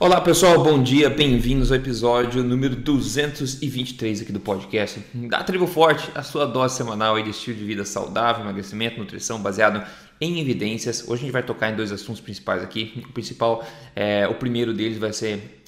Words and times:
Olá 0.00 0.20
pessoal, 0.20 0.62
bom 0.62 0.80
dia, 0.80 1.10
bem-vindos 1.10 1.72
ao 1.72 1.76
episódio 1.76 2.44
número 2.44 2.76
223 2.76 4.22
aqui 4.22 4.30
do 4.30 4.38
podcast 4.38 5.00
da 5.12 5.42
Tribo 5.42 5.66
Forte, 5.66 6.08
a 6.14 6.22
sua 6.22 6.46
dose 6.46 6.76
semanal 6.76 7.20
de 7.20 7.30
estilo 7.30 7.56
de 7.56 7.64
vida 7.64 7.84
saudável, 7.84 8.44
emagrecimento, 8.44 8.96
nutrição 8.96 9.42
baseado 9.42 9.84
em 10.20 10.38
evidências. 10.38 11.02
Hoje 11.02 11.22
a 11.22 11.24
gente 11.24 11.32
vai 11.32 11.42
tocar 11.42 11.72
em 11.72 11.74
dois 11.74 11.90
assuntos 11.90 12.20
principais 12.20 12.62
aqui. 12.62 13.02
O 13.08 13.12
principal, 13.12 13.66
é, 13.96 14.28
o 14.28 14.34
primeiro 14.34 14.72
deles 14.72 14.98
vai 14.98 15.12
ser 15.12 15.64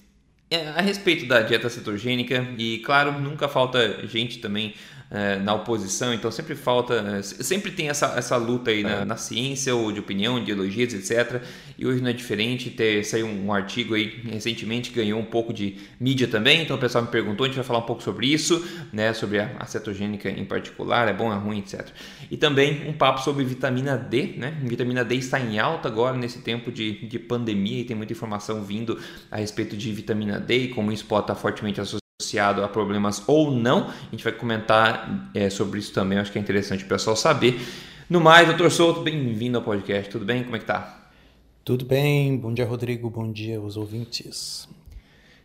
é, 0.48 0.68
a 0.68 0.80
respeito 0.80 1.26
da 1.26 1.42
dieta 1.42 1.68
cetogênica 1.68 2.46
e 2.56 2.78
claro, 2.78 3.20
nunca 3.20 3.48
falta 3.48 4.06
gente 4.06 4.38
também 4.38 4.74
é, 5.10 5.36
na 5.36 5.52
oposição, 5.54 6.14
então 6.14 6.30
sempre 6.30 6.54
falta, 6.54 6.94
é, 6.94 7.22
sempre 7.22 7.72
tem 7.72 7.88
essa, 7.88 8.14
essa 8.16 8.36
luta 8.36 8.70
aí 8.70 8.84
na, 8.84 9.04
na, 9.04 9.16
ciência 9.16 9.74
ou 9.74 9.90
de 9.90 9.98
opinião, 9.98 10.38
ideologias, 10.38 10.94
etc. 10.94 11.42
E 11.76 11.84
hoje 11.84 12.00
não 12.00 12.10
é 12.10 12.12
diferente, 12.12 12.70
ter, 12.70 13.04
saiu 13.04 13.26
um 13.26 13.52
artigo 13.52 13.94
aí 13.94 14.20
recentemente, 14.24 14.92
ganhou 14.92 15.18
um 15.18 15.24
pouco 15.24 15.52
de 15.52 15.78
mídia 15.98 16.28
também, 16.28 16.62
então 16.62 16.76
o 16.76 16.78
pessoal 16.78 17.02
me 17.02 17.10
perguntou, 17.10 17.44
a 17.44 17.48
gente 17.48 17.56
vai 17.56 17.64
falar 17.64 17.80
um 17.80 17.86
pouco 17.86 18.02
sobre 18.02 18.28
isso, 18.28 18.64
né, 18.92 19.12
sobre 19.12 19.40
a, 19.40 19.50
a 19.58 19.66
cetogênica 19.66 20.30
em 20.30 20.44
particular, 20.44 21.08
é 21.08 21.12
bom, 21.12 21.32
é 21.32 21.36
ruim, 21.36 21.58
etc. 21.58 21.88
E 22.30 22.36
também 22.36 22.88
um 22.88 22.92
papo 22.92 23.20
sobre 23.20 23.44
vitamina 23.44 23.96
D, 23.96 24.34
né, 24.36 24.56
vitamina 24.62 25.04
D 25.04 25.16
está 25.16 25.40
em 25.40 25.58
alta 25.58 25.88
agora 25.88 26.16
nesse 26.16 26.40
tempo 26.40 26.70
de, 26.70 27.06
de 27.06 27.18
pandemia 27.18 27.80
e 27.80 27.84
tem 27.84 27.96
muita 27.96 28.12
informação 28.12 28.62
vindo 28.62 28.96
a 29.28 29.38
respeito 29.38 29.76
de 29.76 29.92
vitamina 29.92 30.38
D 30.38 30.56
e 30.56 30.68
como 30.68 30.92
isso 30.92 31.04
pode 31.06 31.24
estar 31.24 31.34
fortemente 31.34 31.80
associado 31.80 32.00
associado 32.20 32.62
a 32.62 32.68
problemas 32.68 33.22
ou 33.26 33.50
não. 33.50 33.88
A 33.88 34.10
gente 34.10 34.22
vai 34.22 34.32
comentar 34.32 35.30
é, 35.34 35.48
sobre 35.48 35.80
isso 35.80 35.92
também, 35.92 36.18
acho 36.18 36.30
que 36.30 36.38
é 36.38 36.40
interessante 36.40 36.84
o 36.84 36.88
pessoal 36.88 37.16
saber. 37.16 37.60
No 38.08 38.20
mais, 38.20 38.46
doutor 38.46 38.70
Souto, 38.70 39.00
bem-vindo 39.00 39.56
ao 39.56 39.64
podcast. 39.64 40.10
Tudo 40.10 40.24
bem? 40.24 40.44
Como 40.44 40.54
é 40.54 40.58
que 40.58 40.66
tá? 40.66 41.08
Tudo 41.64 41.84
bem. 41.84 42.36
Bom 42.36 42.52
dia, 42.52 42.66
Rodrigo. 42.66 43.08
Bom 43.08 43.32
dia 43.32 43.58
aos 43.58 43.76
ouvintes. 43.76 44.68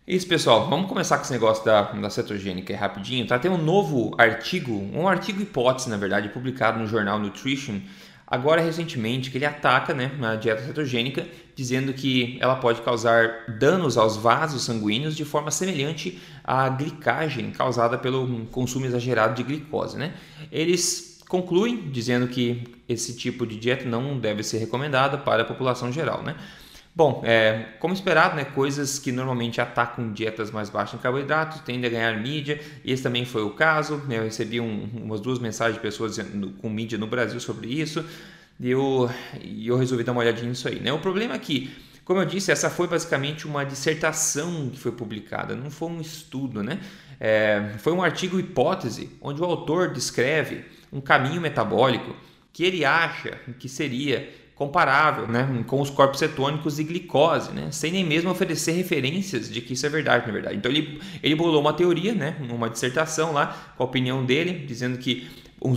Isso, 0.08 0.28
pessoal. 0.28 0.70
Vamos 0.70 0.88
começar 0.88 1.18
com 1.18 1.24
esse 1.24 1.32
negócio 1.32 1.64
da, 1.64 1.84
da 1.84 2.10
cetogênica 2.10 2.74
é 2.74 2.76
rapidinho, 2.76 3.26
tá? 3.26 3.40
Tem 3.40 3.50
um 3.50 3.58
novo 3.58 4.14
artigo, 4.18 4.74
um 4.94 5.08
artigo 5.08 5.42
hipótese, 5.42 5.90
na 5.90 5.98
verdade, 5.98 6.30
publicado 6.30 6.80
no 6.80 6.88
jornal 6.88 7.20
Nutrition, 7.20 7.80
agora 8.28 8.62
recentemente, 8.62 9.30
que 9.30 9.38
ele 9.38 9.46
ataca 9.46 9.94
né, 9.94 10.12
a 10.22 10.36
dieta 10.36 10.64
cetogênica, 10.64 11.28
dizendo 11.56 11.94
que 11.94 12.38
ela 12.42 12.56
pode 12.56 12.82
causar 12.82 13.46
danos 13.60 13.98
aos 13.98 14.18
vasos 14.18 14.64
sanguíneos 14.64 15.16
de 15.16 15.24
forma 15.24 15.52
semelhante 15.52 16.20
à 16.44 16.68
glicagem 16.70 17.52
causada 17.52 17.98
pelo 17.98 18.46
consumo 18.48 18.86
exagerado 18.86 19.36
de 19.36 19.44
glicose. 19.44 19.98
Né? 19.98 20.14
Eles 20.52 21.22
concluem 21.28 21.90
dizendo 21.90 22.28
que 22.28 22.64
esse 22.88 23.16
tipo 23.16 23.46
de 23.46 23.58
dieta 23.58 23.86
não 23.86 24.20
deve 24.20 24.44
ser 24.44 24.58
recomendada 24.58 25.18
para 25.18 25.44
a 25.44 25.46
população 25.46 25.92
geral. 25.92 26.24
Né? 26.24 26.36
Bom, 26.96 27.22
é, 27.26 27.74
como 27.80 27.94
esperado, 27.94 28.38
né, 28.38 28.46
coisas 28.46 28.98
que 28.98 29.12
normalmente 29.12 29.60
atacam 29.60 30.14
dietas 30.14 30.50
mais 30.50 30.70
baixas 30.70 30.98
em 30.98 31.04
carboidratos 31.04 31.60
tendem 31.60 31.90
a 31.90 31.92
ganhar 31.92 32.18
mídia, 32.22 32.58
esse 32.86 33.04
também 33.04 33.26
foi 33.26 33.44
o 33.44 33.50
caso. 33.50 33.98
Né, 34.08 34.18
eu 34.18 34.24
recebi 34.24 34.62
um, 34.62 34.90
umas 35.04 35.20
duas 35.20 35.38
mensagens 35.38 35.76
de 35.76 35.82
pessoas 35.82 36.18
com 36.62 36.70
mídia 36.70 36.98
no 36.98 37.06
Brasil 37.06 37.38
sobre 37.42 37.68
isso, 37.68 38.06
e 38.58 38.72
eu, 38.72 39.10
eu 39.44 39.76
resolvi 39.76 40.06
dar 40.06 40.14
uma 40.14 40.22
olhadinha 40.22 40.48
nisso 40.48 40.70
aí. 40.70 40.80
Né? 40.80 40.94
O 40.94 41.00
problema 41.00 41.36
é 41.36 41.38
que, 41.38 41.70
como 42.06 42.22
eu 42.22 42.26
disse, 42.26 42.50
essa 42.50 42.70
foi 42.70 42.88
basicamente 42.88 43.46
uma 43.46 43.66
dissertação 43.66 44.70
que 44.70 44.80
foi 44.80 44.94
publicada, 44.94 45.54
não 45.54 45.70
foi 45.70 45.90
um 45.90 46.00
estudo. 46.00 46.64
Né? 46.64 46.80
É, 47.20 47.74
foi 47.80 47.92
um 47.92 48.02
artigo 48.02 48.40
hipótese, 48.40 49.10
onde 49.22 49.42
o 49.42 49.44
autor 49.44 49.92
descreve 49.92 50.64
um 50.94 51.02
caminho 51.02 51.42
metabólico 51.42 52.16
que 52.54 52.64
ele 52.64 52.86
acha 52.86 53.32
que 53.60 53.68
seria 53.68 54.45
comparável 54.56 55.28
né, 55.28 55.64
com 55.68 55.82
os 55.82 55.90
corpos 55.90 56.20
cetônicos 56.20 56.80
e 56.80 56.84
glicose, 56.84 57.52
né, 57.52 57.70
sem 57.72 57.92
nem 57.92 58.06
mesmo 58.06 58.32
oferecer 58.32 58.72
referências 58.72 59.52
de 59.52 59.60
que 59.60 59.74
isso 59.74 59.86
é 59.86 59.90
verdade, 59.90 60.26
na 60.26 60.32
verdade. 60.32 60.56
Então 60.56 60.72
ele, 60.72 61.00
ele 61.22 61.36
bolou 61.36 61.60
uma 61.60 61.74
teoria, 61.74 62.16
né, 62.16 62.38
uma 62.50 62.70
dissertação 62.70 63.34
lá, 63.34 63.74
com 63.76 63.84
a 63.84 63.86
opinião 63.86 64.26
dele, 64.26 64.66
dizendo 64.66 64.98
que 64.98 65.28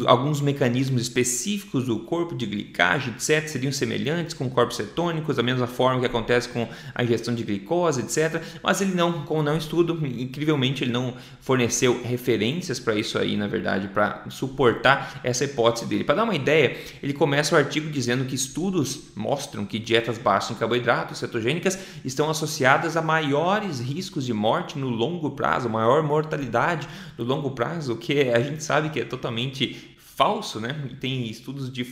alguns 0.07 0.41
mecanismos 0.41 1.03
específicos 1.03 1.85
do 1.87 2.01
corpo 2.01 2.35
de 2.35 2.45
glicagem, 2.47 3.15
etc., 3.15 3.49
seriam 3.49 3.73
semelhantes 3.73 4.35
com 4.35 4.51
corpos 4.51 4.77
cetônicos, 4.77 5.37
da 5.37 5.43
mesma 5.43 5.67
forma 5.67 6.01
que 6.01 6.07
acontece 6.07 6.49
com 6.49 6.69
a 6.95 7.05
ingestão 7.05 7.35
de 7.35 7.43
glicose, 7.43 8.01
etc. 8.01 8.43
Mas 8.63 8.81
ele 8.81 8.95
não, 8.95 9.25
como 9.25 9.43
não 9.43 9.57
estudo, 9.57 9.99
incrivelmente 10.07 10.85
ele 10.85 10.93
não 10.93 11.15
forneceu 11.41 12.03
referências 12.03 12.79
para 12.79 12.95
isso 12.97 13.19
aí, 13.19 13.37
na 13.37 13.47
verdade, 13.47 13.89
para 13.89 14.25
suportar 14.31 15.21
essa 15.23 15.45
hipótese 15.45 15.87
dele. 15.87 16.05
Para 16.05 16.17
dar 16.17 16.25
uma 16.25 16.35
ideia, 16.35 16.77
ele 17.03 17.13
começa 17.13 17.55
o 17.55 17.59
artigo 17.59 17.89
dizendo 17.89 18.25
que 18.25 18.35
estudos 18.35 19.13
mostram 19.15 19.65
que 19.65 19.79
dietas 19.79 20.19
baixas 20.19 20.51
em 20.51 20.55
carboidratos 20.55 21.19
cetogênicas 21.19 21.79
estão 22.05 22.29
associadas 22.29 22.97
a 22.97 23.03
maiores 23.03 23.81
riscos 23.81 24.27
de 24.27 24.35
morte 24.35 24.79
no 24.79 24.89
longo 24.89 25.31
prazo, 25.31 25.69
maior 25.69 26.03
mortalidade 26.03 26.89
no 27.17 27.25
longo 27.25 27.53
prazo, 27.53 27.97
que 27.97 28.29
a 28.31 28.41
gente 28.41 28.63
sabe 28.63 28.91
que 28.91 29.01
é 29.01 29.05
totalmente 29.05 29.78
falso, 30.19 30.59
né? 30.59 30.75
E 30.91 30.97
tem 30.97 31.31
estudos 31.31 31.73
de 31.73 31.87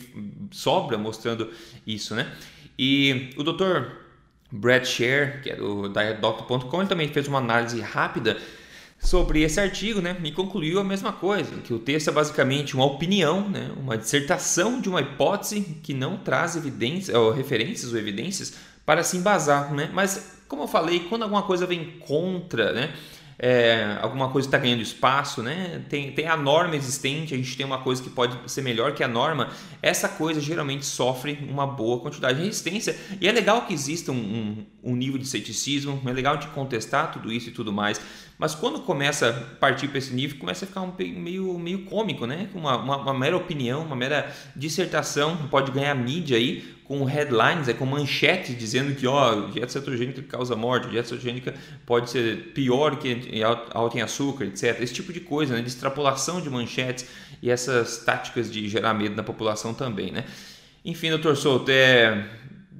sobra 0.50 0.98
mostrando 0.98 1.48
isso, 1.86 2.12
né? 2.12 2.34
E 2.76 3.30
o 3.36 3.44
Dr. 3.44 3.84
Brad 4.50 4.84
Sher, 4.84 5.42
que 5.42 5.50
é 5.50 5.54
do 5.54 5.88
dietdoctor.com, 5.88 6.80
ele 6.80 6.88
também 6.88 7.08
fez 7.08 7.28
uma 7.28 7.38
análise 7.38 7.80
rápida 7.80 8.36
sobre 8.98 9.42
esse 9.42 9.60
artigo, 9.60 10.00
né? 10.00 10.16
E 10.24 10.32
concluiu 10.32 10.80
a 10.80 10.84
mesma 10.84 11.12
coisa, 11.12 11.54
que 11.62 11.72
o 11.72 11.78
texto 11.78 12.08
é 12.08 12.12
basicamente 12.12 12.74
uma 12.74 12.84
opinião, 12.84 13.48
né? 13.48 13.70
Uma 13.76 13.96
dissertação 13.96 14.80
de 14.80 14.88
uma 14.88 15.00
hipótese 15.00 15.60
que 15.84 15.94
não 15.94 16.16
traz 16.16 16.56
evidências, 16.56 17.16
ou 17.16 17.30
referências 17.30 17.92
ou 17.92 17.98
evidências 17.98 18.54
para 18.84 19.04
se 19.04 19.16
embasar, 19.16 19.72
né? 19.72 19.88
Mas 19.94 20.36
como 20.48 20.64
eu 20.64 20.68
falei, 20.68 21.00
quando 21.00 21.22
alguma 21.22 21.42
coisa 21.42 21.64
vem 21.64 21.92
contra, 22.00 22.72
né? 22.72 22.92
É, 23.38 23.98
alguma 24.00 24.30
coisa 24.30 24.48
está 24.48 24.56
ganhando 24.56 24.80
espaço, 24.80 25.42
né? 25.42 25.82
Tem, 25.88 26.10
tem 26.12 26.26
a 26.26 26.36
norma 26.36 26.74
existente, 26.74 27.34
a 27.34 27.36
gente 27.36 27.56
tem 27.56 27.66
uma 27.66 27.78
coisa 27.78 28.02
que 28.02 28.08
pode 28.08 28.50
ser 28.50 28.62
melhor 28.62 28.94
que 28.94 29.04
a 29.04 29.08
norma. 29.08 29.50
Essa 29.82 30.08
coisa 30.08 30.40
geralmente 30.40 30.86
sofre 30.86 31.38
uma 31.48 31.66
boa 31.66 32.00
quantidade 32.00 32.38
de 32.38 32.44
resistência. 32.44 32.96
E 33.20 33.28
é 33.28 33.32
legal 33.32 33.66
que 33.66 33.74
exista 33.74 34.10
um, 34.10 34.16
um, 34.16 34.66
um 34.92 34.96
nível 34.96 35.18
de 35.18 35.26
ceticismo, 35.26 36.00
é 36.06 36.12
legal 36.12 36.38
de 36.38 36.46
contestar 36.48 37.12
tudo 37.12 37.30
isso 37.30 37.50
e 37.50 37.52
tudo 37.52 37.72
mais. 37.72 38.00
Mas 38.38 38.54
quando 38.54 38.80
começa 38.80 39.30
a 39.30 39.56
partir 39.56 39.88
para 39.88 39.98
esse 39.98 40.14
nível, 40.14 40.38
começa 40.38 40.64
a 40.64 40.68
ficar 40.68 40.82
um 40.82 40.92
meio, 40.98 41.58
meio 41.58 41.84
cômico, 41.84 42.26
né? 42.26 42.48
Uma, 42.54 42.76
uma, 42.76 42.96
uma 42.98 43.14
mera 43.14 43.36
opinião, 43.36 43.82
uma 43.82 43.96
mera 43.96 44.34
dissertação, 44.54 45.36
pode 45.50 45.72
ganhar 45.72 45.94
mídia 45.94 46.36
aí, 46.36 46.75
com 46.86 47.04
headlines, 47.04 47.68
é 47.68 47.72
com 47.72 47.84
manchetes 47.84 48.56
dizendo 48.56 48.94
que 48.94 49.06
ó, 49.06 49.48
dieta 49.48 49.72
cetogênica 49.72 50.22
causa 50.22 50.54
morte, 50.54 50.88
dieta 50.88 51.08
cetogênica 51.08 51.54
pode 51.84 52.10
ser 52.10 52.52
pior 52.54 52.96
que 52.96 53.42
alta 53.72 53.98
em 53.98 54.02
açúcar, 54.02 54.44
etc. 54.44 54.80
Esse 54.80 54.94
tipo 54.94 55.12
de 55.12 55.20
coisa, 55.20 55.54
né, 55.54 55.62
de 55.62 55.68
extrapolação 55.68 56.40
de 56.40 56.48
manchetes 56.48 57.06
e 57.42 57.50
essas 57.50 57.98
táticas 57.98 58.50
de 58.50 58.68
gerar 58.68 58.94
medo 58.94 59.16
na 59.16 59.22
população 59.22 59.74
também, 59.74 60.12
né? 60.12 60.24
Enfim, 60.84 61.10
doutor 61.10 61.36
Souto, 61.36 61.70
é, 61.70 62.24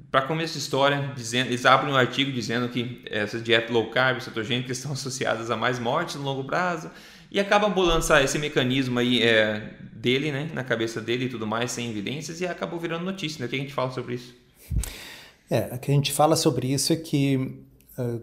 para 0.09 0.21
começo 0.21 0.53
de 0.53 0.59
história, 0.59 1.11
dizendo, 1.13 1.47
eles 1.47 1.65
abrem 1.65 1.93
um 1.93 1.97
artigo 1.97 2.31
dizendo 2.31 2.69
que 2.69 3.01
essas 3.05 3.43
dietas 3.43 3.69
low 3.69 3.89
carb, 3.89 4.21
cetogênicas 4.21 4.77
estão 4.77 4.93
associadas 4.93 5.51
a 5.51 5.57
mais 5.57 5.79
mortes 5.79 6.15
no 6.15 6.23
longo 6.23 6.45
prazo 6.45 6.89
e 7.29 7.41
acabam 7.41 7.69
bolando 7.71 8.05
esse 8.23 8.39
mecanismo 8.39 8.99
aí 8.99 9.21
é, 9.21 9.73
dele, 10.01 10.31
né, 10.31 10.49
na 10.53 10.63
cabeça 10.63 11.01
dele 11.01 11.25
e 11.25 11.29
tudo 11.29 11.45
mais, 11.47 11.71
sem 11.71 11.89
evidências, 11.89 12.39
e 12.41 12.45
acabou 12.45 12.79
virando 12.79 13.05
notícia. 13.05 13.39
Né? 13.39 13.47
O 13.47 13.49
que 13.49 13.55
a 13.55 13.59
gente 13.59 13.73
fala 13.73 13.91
sobre 13.91 14.15
isso? 14.15 14.35
É, 15.49 15.75
o 15.75 15.79
que 15.79 15.91
a 15.91 15.93
gente 15.93 16.11
fala 16.11 16.35
sobre 16.35 16.67
isso 16.71 16.93
é 16.93 16.95
que, 16.95 17.63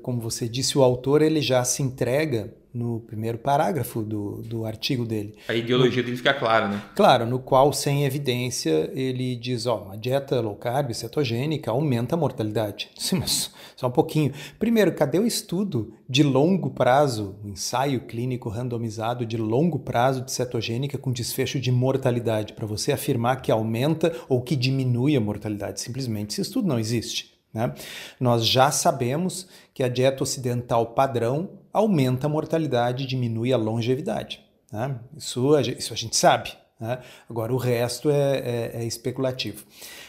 como 0.02 0.20
você 0.20 0.48
disse, 0.48 0.76
o 0.78 0.82
autor 0.82 1.22
ele 1.22 1.40
já 1.40 1.64
se 1.64 1.82
entrega 1.82 2.54
no 2.74 2.98
primeiro 3.00 3.38
parágrafo 3.38 4.02
do, 4.02 4.42
do 4.42 4.66
artigo 4.66 5.04
dele. 5.04 5.36
A 5.46 5.54
ideologia 5.54 6.02
no, 6.02 6.06
dele 6.06 6.16
fica 6.16 6.34
clara, 6.34 6.66
né? 6.66 6.82
Claro, 6.96 7.24
no 7.24 7.38
qual, 7.38 7.72
sem 7.72 8.04
evidência, 8.04 8.90
ele 8.92 9.36
diz, 9.36 9.64
ó, 9.66 9.84
uma 9.84 9.96
dieta 9.96 10.40
low 10.40 10.56
carb, 10.56 10.92
cetogênica, 10.92 11.70
aumenta 11.70 12.16
a 12.16 12.18
mortalidade. 12.18 12.90
Sim, 12.98 13.20
mas 13.20 13.52
só 13.76 13.86
um 13.86 13.92
pouquinho. 13.92 14.32
Primeiro, 14.58 14.92
cadê 14.92 15.20
o 15.20 15.26
estudo 15.26 15.94
de 16.08 16.24
longo 16.24 16.70
prazo, 16.70 17.36
um 17.44 17.50
ensaio 17.50 18.00
clínico 18.00 18.48
randomizado 18.48 19.24
de 19.24 19.36
longo 19.36 19.78
prazo 19.78 20.22
de 20.22 20.32
cetogênica 20.32 20.98
com 20.98 21.12
desfecho 21.12 21.60
de 21.60 21.70
mortalidade, 21.70 22.54
para 22.54 22.66
você 22.66 22.90
afirmar 22.90 23.40
que 23.40 23.52
aumenta 23.52 24.12
ou 24.28 24.42
que 24.42 24.56
diminui 24.56 25.16
a 25.16 25.20
mortalidade? 25.20 25.80
Simplesmente, 25.80 26.32
esse 26.32 26.40
estudo 26.40 26.66
não 26.66 26.78
existe. 26.78 27.34
Né? 27.52 27.72
Nós 28.18 28.44
já 28.44 28.72
sabemos 28.72 29.46
que 29.72 29.84
a 29.84 29.88
dieta 29.88 30.24
ocidental 30.24 30.86
padrão 30.86 31.62
aumenta 31.74 32.26
a 32.28 32.30
mortalidade 32.30 33.04
diminui 33.04 33.52
a 33.52 33.56
longevidade. 33.56 34.40
Né? 34.72 34.96
Isso, 35.16 35.58
isso 35.58 35.92
a 35.92 35.96
gente 35.96 36.16
sabe. 36.16 36.52
Né? 36.78 37.00
Agora, 37.28 37.52
o 37.52 37.56
resto 37.56 38.08
é, 38.08 38.38
é, 38.38 38.70
é, 38.74 38.84
especulativo. 38.84 39.64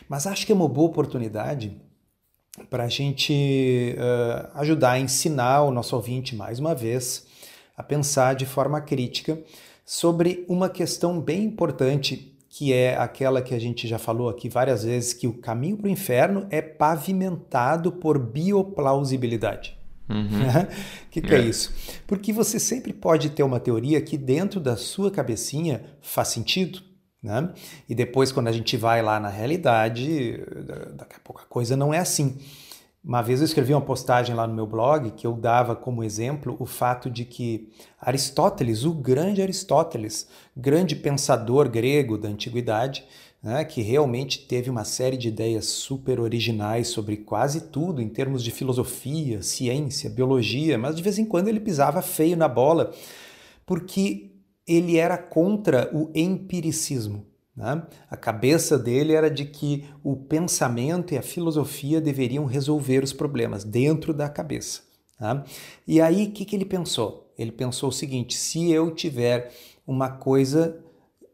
Mas 0.07 0.27
acho 0.27 0.45
que 0.45 0.51
é 0.51 0.55
uma 0.55 0.69
boa 0.69 0.87
oportunidade 0.87 1.75
para 2.69 2.85
a 2.85 2.87
gente 2.87 3.95
uh, 3.97 4.59
ajudar 4.59 4.91
a 4.91 4.99
ensinar 4.99 5.63
o 5.63 5.71
nosso 5.71 5.95
ouvinte, 5.95 6.35
mais 6.35 6.57
uma 6.59 6.73
vez, 6.73 7.25
a 7.75 7.83
pensar 7.83 8.33
de 8.35 8.45
forma 8.45 8.79
crítica 8.79 9.37
sobre 9.83 10.45
uma 10.47 10.69
questão 10.69 11.19
bem 11.19 11.43
importante 11.43 12.31
que 12.47 12.71
é 12.71 12.95
aquela 12.95 13.41
que 13.41 13.53
a 13.53 13.59
gente 13.59 13.85
já 13.85 13.99
falou 13.99 14.29
aqui 14.29 14.47
várias 14.47 14.85
vezes, 14.85 15.11
que 15.11 15.27
o 15.27 15.33
caminho 15.33 15.75
para 15.75 15.87
o 15.87 15.89
inferno 15.89 16.47
é 16.49 16.61
pavimentado 16.61 17.91
por 17.91 18.17
bioplausibilidade. 18.17 19.77
O 20.07 20.13
uhum. 20.13 20.67
que, 21.09 21.21
que 21.21 21.33
é. 21.33 21.39
é 21.39 21.41
isso? 21.41 21.73
Porque 22.05 22.31
você 22.31 22.59
sempre 22.59 22.93
pode 22.93 23.29
ter 23.31 23.43
uma 23.43 23.59
teoria 23.59 24.01
que 24.01 24.17
dentro 24.17 24.59
da 24.59 24.75
sua 24.77 25.09
cabecinha 25.09 25.83
faz 26.01 26.29
sentido. 26.29 26.81
Né? 27.21 27.51
E 27.89 27.95
depois, 27.95 28.31
quando 28.31 28.47
a 28.49 28.51
gente 28.51 28.77
vai 28.77 29.01
lá 29.01 29.19
na 29.19 29.29
realidade, 29.29 30.39
daqui 30.95 31.15
a 31.15 31.19
pouco 31.23 31.41
a 31.41 31.45
coisa 31.45 31.75
não 31.75 31.93
é 31.93 31.97
assim. 31.97 32.37
Uma 33.03 33.21
vez 33.21 33.39
eu 33.39 33.45
escrevi 33.45 33.71
uma 33.71 33.81
postagem 33.81 34.35
lá 34.35 34.47
no 34.47 34.53
meu 34.55 34.65
blog 34.65 35.11
que 35.11 35.27
eu 35.27 35.33
dava 35.33 35.75
como 35.75 36.03
exemplo 36.03 36.55
o 36.59 36.65
fato 36.65 37.07
de 37.07 37.23
que 37.23 37.71
Aristóteles, 38.01 38.83
o 38.83 38.93
grande 38.95 39.43
Aristóteles, 39.43 40.27
grande 40.57 40.95
pensador 40.95 41.69
grego 41.69 42.17
da 42.17 42.29
antiguidade, 42.29 43.05
né, 43.45 43.63
que 43.63 43.83
realmente 43.83 44.39
teve 44.47 44.71
uma 44.71 44.83
série 44.83 45.15
de 45.15 45.27
ideias 45.27 45.65
super 45.65 46.19
originais 46.19 46.87
sobre 46.87 47.15
quase 47.15 47.61
tudo 47.61 48.01
em 48.01 48.09
termos 48.09 48.43
de 48.43 48.49
filosofia, 48.49 49.43
ciência, 49.43 50.09
biologia, 50.09 50.79
mas 50.79 50.95
de 50.95 51.03
vez 51.03 51.19
em 51.19 51.25
quando 51.25 51.47
ele 51.47 51.59
pisava 51.59 52.01
feio 52.01 52.35
na 52.35 52.47
bola, 52.47 52.91
porque 53.63 54.31
ele 54.67 54.97
era 54.97 55.15
contra 55.15 55.95
o 55.95 56.09
empiricismo. 56.15 57.23
Né? 57.55 57.83
A 58.09 58.17
cabeça 58.17 58.79
dele 58.79 59.13
era 59.13 59.29
de 59.29 59.45
que 59.45 59.85
o 60.03 60.15
pensamento 60.15 61.13
e 61.13 61.17
a 61.19 61.21
filosofia 61.21 62.01
deveriam 62.01 62.45
resolver 62.45 63.03
os 63.03 63.13
problemas 63.13 63.63
dentro 63.63 64.11
da 64.11 64.27
cabeça. 64.27 64.81
Tá? 65.19 65.45
E 65.87 66.01
aí, 66.01 66.25
o 66.25 66.31
que, 66.31 66.45
que 66.45 66.55
ele 66.55 66.65
pensou? 66.65 67.31
Ele 67.37 67.51
pensou 67.51 67.89
o 67.89 67.93
seguinte: 67.93 68.35
se 68.35 68.71
eu 68.71 68.89
tiver 68.89 69.53
uma 69.85 70.09
coisa 70.09 70.83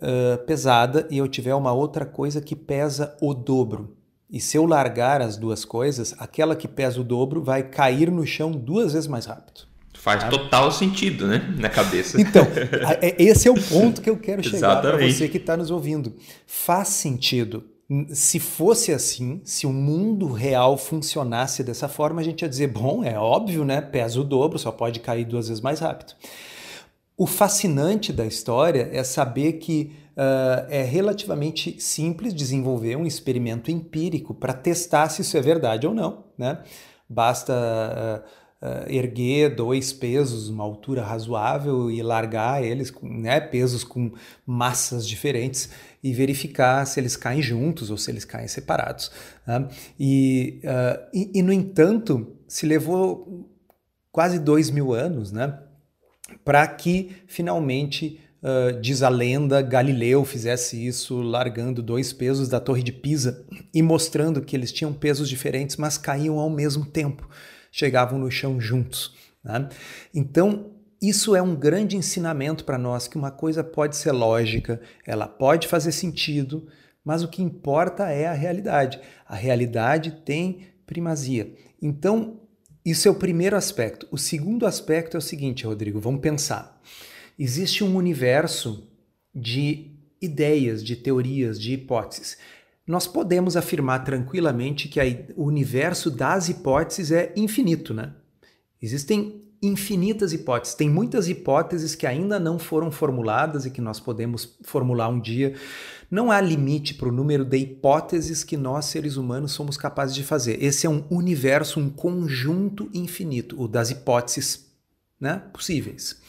uh, 0.01 0.43
pesada 0.45 1.07
e 1.09 1.17
eu 1.17 1.27
tiver 1.27 1.55
uma 1.55 1.71
outra 1.71 2.05
coisa 2.05 2.41
que 2.41 2.55
pesa 2.55 3.15
o 3.21 3.33
dobro, 3.33 3.95
e 4.31 4.39
se 4.39 4.57
eu 4.57 4.65
largar 4.65 5.21
as 5.21 5.35
duas 5.35 5.65
coisas, 5.65 6.15
aquela 6.17 6.55
que 6.55 6.67
pesa 6.67 7.01
o 7.01 7.03
dobro 7.03 7.43
vai 7.43 7.63
cair 7.63 8.09
no 8.09 8.25
chão 8.25 8.49
duas 8.51 8.93
vezes 8.93 9.07
mais 9.07 9.25
rápido. 9.25 9.69
Faz 9.93 10.21
sabe? 10.21 10.35
total 10.35 10.71
sentido, 10.71 11.27
né? 11.27 11.53
Na 11.59 11.67
cabeça. 11.67 12.19
Então, 12.19 12.47
é, 13.01 13.21
esse 13.21 13.49
é 13.49 13.51
o 13.51 13.61
ponto 13.61 14.01
que 14.01 14.09
eu 14.09 14.17
quero 14.17 14.41
chegar 14.41 14.81
para 14.81 14.97
você 14.97 15.27
que 15.27 15.37
está 15.37 15.57
nos 15.57 15.69
ouvindo. 15.69 16.15
Faz 16.47 16.87
sentido. 16.87 17.65
Se 18.13 18.39
fosse 18.39 18.93
assim, 18.93 19.41
se 19.43 19.67
o 19.67 19.73
mundo 19.73 20.31
real 20.31 20.77
funcionasse 20.77 21.61
dessa 21.61 21.89
forma, 21.89 22.21
a 22.21 22.23
gente 22.23 22.41
ia 22.41 22.47
dizer: 22.47 22.67
bom, 22.67 23.03
é 23.03 23.19
óbvio, 23.19 23.65
né? 23.65 23.81
Pesa 23.81 24.21
o 24.21 24.23
dobro, 24.23 24.57
só 24.57 24.71
pode 24.71 25.01
cair 25.01 25.25
duas 25.25 25.49
vezes 25.49 25.61
mais 25.61 25.81
rápido. 25.81 26.13
O 27.21 27.27
fascinante 27.27 28.11
da 28.11 28.25
história 28.25 28.89
é 28.91 29.03
saber 29.03 29.53
que 29.59 29.93
uh, 30.17 30.65
é 30.71 30.81
relativamente 30.81 31.79
simples 31.79 32.33
desenvolver 32.33 32.95
um 32.95 33.05
experimento 33.05 33.69
empírico 33.69 34.33
para 34.33 34.53
testar 34.53 35.07
se 35.07 35.21
isso 35.21 35.37
é 35.37 35.41
verdade 35.41 35.85
ou 35.85 35.93
não. 35.93 36.23
Né? 36.35 36.57
Basta. 37.07 37.53
Uh, 37.53 38.65
uh, 38.65 38.91
erguer 38.91 39.53
dois 39.53 39.93
pesos, 39.93 40.49
uma 40.49 40.63
altura 40.63 41.03
razoável 41.03 41.91
e 41.91 42.01
largar 42.01 42.63
eles 42.63 42.89
com 42.89 43.07
né, 43.07 43.39
pesos 43.39 43.83
com 43.83 44.13
massas 44.43 45.07
diferentes 45.07 45.69
e 46.01 46.13
verificar 46.13 46.87
se 46.87 46.99
eles 46.99 47.15
caem 47.15 47.39
juntos 47.39 47.91
ou 47.91 47.97
se 47.97 48.09
eles 48.09 48.25
caem 48.25 48.47
separados. 48.47 49.11
Né? 49.45 49.67
E, 49.99 50.59
e, 51.13 51.31
e, 51.35 51.41
no 51.43 51.53
entanto, 51.53 52.35
se 52.47 52.65
levou 52.65 53.47
quase 54.11 54.39
dois 54.39 54.71
mil 54.71 54.91
anos 54.91 55.31
né, 55.31 55.55
para 56.43 56.67
que 56.67 57.11
finalmente 57.27 58.19
Uh, 58.43 58.81
diz 58.81 59.03
a 59.03 59.09
lenda, 59.09 59.61
Galileu 59.61 60.25
fizesse 60.25 60.87
isso 60.87 61.21
largando 61.21 61.83
dois 61.83 62.11
pesos 62.11 62.49
da 62.49 62.59
Torre 62.59 62.81
de 62.81 62.91
Pisa 62.91 63.45
e 63.71 63.83
mostrando 63.83 64.41
que 64.41 64.55
eles 64.55 64.71
tinham 64.71 64.91
pesos 64.91 65.29
diferentes, 65.29 65.77
mas 65.77 65.95
caíam 65.95 66.39
ao 66.39 66.49
mesmo 66.49 66.83
tempo 66.83 67.29
chegavam 67.71 68.19
no 68.19 68.29
chão 68.29 68.59
juntos. 68.59 69.15
Né? 69.43 69.69
Então, 70.13 70.71
isso 71.01 71.35
é 71.35 71.41
um 71.41 71.55
grande 71.55 71.95
ensinamento 71.95 72.65
para 72.65 72.77
nós 72.77 73.07
que 73.07 73.17
uma 73.17 73.31
coisa 73.31 73.63
pode 73.63 73.95
ser 73.95 74.11
lógica, 74.11 74.79
ela 75.07 75.27
pode 75.27 75.67
fazer 75.67 75.91
sentido, 75.91 76.67
mas 77.03 77.23
o 77.23 77.27
que 77.27 77.41
importa 77.41 78.09
é 78.09 78.27
a 78.27 78.33
realidade. 78.33 78.99
A 79.25 79.35
realidade 79.35 80.11
tem 80.23 80.67
primazia. 80.85 81.55
Então, 81.81 82.40
isso 82.85 83.07
é 83.07 83.11
o 83.11 83.15
primeiro 83.15 83.55
aspecto. 83.55 84.07
O 84.11 84.17
segundo 84.17 84.65
aspecto 84.65 85.15
é 85.15 85.19
o 85.19 85.21
seguinte, 85.21 85.65
Rodrigo, 85.65 85.99
vamos 85.99 86.21
pensar. 86.21 86.81
Existe 87.37 87.83
um 87.83 87.95
universo 87.95 88.87
de 89.33 89.91
ideias, 90.21 90.83
de 90.83 90.95
teorias, 90.95 91.59
de 91.59 91.73
hipóteses 91.73 92.37
nós 92.91 93.07
podemos 93.07 93.55
afirmar 93.55 94.03
tranquilamente 94.03 94.89
que 94.89 94.99
o 95.35 95.45
universo 95.45 96.09
das 96.11 96.49
hipóteses 96.49 97.11
é 97.11 97.31
infinito, 97.35 97.93
né? 97.93 98.13
Existem 98.81 99.45
infinitas 99.61 100.33
hipóteses. 100.33 100.75
Tem 100.75 100.89
muitas 100.89 101.29
hipóteses 101.29 101.93
que 101.95 102.07
ainda 102.07 102.39
não 102.39 102.59
foram 102.59 102.91
formuladas 102.91 103.65
e 103.65 103.71
que 103.71 103.79
nós 103.79 103.99
podemos 103.99 104.57
formular 104.63 105.07
um 105.07 105.21
dia. 105.21 105.53
Não 106.11 106.29
há 106.29 106.41
limite 106.41 106.93
para 106.93 107.07
o 107.07 107.11
número 107.11 107.45
de 107.45 107.57
hipóteses 107.57 108.43
que 108.43 108.57
nós, 108.57 108.83
seres 108.85 109.15
humanos, 109.15 109.53
somos 109.53 109.77
capazes 109.77 110.13
de 110.13 110.25
fazer. 110.25 110.61
Esse 110.61 110.85
é 110.85 110.89
um 110.89 111.05
universo, 111.09 111.79
um 111.79 111.89
conjunto 111.89 112.89
infinito, 112.93 113.59
o 113.59 113.65
das 113.65 113.91
hipóteses 113.91 114.69
né, 115.17 115.41
possíveis. 115.53 116.21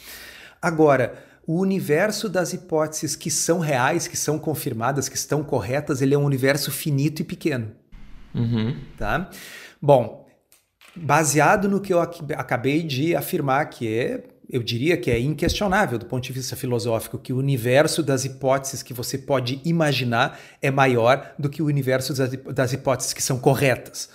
Agora, 0.61 1.21
o 1.45 1.59
universo 1.59 2.29
das 2.29 2.53
hipóteses 2.53 3.17
que 3.17 3.29
são 3.29 3.59
reais, 3.59 4.07
que 4.07 4.15
são 4.15 4.39
confirmadas, 4.39 5.09
que 5.09 5.17
estão 5.17 5.43
corretas, 5.43 6.01
ele 6.01 6.13
é 6.15 6.17
um 6.17 6.23
universo 6.23 6.71
finito 6.71 7.21
e 7.21 7.25
pequeno. 7.25 7.71
Uhum. 8.33 8.79
Tá? 8.97 9.29
Bom, 9.81 10.25
baseado 10.95 11.67
no 11.67 11.81
que 11.81 11.93
eu 11.93 11.99
acabei 11.99 12.83
de 12.83 13.17
afirmar, 13.17 13.69
que 13.69 13.93
é, 13.93 14.23
eu 14.49 14.61
diria 14.61 14.97
que 14.97 15.09
é 15.09 15.19
inquestionável 15.19 15.97
do 15.97 16.05
ponto 16.05 16.23
de 16.23 16.33
vista 16.33 16.55
filosófico, 16.55 17.17
que 17.17 17.33
o 17.33 17.37
universo 17.37 18.03
das 18.03 18.25
hipóteses 18.25 18.83
que 18.83 18.93
você 18.93 19.17
pode 19.17 19.61
imaginar 19.65 20.39
é 20.61 20.69
maior 20.69 21.33
do 21.39 21.49
que 21.49 21.61
o 21.61 21.65
universo 21.65 22.13
das 22.53 22.73
hipóteses 22.73 23.13
que 23.13 23.23
são 23.23 23.39
corretas. 23.39 24.09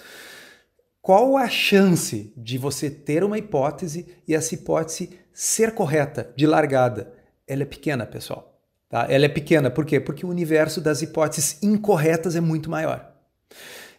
Qual 1.01 1.37
a 1.37 1.49
chance 1.49 2.33
de 2.37 2.59
você 2.59 2.91
ter 2.91 3.25
uma 3.25 3.39
hipótese 3.39 4.07
e 4.27 4.35
essa 4.35 4.55
hipótese 4.55 5.11
ser 5.33 5.73
correta 5.73 6.31
de 6.37 6.47
largada? 6.47 7.19
ela 7.49 7.63
é 7.63 7.67
pequena, 7.67 8.05
pessoal. 8.05 8.61
Tá? 8.89 9.07
Ela 9.09 9.25
é 9.25 9.29
pequena, 9.29 9.71
por 9.71 9.85
quê? 9.85 9.99
Porque 9.99 10.25
o 10.25 10.29
universo 10.29 10.81
das 10.81 11.03
hipóteses 11.03 11.59
incorretas 11.63 12.37
é 12.37 12.41
muito 12.41 12.71
maior. 12.71 13.11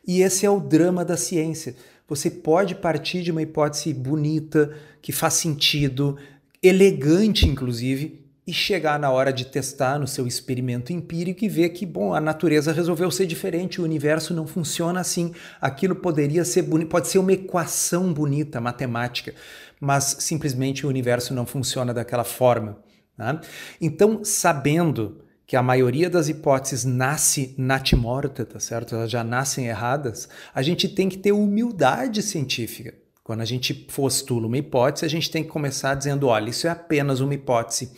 E 0.07 0.21
esse 0.21 0.45
é 0.45 0.49
o 0.49 0.59
drama 0.59 1.03
da 1.03 1.17
ciência. 1.17 1.75
Você 2.09 2.29
pode 2.29 2.75
partir 2.75 3.21
de 3.21 3.31
uma 3.31 3.41
hipótese 3.41 3.93
bonita, 3.93 4.75
que 5.01 5.11
faz 5.11 5.35
sentido, 5.35 6.17
elegante, 6.61 7.47
inclusive, 7.47 8.25
e 8.47 8.51
chegar 8.51 8.97
na 8.97 9.11
hora 9.11 9.31
de 9.31 9.45
testar 9.45 9.99
no 9.99 10.07
seu 10.07 10.25
experimento 10.25 10.91
empírico 10.91 11.45
e 11.45 11.47
ver 11.47 11.69
que, 11.69 11.85
bom, 11.85 12.15
a 12.15 12.19
natureza 12.19 12.73
resolveu 12.73 13.11
ser 13.11 13.27
diferente, 13.27 13.79
o 13.79 13.83
universo 13.83 14.33
não 14.33 14.47
funciona 14.47 14.99
assim. 14.99 15.31
Aquilo 15.61 15.95
poderia 15.95 16.43
ser 16.43 16.63
bonito, 16.63 16.89
pode 16.89 17.07
ser 17.09 17.19
uma 17.19 17.31
equação 17.31 18.11
bonita, 18.11 18.59
matemática, 18.59 19.35
mas 19.79 20.17
simplesmente 20.19 20.83
o 20.83 20.89
universo 20.89 21.31
não 21.31 21.45
funciona 21.45 21.93
daquela 21.93 22.23
forma. 22.23 22.79
Né? 23.15 23.39
Então, 23.79 24.21
sabendo 24.23 25.21
que 25.49 25.55
a 25.55 25.63
maioria 25.63 26.11
das 26.11 26.29
hipóteses 26.29 26.85
nasce 26.85 27.55
natimorta, 27.57 28.45
tá 28.45 28.59
certo? 28.59 28.93
Elas 28.93 29.09
já 29.09 29.23
nascem 29.23 29.65
erradas, 29.65 30.29
a 30.53 30.61
gente 30.61 30.87
tem 30.87 31.09
que 31.09 31.17
ter 31.17 31.31
humildade 31.31 32.21
científica. 32.21 32.93
Quando 33.23 33.41
a 33.41 33.45
gente 33.45 33.73
postula 33.73 34.45
uma 34.45 34.59
hipótese, 34.59 35.05
a 35.05 35.09
gente 35.09 35.31
tem 35.31 35.41
que 35.41 35.49
começar 35.49 35.95
dizendo: 35.95 36.27
olha, 36.27 36.51
isso 36.51 36.67
é 36.67 36.69
apenas 36.69 37.19
uma 37.19 37.33
hipótese. 37.33 37.91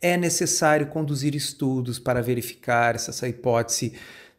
É 0.00 0.16
necessário 0.16 0.86
conduzir 0.86 1.34
estudos 1.34 1.98
para 1.98 2.22
verificar 2.22 2.96
se 3.00 3.10
essa 3.10 3.26
hipótese 3.26 3.94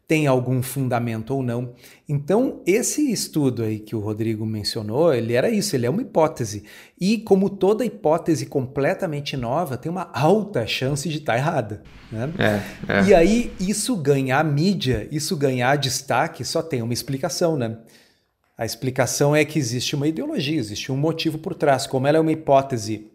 tem 0.06 0.26
algum 0.26 0.62
fundamento 0.62 1.34
ou 1.34 1.42
não. 1.42 1.72
Então, 2.08 2.60
esse 2.66 3.10
estudo 3.10 3.62
aí 3.62 3.78
que 3.78 3.96
o 3.96 4.00
Rodrigo 4.00 4.44
mencionou, 4.44 5.14
ele 5.14 5.32
era 5.32 5.48
isso, 5.48 5.74
ele 5.74 5.86
é 5.86 5.90
uma 5.90 6.02
hipótese. 6.02 6.64
E 7.00 7.18
como 7.18 7.48
toda 7.48 7.84
hipótese 7.84 8.46
completamente 8.46 9.36
nova, 9.36 9.78
tem 9.78 9.90
uma 9.90 10.10
alta 10.12 10.66
chance 10.66 11.08
de 11.08 11.18
estar 11.18 11.36
errada. 11.36 11.82
Né? 12.12 12.30
É, 12.38 12.92
é. 12.92 13.04
E 13.04 13.14
aí, 13.14 13.52
isso 13.58 13.96
ganhar 13.96 14.44
mídia, 14.44 15.08
isso 15.10 15.36
ganhar 15.36 15.76
destaque, 15.76 16.44
só 16.44 16.62
tem 16.62 16.82
uma 16.82 16.92
explicação, 16.92 17.56
né? 17.56 17.78
A 18.56 18.64
explicação 18.64 19.34
é 19.34 19.44
que 19.44 19.58
existe 19.58 19.96
uma 19.96 20.06
ideologia, 20.06 20.58
existe 20.58 20.92
um 20.92 20.96
motivo 20.96 21.38
por 21.38 21.54
trás. 21.54 21.86
Como 21.86 22.06
ela 22.06 22.18
é 22.18 22.20
uma 22.20 22.30
hipótese 22.30 23.10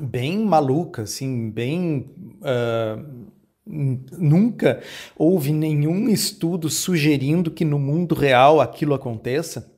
bem 0.00 0.38
maluca, 0.38 1.02
assim, 1.02 1.50
bem... 1.50 2.10
Uh, 2.40 3.33
Nunca 3.66 4.82
houve 5.16 5.52
nenhum 5.52 6.08
estudo 6.08 6.68
sugerindo 6.68 7.50
que 7.50 7.64
no 7.64 7.78
mundo 7.78 8.14
real 8.14 8.60
aquilo 8.60 8.92
aconteça. 8.92 9.72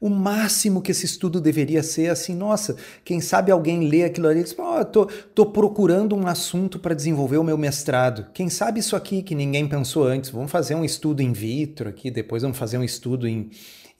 O 0.00 0.08
máximo 0.08 0.82
que 0.82 0.90
esse 0.90 1.06
estudo 1.06 1.40
deveria 1.40 1.82
ser 1.82 2.10
assim, 2.10 2.34
nossa, 2.34 2.76
quem 3.04 3.20
sabe 3.20 3.50
alguém 3.50 3.88
lê 3.88 4.04
aquilo 4.04 4.28
ali 4.28 4.40
e 4.40 4.42
diz, 4.42 4.54
oh, 4.58 4.84
tô, 4.84 5.06
tô 5.06 5.46
procurando 5.46 6.14
um 6.14 6.26
assunto 6.26 6.78
para 6.78 6.94
desenvolver 6.94 7.38
o 7.38 7.44
meu 7.44 7.56
mestrado. 7.56 8.26
Quem 8.34 8.50
sabe 8.50 8.80
isso 8.80 8.94
aqui 8.94 9.22
que 9.22 9.34
ninguém 9.34 9.66
pensou 9.66 10.04
antes? 10.06 10.30
Vamos 10.30 10.50
fazer 10.50 10.74
um 10.74 10.84
estudo 10.84 11.22
in 11.22 11.32
vitro 11.32 11.88
aqui, 11.88 12.10
depois 12.10 12.42
vamos 12.42 12.58
fazer 12.58 12.76
um 12.76 12.84
estudo 12.84 13.26
em, 13.26 13.50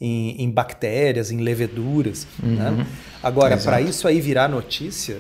em, 0.01 0.43
em 0.43 0.51
bactérias, 0.51 1.31
em 1.31 1.39
leveduras. 1.39 2.27
Né? 2.43 2.69
Uhum. 2.69 2.77
Né? 2.77 2.87
Agora, 3.23 3.57
para 3.57 3.81
isso 3.81 4.07
aí 4.07 4.21
virar 4.21 4.49
notícia. 4.49 5.17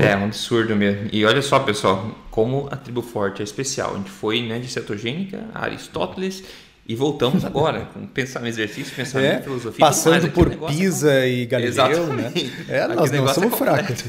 É 0.00 0.16
um 0.16 0.24
absurdo 0.24 0.74
mesmo. 0.74 1.08
E 1.12 1.24
olha 1.24 1.40
só, 1.40 1.58
pessoal, 1.60 2.16
como 2.30 2.68
a 2.70 2.76
tribo 2.76 3.02
forte 3.02 3.40
é 3.40 3.44
especial. 3.44 3.94
A 3.94 3.98
gente 3.98 4.10
foi 4.10 4.42
né, 4.42 4.58
de 4.58 4.68
cetogênica 4.68 5.46
Aristóteles 5.54 6.42
e 6.86 6.94
voltamos 6.94 7.44
agora 7.46 7.86
com 7.92 8.06
pensamento, 8.06 8.54
exercício, 8.54 8.94
pensamento, 8.94 9.40
é, 9.40 9.42
filosofia. 9.42 9.78
Passando 9.78 10.30
por 10.30 10.50
Pisa 10.68 11.12
é... 11.12 11.28
e 11.28 11.46
Galileu, 11.46 11.70
Exatamente. 11.70 12.44
né? 12.44 12.52
É, 12.68 12.88
nós 12.88 13.10
não 13.12 13.28
somos 13.28 13.52
é 13.52 13.56
fracos. 13.56 14.04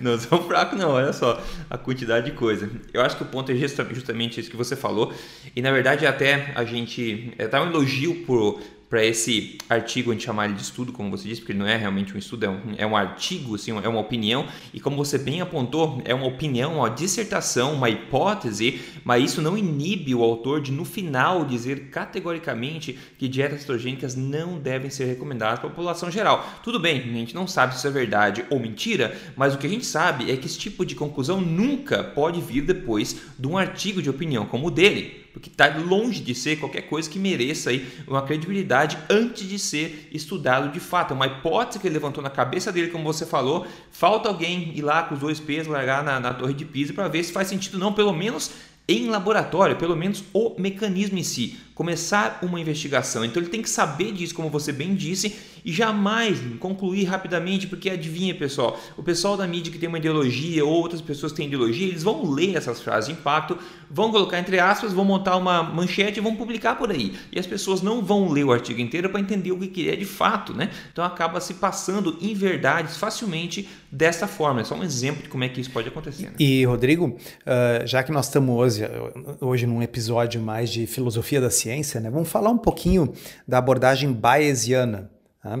Não 0.00 0.18
são 0.18 0.42
fracos, 0.42 0.78
não. 0.78 0.90
Olha 0.90 1.12
só 1.12 1.40
a 1.70 1.78
quantidade 1.78 2.26
de 2.26 2.32
coisa. 2.32 2.68
Eu 2.92 3.00
acho 3.00 3.16
que 3.16 3.22
o 3.22 3.26
ponto 3.26 3.52
é 3.52 3.54
justamente 3.54 4.40
isso 4.40 4.50
que 4.50 4.56
você 4.56 4.74
falou. 4.74 5.12
E 5.54 5.62
na 5.62 5.70
verdade, 5.70 6.06
até 6.06 6.52
a 6.54 6.64
gente. 6.64 7.32
É, 7.38 7.46
tá 7.46 7.62
um 7.62 7.68
elogio 7.68 8.24
por, 8.26 8.60
para 8.92 9.02
esse 9.02 9.56
artigo 9.70 10.10
a 10.10 10.12
gente 10.12 10.26
chamar 10.26 10.44
ele 10.44 10.52
de 10.52 10.60
estudo, 10.60 10.92
como 10.92 11.10
você 11.10 11.26
disse, 11.26 11.40
porque 11.40 11.52
ele 11.52 11.60
não 11.60 11.66
é 11.66 11.78
realmente 11.78 12.14
um 12.14 12.18
estudo, 12.18 12.44
é 12.44 12.50
um, 12.50 12.60
é 12.76 12.86
um 12.86 12.94
artigo, 12.94 13.54
assim, 13.54 13.70
é 13.70 13.88
uma 13.88 14.00
opinião, 14.00 14.46
e 14.74 14.78
como 14.78 14.98
você 14.98 15.16
bem 15.16 15.40
apontou, 15.40 16.02
é 16.04 16.12
uma 16.12 16.26
opinião, 16.26 16.76
uma 16.76 16.90
dissertação, 16.90 17.72
uma 17.72 17.88
hipótese, 17.88 18.82
mas 19.02 19.24
isso 19.24 19.40
não 19.40 19.56
inibe 19.56 20.14
o 20.14 20.22
autor 20.22 20.60
de, 20.60 20.70
no 20.70 20.84
final, 20.84 21.42
dizer 21.46 21.88
categoricamente 21.88 22.98
que 23.16 23.28
dietas 23.28 23.62
cetogênicas 23.62 24.14
não 24.14 24.58
devem 24.58 24.90
ser 24.90 25.06
recomendadas 25.06 25.60
para 25.60 25.68
a 25.68 25.70
população 25.70 26.10
geral. 26.10 26.46
Tudo 26.62 26.78
bem, 26.78 26.98
a 27.00 27.02
gente 27.14 27.34
não 27.34 27.46
sabe 27.46 27.72
se 27.72 27.78
isso 27.78 27.88
é 27.88 27.90
verdade 27.90 28.44
ou 28.50 28.60
mentira, 28.60 29.18
mas 29.34 29.54
o 29.54 29.58
que 29.58 29.66
a 29.66 29.70
gente 29.70 29.86
sabe 29.86 30.30
é 30.30 30.36
que 30.36 30.44
esse 30.44 30.58
tipo 30.58 30.84
de 30.84 30.94
conclusão 30.94 31.40
nunca 31.40 32.04
pode 32.04 32.42
vir 32.42 32.60
depois 32.60 33.22
de 33.38 33.48
um 33.48 33.56
artigo 33.56 34.02
de 34.02 34.10
opinião 34.10 34.44
como 34.44 34.66
o 34.66 34.70
dele 34.70 35.21
porque 35.32 35.48
está 35.48 35.66
longe 35.78 36.20
de 36.20 36.34
ser 36.34 36.56
qualquer 36.56 36.82
coisa 36.82 37.08
que 37.08 37.18
mereça 37.18 37.70
aí 37.70 37.86
uma 38.06 38.22
credibilidade 38.22 38.98
antes 39.08 39.48
de 39.48 39.58
ser 39.58 40.08
estudado 40.12 40.70
de 40.70 40.78
fato. 40.78 41.12
É 41.12 41.14
uma 41.14 41.26
hipótese 41.26 41.78
que 41.78 41.86
ele 41.86 41.94
levantou 41.94 42.22
na 42.22 42.30
cabeça 42.30 42.70
dele, 42.70 42.90
como 42.90 43.04
você 43.04 43.24
falou. 43.24 43.66
Falta 43.90 44.28
alguém 44.28 44.72
ir 44.76 44.82
lá 44.82 45.02
com 45.04 45.14
os 45.14 45.20
dois 45.20 45.40
pés, 45.40 45.66
largar 45.66 46.04
na, 46.04 46.20
na 46.20 46.34
torre 46.34 46.54
de 46.54 46.64
Pisa 46.64 46.92
para 46.92 47.08
ver 47.08 47.22
se 47.24 47.32
faz 47.32 47.48
sentido 47.48 47.78
não, 47.78 47.92
pelo 47.92 48.12
menos 48.12 48.50
em 48.86 49.08
laboratório, 49.08 49.76
pelo 49.76 49.96
menos 49.96 50.24
o 50.32 50.54
mecanismo 50.58 51.16
em 51.16 51.22
si, 51.22 51.56
começar 51.82 52.38
uma 52.42 52.60
investigação. 52.60 53.24
Então 53.24 53.42
ele 53.42 53.50
tem 53.50 53.60
que 53.60 53.68
saber 53.68 54.12
disso, 54.12 54.32
como 54.36 54.48
você 54.48 54.70
bem 54.70 54.94
disse, 54.94 55.34
e 55.64 55.72
jamais 55.72 56.38
concluir 56.60 57.04
rapidamente, 57.04 57.66
porque 57.66 57.90
adivinha, 57.90 58.32
pessoal, 58.36 58.78
o 58.96 59.02
pessoal 59.02 59.36
da 59.36 59.48
mídia 59.48 59.72
que 59.72 59.78
tem 59.78 59.88
uma 59.88 59.98
ideologia 59.98 60.64
ou 60.64 60.72
outras 60.72 61.00
pessoas 61.00 61.32
que 61.32 61.38
têm 61.38 61.48
ideologia, 61.48 61.88
eles 61.88 62.04
vão 62.04 62.30
ler 62.30 62.56
essas 62.56 62.80
frases 62.80 63.08
de 63.08 63.14
impacto, 63.14 63.58
vão 63.90 64.12
colocar 64.12 64.38
entre 64.38 64.60
aspas, 64.60 64.92
vão 64.92 65.04
montar 65.04 65.36
uma 65.36 65.60
manchete 65.60 66.20
e 66.20 66.22
vão 66.22 66.36
publicar 66.36 66.76
por 66.76 66.92
aí. 66.92 67.14
E 67.32 67.38
as 67.38 67.46
pessoas 67.46 67.82
não 67.82 68.00
vão 68.00 68.30
ler 68.30 68.44
o 68.44 68.52
artigo 68.52 68.80
inteiro 68.80 69.10
para 69.10 69.20
entender 69.20 69.50
o 69.50 69.58
que 69.58 69.88
é 69.88 69.96
de 69.96 70.04
fato, 70.04 70.54
né? 70.54 70.70
Então 70.92 71.04
acaba 71.04 71.40
se 71.40 71.54
passando 71.54 72.16
em 72.20 72.32
verdades 72.32 72.96
facilmente 72.96 73.68
dessa 73.90 74.28
forma. 74.28 74.60
É 74.60 74.64
só 74.64 74.76
um 74.76 74.84
exemplo 74.84 75.24
de 75.24 75.28
como 75.28 75.42
é 75.42 75.48
que 75.48 75.60
isso 75.60 75.70
pode 75.70 75.88
acontecer. 75.88 76.26
Né? 76.26 76.34
E, 76.38 76.64
Rodrigo, 76.64 77.08
uh, 77.08 77.86
já 77.86 78.02
que 78.02 78.12
nós 78.12 78.26
estamos 78.26 78.56
hoje, 78.56 78.82
hoje 79.40 79.66
num 79.66 79.82
episódio 79.82 80.40
mais 80.40 80.70
de 80.70 80.86
filosofia 80.86 81.40
da 81.40 81.50
ciência, 81.50 81.71
né? 82.00 82.10
Vamos 82.10 82.28
falar 82.28 82.50
um 82.50 82.58
pouquinho 82.58 83.12
da 83.46 83.58
abordagem 83.58 84.12
bayesiana. 84.12 85.10
Tá? 85.42 85.58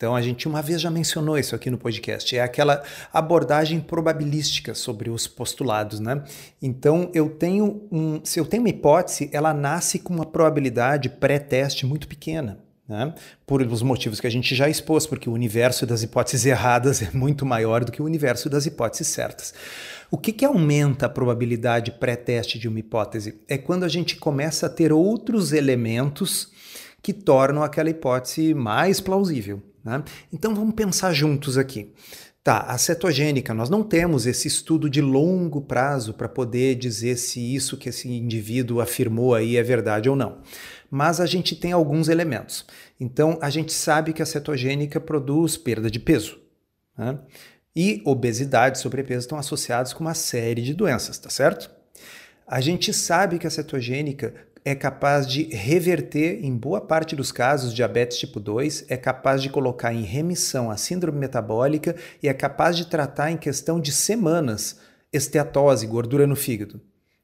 Então 0.00 0.16
a 0.16 0.22
gente 0.22 0.48
uma 0.48 0.62
vez 0.62 0.80
já 0.80 0.90
mencionou 0.90 1.36
isso 1.36 1.54
aqui 1.54 1.68
no 1.70 1.76
podcast, 1.76 2.34
é 2.34 2.40
aquela 2.40 2.82
abordagem 3.12 3.78
probabilística 3.80 4.74
sobre 4.74 5.10
os 5.10 5.26
postulados, 5.26 6.00
né? 6.00 6.24
Então 6.62 7.10
eu 7.12 7.28
tenho 7.28 7.86
um, 7.92 8.18
se 8.24 8.40
eu 8.40 8.46
tenho 8.46 8.62
uma 8.62 8.70
hipótese, 8.70 9.28
ela 9.30 9.52
nasce 9.52 9.98
com 9.98 10.14
uma 10.14 10.24
probabilidade 10.24 11.10
pré-teste 11.10 11.84
muito 11.84 12.08
pequena. 12.08 12.58
Né? 12.88 13.14
Por 13.46 13.62
os 13.62 13.82
motivos 13.82 14.20
que 14.20 14.26
a 14.26 14.30
gente 14.30 14.52
já 14.52 14.68
expôs, 14.68 15.06
porque 15.06 15.30
o 15.30 15.32
universo 15.32 15.86
das 15.86 16.02
hipóteses 16.02 16.44
erradas 16.44 17.00
é 17.04 17.10
muito 17.12 17.46
maior 17.46 17.84
do 17.84 17.92
que 17.92 18.02
o 18.02 18.04
universo 18.04 18.50
das 18.50 18.66
hipóteses 18.66 19.06
certas. 19.06 19.54
O 20.10 20.18
que, 20.18 20.32
que 20.32 20.44
aumenta 20.44 21.06
a 21.06 21.08
probabilidade 21.08 21.92
pré-teste 21.92 22.58
de 22.58 22.66
uma 22.66 22.80
hipótese? 22.80 23.40
É 23.46 23.56
quando 23.56 23.84
a 23.84 23.88
gente 23.88 24.16
começa 24.16 24.66
a 24.66 24.70
ter 24.70 24.92
outros 24.92 25.52
elementos 25.52 26.50
que 27.00 27.12
tornam 27.12 27.62
aquela 27.62 27.90
hipótese 27.90 28.52
mais 28.52 29.00
plausível. 29.00 29.62
Né? 29.84 30.02
Então 30.32 30.54
vamos 30.54 30.74
pensar 30.74 31.12
juntos 31.12 31.56
aqui. 31.56 31.92
Tá, 32.42 32.60
a 32.60 32.78
cetogênica, 32.78 33.52
nós 33.52 33.68
não 33.68 33.82
temos 33.82 34.26
esse 34.26 34.48
estudo 34.48 34.88
de 34.88 35.00
longo 35.00 35.60
prazo 35.60 36.14
para 36.14 36.28
poder 36.28 36.74
dizer 36.74 37.16
se 37.16 37.54
isso 37.54 37.76
que 37.76 37.90
esse 37.90 38.08
indivíduo 38.08 38.80
afirmou 38.80 39.34
aí 39.34 39.58
é 39.58 39.62
verdade 39.62 40.08
ou 40.08 40.16
não. 40.16 40.38
Mas 40.90 41.20
a 41.20 41.26
gente 41.26 41.54
tem 41.54 41.70
alguns 41.70 42.08
elementos. 42.08 42.64
Então 42.98 43.38
a 43.42 43.50
gente 43.50 43.72
sabe 43.72 44.12
que 44.12 44.22
a 44.22 44.26
cetogênica 44.26 44.98
produz 44.98 45.56
perda 45.56 45.90
de 45.90 46.00
peso. 46.00 46.40
Né? 46.96 47.18
E 47.74 48.02
obesidade 48.04 48.78
e 48.78 48.80
sobrepeso 48.80 49.20
estão 49.20 49.38
associados 49.38 49.92
com 49.92 50.00
uma 50.02 50.14
série 50.14 50.62
de 50.62 50.74
doenças, 50.74 51.18
tá 51.18 51.30
certo? 51.30 51.70
A 52.46 52.60
gente 52.60 52.92
sabe 52.92 53.38
que 53.38 53.46
a 53.46 53.50
cetogênica 53.50 54.34
é 54.64 54.74
capaz 54.74 55.26
de 55.26 55.44
reverter, 55.44 56.44
em 56.44 56.54
boa 56.54 56.80
parte 56.80 57.16
dos 57.16 57.32
casos, 57.32 57.72
diabetes 57.72 58.18
tipo 58.18 58.38
2, 58.38 58.86
é 58.88 58.96
capaz 58.96 59.40
de 59.40 59.48
colocar 59.48 59.94
em 59.94 60.02
remissão 60.02 60.70
a 60.70 60.76
síndrome 60.76 61.18
metabólica 61.18 61.94
e 62.22 62.28
é 62.28 62.34
capaz 62.34 62.76
de 62.76 62.86
tratar 62.86 63.30
em 63.30 63.36
questão 63.36 63.80
de 63.80 63.92
semanas 63.92 64.80
esteatose, 65.12 65.86
gordura 65.86 66.26
no 66.26 66.36
fígado. 66.36 66.80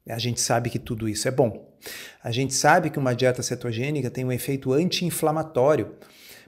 A 0.09 0.19
gente 0.19 0.41
sabe 0.41 0.71
que 0.71 0.79
tudo 0.79 1.09
isso 1.09 1.27
é 1.27 1.31
bom. 1.31 1.77
A 2.23 2.31
gente 2.31 2.55
sabe 2.55 2.91
que 2.91 2.99
uma 2.99 3.15
dieta 3.15 3.43
cetogênica 3.43 4.11
tem 4.11 4.25
um 4.25 4.33
efeito 4.33 4.73
anti-inflamatório 4.73 5.97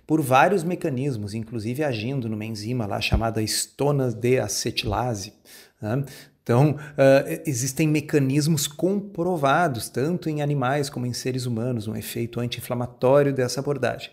por 0.08 0.22
vários 0.22 0.64
mecanismos, 0.64 1.34
inclusive 1.34 1.84
agindo 1.84 2.30
numa 2.30 2.46
enzima 2.46 2.86
lá 2.86 2.98
chamada 2.98 3.42
estona 3.42 4.10
de 4.10 4.40
acetilase. 4.40 5.34
Né? 5.82 6.02
Então, 6.42 6.70
uh, 6.70 7.42
existem 7.44 7.86
mecanismos 7.86 8.66
comprovados, 8.66 9.90
tanto 9.90 10.30
em 10.30 10.40
animais 10.40 10.88
como 10.88 11.04
em 11.04 11.12
seres 11.12 11.44
humanos, 11.44 11.86
um 11.86 11.94
efeito 11.94 12.40
anti-inflamatório 12.40 13.34
dessa 13.34 13.60
abordagem. 13.60 14.10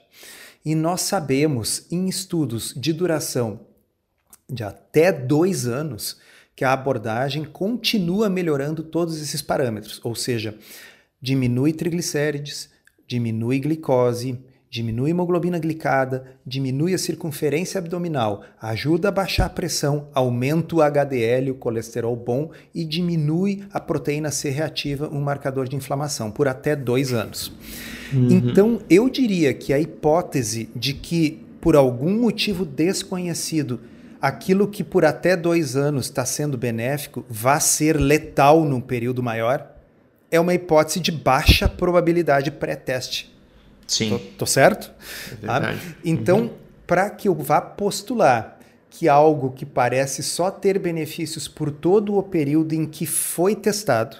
E 0.66 0.76
nós 0.76 1.00
sabemos, 1.00 1.88
em 1.90 2.10
estudos 2.10 2.74
de 2.76 2.92
duração 2.92 3.62
de 4.50 4.66
até 4.66 5.14
dois 5.14 5.66
anos, 5.66 6.20
que 6.58 6.66
a 6.66 6.74
abordagem 6.74 7.46
continua 7.46 8.30
melhorando 8.30 8.84
todos 8.84 9.22
esses 9.22 9.42
parâmetros, 9.42 10.02
ou 10.04 10.14
seja, 10.14 10.58
diminui 11.22 11.72
triglicérides, 11.72 12.70
diminui 13.08 13.60
glicose, 13.60 14.44
diminui 14.76 15.08
a 15.08 15.12
hemoglobina 15.12 15.58
glicada, 15.58 16.26
diminui 16.46 16.94
a 16.94 16.98
circunferência 16.98 17.80
abdominal, 17.80 18.44
ajuda 18.62 19.08
a 19.08 19.12
baixar 19.12 19.46
a 19.46 19.50
pressão, 19.50 20.10
aumenta 20.14 20.76
o 20.76 20.82
HDL, 20.82 21.52
o 21.52 21.56
colesterol 21.56 22.14
bom 22.14 22.52
e 22.74 22.84
diminui 22.84 23.64
a 23.72 23.80
proteína 23.80 24.32
C 24.32 24.50
reativa, 24.50 25.08
um 25.08 25.22
marcador 25.22 25.70
de 25.70 25.78
inflamação, 25.78 26.30
por 26.30 26.46
até 26.46 26.76
dois 26.76 27.14
anos. 27.14 27.54
Uhum. 28.14 28.28
Então, 28.30 28.82
eu 28.90 29.10
diria 29.10 29.54
que 29.54 29.72
a 29.72 29.80
hipótese 29.80 30.70
de 30.76 30.94
que, 30.94 31.42
por 31.62 31.78
algum 31.78 32.20
motivo 32.20 32.66
desconhecido, 32.66 33.80
aquilo 34.22 34.68
que 34.68 34.84
por 34.84 35.06
até 35.06 35.38
dois 35.38 35.78
anos 35.78 36.08
está 36.08 36.26
sendo 36.26 36.58
benéfico 36.58 37.24
vá 37.30 37.62
ser 37.62 37.96
letal 37.96 38.66
num 38.66 38.82
período 38.82 39.24
maior, 39.24 39.74
é 40.30 40.38
uma 40.38 40.54
hipótese 40.54 41.00
de 41.00 41.14
baixa 41.14 41.70
probabilidade 41.70 42.52
pré-teste. 42.52 43.35
Sim. 43.88 44.10
Tô, 44.10 44.20
tô 44.40 44.46
certo? 44.46 44.92
É 45.44 45.46
tá? 45.46 45.76
Então, 46.04 46.42
uhum. 46.42 46.50
para 46.86 47.10
que 47.10 47.28
eu 47.28 47.36
vá 47.36 47.62
postular 47.62 48.56
que 48.90 49.10
algo 49.10 49.52
que 49.52 49.66
parece 49.66 50.24
só 50.24 50.50
ter 50.50 50.80
benefícios 50.80 51.48
por 51.48 51.70
todo 51.70 52.16
o 52.16 52.24
período 52.24 52.74
em 52.74 52.86
que 52.86 53.06
foi 53.06 53.54
testado, 53.54 54.16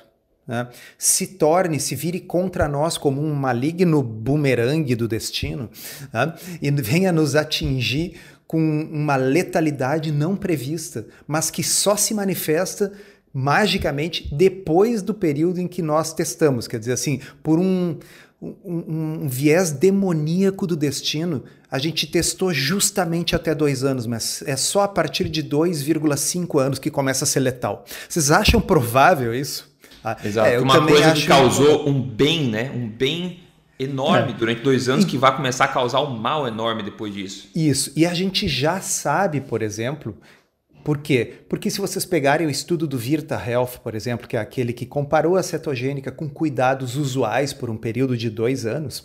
né, 0.46 0.68
se 0.98 1.28
torne, 1.28 1.80
se 1.80 1.96
vire 1.96 2.20
contra 2.20 2.68
nós 2.68 2.98
como 2.98 3.22
um 3.22 3.34
maligno 3.34 4.04
bumerangue 4.04 4.94
do 4.94 5.08
destino 5.08 5.70
né, 6.14 6.36
e 6.62 6.70
venha 6.72 7.12
nos 7.12 7.36
atingir 7.36 8.20
com 8.46 8.60
uma 8.92 9.16
letalidade 9.16 10.12
não 10.12 10.36
prevista, 10.36 11.08
mas 11.26 11.50
que 11.50 11.64
só 11.64 11.96
se 11.96 12.14
manifesta 12.14 12.92
magicamente 13.34 14.34
depois 14.34 15.02
do 15.02 15.14
período 15.14 15.60
em 15.60 15.68
que 15.68 15.82
nós 15.82 16.14
testamos. 16.14 16.68
Quer 16.68 16.80
dizer, 16.80 16.94
assim, 16.94 17.20
por 17.44 17.60
um, 17.60 17.98
um, 18.42 19.24
um, 19.24 19.28
viés 19.28 19.72
demoníaco 19.72 20.68
do 20.68 20.76
destino, 20.76 21.44
a 21.72 21.80
gente 21.80 22.06
testou 22.08 22.54
justamente 22.54 23.36
até 23.36 23.56
dois 23.56 23.84
anos, 23.84 24.06
mas 24.06 24.44
é 24.46 24.56
só 24.56 24.82
a 24.82 24.88
partir 24.88 25.30
de 25.30 25.44
2,5 25.44 26.60
anos 26.60 26.80
que 26.80 26.92
começa 26.92 27.24
a 27.24 27.28
ser 27.28 27.40
letal. 27.40 27.86
Vocês 28.08 28.32
acham 28.32 28.62
provável 28.62 29.34
isso? 29.34 29.74
Ah, 30.04 30.18
Exato. 30.24 30.50
É, 30.50 30.60
Uma 30.60 30.86
coisa 30.86 31.14
que 31.14 31.26
causou 31.26 31.90
um 31.90 32.00
bem, 32.02 32.50
né? 32.50 32.72
Um 32.76 32.88
bem 32.88 33.40
enorme 33.80 34.32
é. 34.32 34.36
durante 34.36 34.62
dois 34.62 34.88
anos 34.88 35.06
e... 35.06 35.08
que 35.08 35.18
vai 35.18 35.36
começar 35.36 35.66
a 35.66 35.68
causar 35.68 36.02
um 36.02 36.18
mal 36.18 36.48
enorme 36.48 36.84
depois 36.84 37.14
disso. 37.14 37.50
Isso. 37.56 37.92
E 37.96 38.06
a 38.06 38.14
gente 38.14 38.48
já 38.48 38.80
sabe, 38.80 39.42
por 39.42 39.62
exemplo, 39.62 40.16
por 40.86 41.00
quê? 41.00 41.34
Porque 41.50 41.72
se 41.72 41.82
vocês 41.82 42.06
pegarem 42.06 42.46
o 42.46 42.50
estudo 42.50 42.86
do 42.86 42.96
Virta 42.96 43.36
Health, 43.44 43.80
por 43.84 43.96
exemplo, 43.96 44.28
que 44.28 44.38
é 44.38 44.40
aquele 44.40 44.72
que 44.72 44.86
comparou 44.86 45.36
a 45.36 45.42
cetogênica 45.42 46.12
com 46.12 46.30
cuidados 46.30 46.96
usuais 46.96 47.52
por 47.52 47.72
um 47.72 47.76
período 47.76 48.16
de 48.16 48.30
dois 48.30 48.68
anos, 48.68 49.04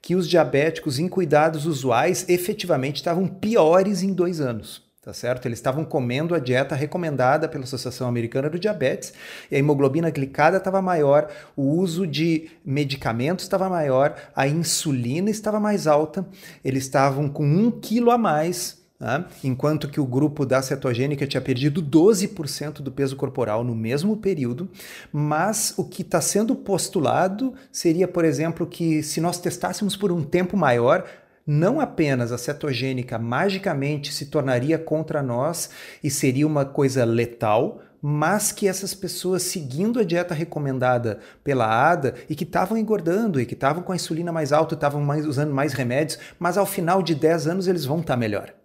que 0.00 0.14
os 0.14 0.28
diabéticos 0.28 1.00
em 1.00 1.08
cuidados 1.08 1.66
usuais 1.66 2.24
efetivamente 2.28 2.96
estavam 2.98 3.26
piores 3.26 4.04
em 4.04 4.14
dois 4.14 4.40
anos 4.40 4.86
tá 5.08 5.14
certo? 5.14 5.46
Eles 5.46 5.58
estavam 5.58 5.86
comendo 5.86 6.34
a 6.34 6.38
dieta 6.38 6.74
recomendada 6.74 7.48
pela 7.48 7.64
Associação 7.64 8.06
Americana 8.06 8.50
do 8.50 8.58
Diabetes 8.58 9.14
e 9.50 9.56
a 9.56 9.58
hemoglobina 9.58 10.10
glicada 10.10 10.58
estava 10.58 10.82
maior, 10.82 11.30
o 11.56 11.62
uso 11.62 12.06
de 12.06 12.50
medicamentos 12.62 13.46
estava 13.46 13.70
maior, 13.70 14.14
a 14.36 14.46
insulina 14.46 15.30
estava 15.30 15.58
mais 15.58 15.86
alta, 15.86 16.28
eles 16.62 16.82
estavam 16.82 17.26
com 17.26 17.42
um 17.42 17.70
quilo 17.70 18.10
a 18.10 18.18
mais 18.18 18.77
né? 18.98 19.24
enquanto 19.44 19.88
que 19.88 20.00
o 20.00 20.06
grupo 20.06 20.44
da 20.44 20.60
cetogênica 20.60 21.26
tinha 21.26 21.40
perdido 21.40 21.82
12% 21.82 22.80
do 22.80 22.90
peso 22.90 23.16
corporal 23.16 23.62
no 23.62 23.74
mesmo 23.74 24.16
período, 24.16 24.68
mas 25.12 25.74
o 25.76 25.84
que 25.84 26.02
está 26.02 26.20
sendo 26.20 26.54
postulado 26.56 27.54
seria, 27.70 28.08
por 28.08 28.24
exemplo, 28.24 28.66
que 28.66 29.02
se 29.02 29.20
nós 29.20 29.38
testássemos 29.38 29.96
por 29.96 30.10
um 30.10 30.22
tempo 30.24 30.56
maior, 30.56 31.04
não 31.46 31.80
apenas 31.80 32.32
a 32.32 32.36
cetogênica 32.36 33.18
magicamente 33.18 34.12
se 34.12 34.26
tornaria 34.26 34.78
contra 34.78 35.22
nós 35.22 35.70
e 36.04 36.10
seria 36.10 36.46
uma 36.46 36.64
coisa 36.64 37.04
letal, 37.04 37.80
mas 38.02 38.52
que 38.52 38.68
essas 38.68 38.94
pessoas 38.94 39.42
seguindo 39.42 39.98
a 39.98 40.04
dieta 40.04 40.34
recomendada 40.34 41.20
pela 41.42 41.90
ADA 41.90 42.14
e 42.28 42.34
que 42.34 42.44
estavam 42.44 42.76
engordando 42.76 43.40
e 43.40 43.46
que 43.46 43.54
estavam 43.54 43.82
com 43.82 43.92
a 43.92 43.96
insulina 43.96 44.30
mais 44.30 44.52
alta, 44.52 44.74
estavam 44.74 45.08
usando 45.26 45.54
mais 45.54 45.72
remédios, 45.72 46.18
mas 46.38 46.58
ao 46.58 46.66
final 46.66 47.02
de 47.02 47.14
10 47.14 47.46
anos 47.46 47.66
eles 47.66 47.84
vão 47.84 48.00
estar 48.00 48.14
tá 48.14 48.16
melhor. 48.18 48.57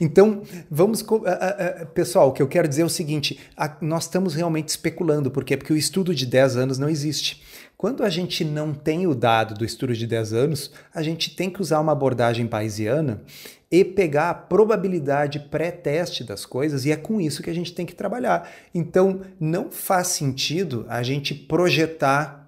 Então, 0.00 0.42
vamos. 0.70 1.04
Pessoal, 1.94 2.28
o 2.28 2.32
que 2.32 2.42
eu 2.42 2.48
quero 2.48 2.68
dizer 2.68 2.82
é 2.82 2.84
o 2.84 2.90
seguinte: 2.90 3.38
nós 3.80 4.04
estamos 4.04 4.34
realmente 4.34 4.68
especulando, 4.68 5.30
por 5.30 5.44
quê? 5.44 5.56
Porque 5.56 5.72
o 5.72 5.76
estudo 5.76 6.14
de 6.14 6.26
10 6.26 6.56
anos 6.56 6.78
não 6.78 6.88
existe. 6.88 7.42
Quando 7.76 8.04
a 8.04 8.10
gente 8.10 8.44
não 8.44 8.74
tem 8.74 9.06
o 9.06 9.14
dado 9.14 9.54
do 9.54 9.64
estudo 9.64 9.94
de 9.94 10.06
10 10.06 10.32
anos, 10.34 10.70
a 10.94 11.02
gente 11.02 11.34
tem 11.34 11.48
que 11.48 11.62
usar 11.62 11.80
uma 11.80 11.92
abordagem 11.92 12.44
bayesiana 12.44 13.22
e 13.70 13.84
pegar 13.84 14.30
a 14.30 14.34
probabilidade 14.34 15.38
pré-teste 15.38 16.24
das 16.24 16.44
coisas, 16.44 16.84
e 16.84 16.92
é 16.92 16.96
com 16.96 17.20
isso 17.20 17.42
que 17.42 17.48
a 17.48 17.54
gente 17.54 17.72
tem 17.72 17.86
que 17.86 17.94
trabalhar. 17.94 18.50
Então, 18.74 19.20
não 19.38 19.70
faz 19.70 20.08
sentido 20.08 20.84
a 20.88 21.02
gente 21.02 21.32
projetar 21.34 22.39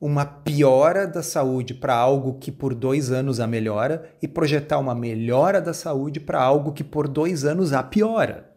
uma 0.00 0.24
piora 0.24 1.06
da 1.06 1.22
saúde 1.22 1.74
para 1.74 1.94
algo 1.94 2.38
que 2.38 2.50
por 2.50 2.74
dois 2.74 3.12
anos 3.12 3.38
a 3.38 3.46
melhora 3.46 4.10
e 4.22 4.26
projetar 4.26 4.78
uma 4.78 4.94
melhora 4.94 5.60
da 5.60 5.74
saúde 5.74 6.18
para 6.18 6.40
algo 6.40 6.72
que 6.72 6.82
por 6.82 7.06
dois 7.06 7.44
anos 7.44 7.72
a 7.74 7.82
piora. 7.82 8.50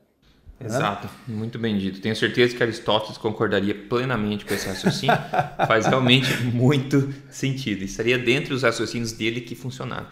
Exato, 0.63 1.09
muito 1.27 1.59
bem 1.59 1.77
dito. 1.77 1.99
Tenho 1.99 2.15
certeza 2.15 2.55
que 2.55 2.63
Aristóteles 2.63 3.17
concordaria 3.17 3.75
plenamente 3.75 4.45
com 4.45 4.53
esse 4.53 4.67
raciocínio. 4.67 5.17
Faz 5.67 5.85
realmente 5.85 6.31
muito 6.45 7.13
sentido. 7.29 7.83
Estaria 7.83 8.17
dentro 8.17 8.53
dos 8.53 8.63
raciocínios 8.63 9.11
dele 9.11 9.41
que 9.41 9.55
funcionaram. 9.55 10.07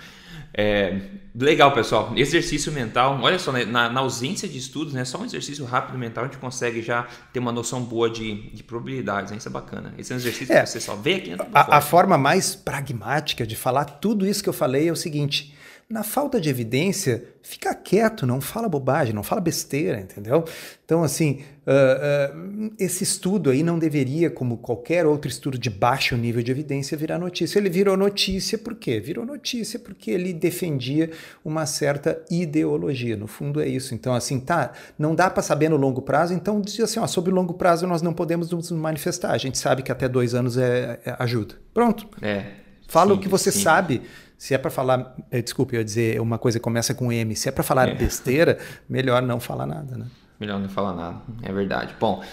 É, 0.53 0.99
legal, 1.33 1.71
pessoal. 1.71 2.11
Exercício 2.15 2.71
mental. 2.71 3.19
Olha 3.21 3.39
só, 3.39 3.51
né, 3.51 3.63
na, 3.63 3.89
na, 3.89 4.01
ausência 4.01 4.47
de 4.47 4.57
estudos, 4.57 4.93
né, 4.93 5.05
só 5.05 5.17
um 5.17 5.25
exercício 5.25 5.63
rápido 5.65 5.97
mental 5.97 6.25
a 6.25 6.27
gente 6.27 6.39
consegue 6.39 6.81
já 6.81 7.07
ter 7.31 7.39
uma 7.39 7.51
noção 7.51 7.83
boa 7.83 8.09
de, 8.09 8.49
de 8.51 8.63
probabilidades. 8.63 9.31
Né? 9.31 9.37
Isso 9.37 9.47
é 9.47 9.51
bacana. 9.51 9.93
Esse 9.97 10.11
é 10.11 10.15
um 10.15 10.19
exercício 10.19 10.53
é, 10.53 10.61
que 10.61 10.69
você 10.69 10.79
só 10.79 10.95
vê 10.95 11.15
aqui. 11.15 11.35
A, 11.53 11.77
a 11.77 11.81
forma 11.81 12.17
mais 12.17 12.53
pragmática 12.53 13.47
de 13.47 13.55
falar 13.55 13.85
tudo 13.85 14.27
isso 14.27 14.43
que 14.43 14.49
eu 14.49 14.53
falei 14.53 14.89
é 14.89 14.91
o 14.91 14.95
seguinte 14.95 15.55
na 15.91 16.03
falta 16.03 16.39
de 16.39 16.49
evidência, 16.49 17.23
fica 17.41 17.73
quieto, 17.73 18.25
não 18.25 18.39
fala 18.39 18.69
bobagem, 18.69 19.13
não 19.13 19.23
fala 19.23 19.41
besteira, 19.41 19.99
entendeu? 19.99 20.45
Então, 20.85 21.03
assim, 21.03 21.41
uh, 21.65 22.37
uh, 22.37 22.73
esse 22.79 23.03
estudo 23.03 23.49
aí 23.49 23.63
não 23.63 23.77
deveria, 23.77 24.29
como 24.29 24.57
qualquer 24.57 25.05
outro 25.05 25.29
estudo 25.29 25.57
de 25.57 25.69
baixo 25.69 26.15
nível 26.15 26.41
de 26.41 26.51
evidência, 26.51 26.97
virar 26.97 27.17
notícia. 27.17 27.59
Ele 27.59 27.69
virou 27.69 27.97
notícia 27.97 28.57
por 28.57 28.75
quê? 28.75 28.99
Virou 28.99 29.25
notícia 29.25 29.79
porque 29.79 30.11
ele 30.11 30.33
defendia 30.33 31.11
uma 31.43 31.65
certa 31.65 32.21
ideologia. 32.29 33.17
No 33.17 33.27
fundo, 33.27 33.59
é 33.59 33.67
isso. 33.67 33.93
Então, 33.93 34.13
assim, 34.13 34.39
tá, 34.39 34.71
não 34.97 35.15
dá 35.15 35.29
para 35.29 35.43
saber 35.43 35.69
no 35.69 35.77
longo 35.77 36.01
prazo, 36.01 36.33
então 36.33 36.61
diz 36.61 36.79
assim, 36.79 36.99
ó, 36.99 37.07
sobre 37.07 37.31
o 37.31 37.35
longo 37.35 37.53
prazo 37.53 37.85
nós 37.87 38.01
não 38.01 38.13
podemos 38.13 38.51
nos 38.51 38.71
manifestar. 38.71 39.31
A 39.31 39.37
gente 39.37 39.57
sabe 39.57 39.83
que 39.83 39.91
até 39.91 40.07
dois 40.07 40.35
anos 40.35 40.57
é, 40.57 40.99
é 41.05 41.15
ajuda. 41.19 41.55
Pronto. 41.73 42.07
É. 42.21 42.45
Fala 42.87 43.11
sim, 43.11 43.17
o 43.17 43.21
que 43.21 43.29
você 43.29 43.51
sim. 43.51 43.61
sabe 43.61 44.01
se 44.41 44.55
é 44.55 44.57
para 44.57 44.71
falar, 44.71 45.15
eh, 45.29 45.39
desculpe, 45.39 45.75
eu 45.75 45.83
dizer 45.83 46.19
uma 46.19 46.39
coisa 46.39 46.57
que 46.57 46.63
começa 46.63 46.95
com 46.95 47.13
M, 47.13 47.35
se 47.35 47.47
é 47.47 47.51
para 47.51 47.63
falar 47.63 47.89
é. 47.89 47.93
besteira, 47.93 48.57
melhor 48.89 49.21
não 49.21 49.39
falar 49.39 49.67
nada, 49.67 49.95
né? 49.95 50.07
Melhor 50.39 50.59
não 50.59 50.67
falar 50.67 50.95
nada, 50.95 51.21
é 51.43 51.53
verdade. 51.53 51.93
Bom, 51.99 52.23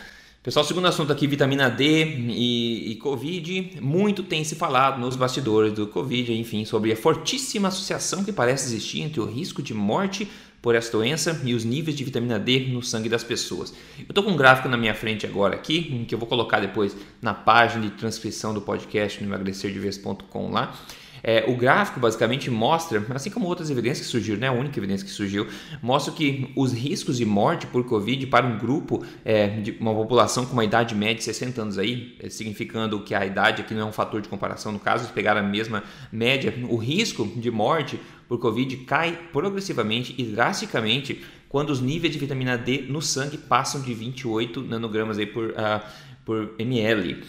pessoal, 0.42 0.64
segundo 0.64 0.88
assunto 0.88 1.12
aqui, 1.12 1.26
vitamina 1.26 1.68
D 1.68 2.06
e, 2.06 2.92
e 2.92 2.96
Covid. 2.96 3.78
Muito 3.82 4.22
tem 4.22 4.42
se 4.42 4.54
falado 4.54 4.98
nos 4.98 5.16
bastidores 5.16 5.74
do 5.74 5.86
Covid, 5.86 6.32
enfim, 6.32 6.64
sobre 6.64 6.90
a 6.92 6.96
fortíssima 6.96 7.68
associação 7.68 8.24
que 8.24 8.32
parece 8.32 8.68
existir 8.68 9.02
entre 9.02 9.20
o 9.20 9.26
risco 9.26 9.62
de 9.62 9.74
morte 9.74 10.26
por 10.62 10.74
essa 10.74 10.90
doença 10.90 11.38
e 11.44 11.52
os 11.52 11.62
níveis 11.62 11.94
de 11.94 12.04
vitamina 12.04 12.38
D 12.38 12.68
no 12.70 12.82
sangue 12.82 13.10
das 13.10 13.22
pessoas. 13.22 13.74
Eu 13.98 14.06
estou 14.08 14.24
com 14.24 14.30
um 14.30 14.36
gráfico 14.36 14.66
na 14.66 14.78
minha 14.78 14.94
frente 14.94 15.26
agora 15.26 15.56
aqui, 15.56 16.06
que 16.08 16.14
eu 16.14 16.18
vou 16.18 16.26
colocar 16.26 16.58
depois 16.58 16.96
na 17.20 17.34
página 17.34 17.82
de 17.82 17.90
transcrição 17.90 18.54
do 18.54 18.62
podcast 18.62 19.22
no 19.22 19.28
emagrecerdevez.com 19.28 20.50
lá. 20.50 20.74
É, 21.22 21.44
o 21.48 21.56
gráfico 21.56 22.00
basicamente 22.00 22.50
mostra, 22.50 23.04
assim 23.14 23.30
como 23.30 23.46
outras 23.46 23.70
evidências 23.70 24.06
que 24.06 24.10
surgiram, 24.10 24.40
né, 24.40 24.48
a 24.48 24.52
única 24.52 24.78
evidência 24.78 25.06
que 25.06 25.12
surgiu, 25.12 25.46
mostra 25.82 26.12
que 26.12 26.52
os 26.56 26.72
riscos 26.72 27.16
de 27.16 27.24
morte 27.24 27.66
por 27.66 27.84
Covid 27.84 28.26
para 28.26 28.46
um 28.46 28.58
grupo 28.58 29.04
é, 29.24 29.48
de 29.48 29.76
uma 29.80 29.94
população 29.94 30.46
com 30.46 30.52
uma 30.52 30.64
idade 30.64 30.94
média 30.94 31.16
de 31.16 31.24
60 31.24 31.62
anos 31.62 31.78
aí, 31.78 32.16
é, 32.20 32.28
significando 32.28 33.00
que 33.00 33.14
a 33.14 33.24
idade 33.24 33.62
aqui 33.62 33.74
não 33.74 33.82
é 33.82 33.84
um 33.84 33.92
fator 33.92 34.20
de 34.20 34.28
comparação 34.28 34.72
no 34.72 34.78
caso, 34.78 35.06
se 35.06 35.12
pegar 35.12 35.36
a 35.36 35.42
mesma 35.42 35.82
média, 36.12 36.54
o 36.68 36.76
risco 36.76 37.26
de 37.36 37.50
morte 37.50 38.00
por 38.28 38.38
Covid 38.38 38.76
cai 38.78 39.18
progressivamente 39.32 40.14
e 40.18 40.24
drasticamente 40.24 41.24
quando 41.48 41.70
os 41.70 41.80
níveis 41.80 42.12
de 42.12 42.18
vitamina 42.18 42.58
D 42.58 42.84
no 42.88 43.00
sangue 43.00 43.38
passam 43.38 43.80
de 43.80 43.94
28 43.94 44.62
nanogramas 44.62 45.18
aí 45.18 45.26
por, 45.26 45.50
uh, 45.50 45.80
por 46.24 46.54
ml. 46.58 47.22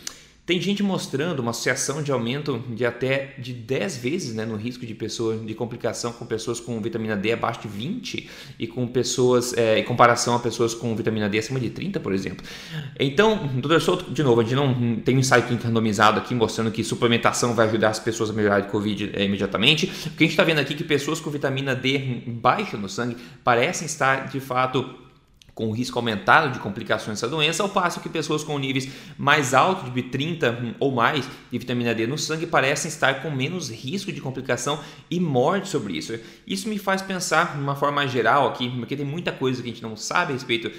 Tem 0.49 0.59
gente 0.59 0.81
mostrando 0.81 1.41
uma 1.41 1.51
associação 1.51 2.01
de 2.01 2.11
aumento 2.11 2.57
de 2.69 2.83
até 2.83 3.35
de 3.37 3.53
10 3.53 3.97
vezes 3.97 4.33
né, 4.33 4.47
no 4.47 4.55
risco 4.55 4.83
de 4.83 4.95
pessoas 4.95 5.45
de 5.45 5.53
complicação 5.53 6.11
com 6.11 6.25
pessoas 6.25 6.59
com 6.59 6.81
vitamina 6.81 7.15
D 7.15 7.33
abaixo 7.33 7.61
de 7.61 7.67
20 7.67 8.27
e 8.57 8.65
com 8.65 8.87
pessoas 8.87 9.55
é, 9.55 9.77
em 9.77 9.83
comparação 9.83 10.33
a 10.33 10.39
pessoas 10.39 10.73
com 10.73 10.95
vitamina 10.95 11.29
D 11.29 11.37
acima 11.37 11.59
de 11.59 11.69
30, 11.69 11.99
por 11.99 12.13
exemplo. 12.13 12.43
Então, 12.99 13.45
doutor 13.57 13.79
Souto, 13.79 14.09
de 14.09 14.23
novo, 14.23 14.41
a 14.41 14.43
gente 14.43 14.55
não 14.55 14.95
tem 14.95 15.19
um 15.19 15.21
clínico 15.21 15.67
randomizado 15.67 16.17
aqui 16.19 16.33
mostrando 16.33 16.71
que 16.71 16.83
suplementação 16.83 17.53
vai 17.53 17.67
ajudar 17.67 17.89
as 17.89 17.99
pessoas 17.99 18.31
a 18.31 18.33
melhorar 18.33 18.61
de 18.61 18.69
Covid 18.69 19.11
é, 19.13 19.25
imediatamente. 19.25 19.85
O 19.85 20.09
que 20.15 20.23
a 20.23 20.25
gente 20.25 20.31
está 20.31 20.43
vendo 20.43 20.57
aqui 20.57 20.73
é 20.73 20.75
que 20.75 20.83
pessoas 20.83 21.19
com 21.19 21.29
vitamina 21.29 21.75
D 21.75 22.23
baixa 22.25 22.75
no 22.75 22.89
sangue 22.89 23.15
parecem 23.43 23.85
estar 23.85 24.27
de 24.27 24.39
fato 24.39 25.08
com 25.59 25.71
risco 25.71 25.99
aumentado 25.99 26.53
de 26.53 26.59
complicações 26.59 27.17
dessa 27.17 27.27
doença, 27.27 27.61
ao 27.61 27.67
passo 27.67 27.99
que 27.99 28.07
pessoas 28.07 28.45
com 28.45 28.57
níveis 28.57 28.89
mais 29.17 29.53
altos, 29.53 29.93
de 29.93 30.03
30 30.03 30.77
ou 30.79 30.89
mais 30.89 31.25
de 31.51 31.59
vitamina 31.59 31.93
D 31.93 32.07
no 32.07 32.17
sangue, 32.17 32.47
parecem 32.47 32.87
estar 32.87 33.21
com 33.21 33.29
menos 33.29 33.69
risco 33.69 34.09
de 34.09 34.21
complicação 34.21 34.79
e 35.11 35.19
morte 35.19 35.67
sobre 35.67 35.97
isso. 35.97 36.17
Isso 36.47 36.69
me 36.69 36.79
faz 36.79 37.01
pensar 37.01 37.57
de 37.57 37.61
uma 37.61 37.75
forma 37.75 38.07
geral 38.07 38.47
aqui, 38.47 38.69
porque 38.69 38.95
tem 38.95 39.05
muita 39.05 39.33
coisa 39.33 39.61
que 39.61 39.69
a 39.69 39.73
gente 39.73 39.83
não 39.83 39.97
sabe 39.97 40.31
a 40.31 40.35
respeito 40.35 40.71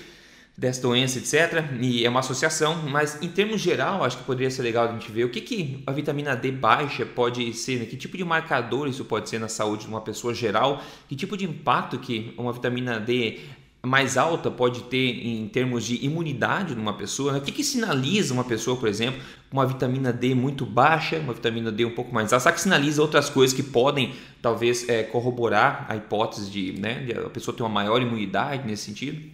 dessa 0.56 0.82
doença, 0.82 1.18
etc. 1.18 1.62
E 1.80 2.04
é 2.04 2.08
uma 2.08 2.20
associação, 2.20 2.76
mas 2.88 3.20
em 3.22 3.28
termos 3.28 3.60
geral, 3.60 4.02
acho 4.02 4.18
que 4.18 4.24
poderia 4.24 4.50
ser 4.50 4.62
legal 4.62 4.88
a 4.88 4.92
gente 4.92 5.10
ver 5.12 5.24
o 5.24 5.30
que, 5.30 5.40
que 5.40 5.82
a 5.86 5.92
vitamina 5.92 6.34
D 6.34 6.50
baixa 6.50 7.04
pode 7.04 7.52
ser, 7.52 7.80
né? 7.80 7.84
que 7.86 7.96
tipo 7.96 8.16
de 8.16 8.24
marcador 8.24 8.88
isso 8.88 9.04
pode 9.04 9.28
ser 9.28 9.38
na 9.38 9.48
saúde 9.48 9.84
de 9.84 9.88
uma 9.88 10.00
pessoa 10.00 10.34
geral, 10.34 10.82
que 11.08 11.16
tipo 11.16 11.36
de 11.36 11.44
impacto 11.44 11.98
que 11.98 12.34
uma 12.36 12.52
vitamina 12.52 12.98
D 12.98 13.40
mais 13.82 14.16
alta 14.16 14.50
pode 14.50 14.82
ter 14.84 15.26
em 15.26 15.48
termos 15.48 15.84
de 15.84 16.04
imunidade 16.04 16.74
numa 16.74 16.92
pessoa? 16.92 17.32
Né? 17.32 17.38
O 17.38 17.42
que, 17.42 17.52
que 17.52 17.64
sinaliza 17.64 18.34
uma 18.34 18.44
pessoa, 18.44 18.76
por 18.76 18.88
exemplo, 18.88 19.20
uma 19.50 19.66
vitamina 19.66 20.12
D 20.12 20.34
muito 20.34 20.66
baixa, 20.66 21.18
uma 21.18 21.32
vitamina 21.32 21.72
D 21.72 21.84
um 21.84 21.94
pouco 21.94 22.12
mais 22.12 22.32
alta? 22.32 22.42
Será 22.42 22.54
que 22.54 22.60
sinaliza 22.60 23.00
outras 23.00 23.30
coisas 23.30 23.56
que 23.56 23.62
podem, 23.62 24.14
talvez, 24.42 24.88
é, 24.88 25.02
corroborar 25.02 25.86
a 25.88 25.96
hipótese 25.96 26.50
de, 26.50 26.78
né, 26.78 27.04
de 27.04 27.12
a 27.12 27.30
pessoa 27.30 27.56
ter 27.56 27.62
uma 27.62 27.70
maior 27.70 28.02
imunidade 28.02 28.66
nesse 28.66 28.84
sentido? 28.84 29.30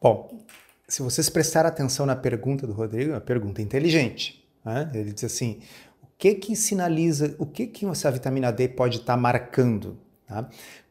Bom, 0.00 0.44
se 0.86 1.02
vocês 1.02 1.28
prestarem 1.28 1.68
atenção 1.68 2.06
na 2.06 2.16
pergunta 2.16 2.66
do 2.66 2.72
Rodrigo, 2.72 3.10
é 3.10 3.14
uma 3.14 3.20
pergunta 3.20 3.60
inteligente. 3.60 4.42
Né? 4.64 4.90
Ele 4.94 5.12
diz 5.12 5.24
assim: 5.24 5.60
o 6.02 6.06
que 6.16 6.34
que 6.34 6.56
sinaliza, 6.56 7.36
o 7.38 7.44
que 7.44 7.66
que 7.66 7.84
essa 7.84 8.10
vitamina 8.10 8.50
D 8.50 8.68
pode 8.68 8.98
estar 8.98 9.14
tá 9.14 9.20
marcando? 9.20 9.98
Tá? 10.26 10.48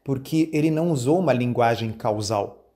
Porque 0.08 0.48
ele 0.54 0.70
não 0.70 0.90
usou 0.90 1.18
uma 1.18 1.34
linguagem 1.34 1.92
causal. 1.92 2.72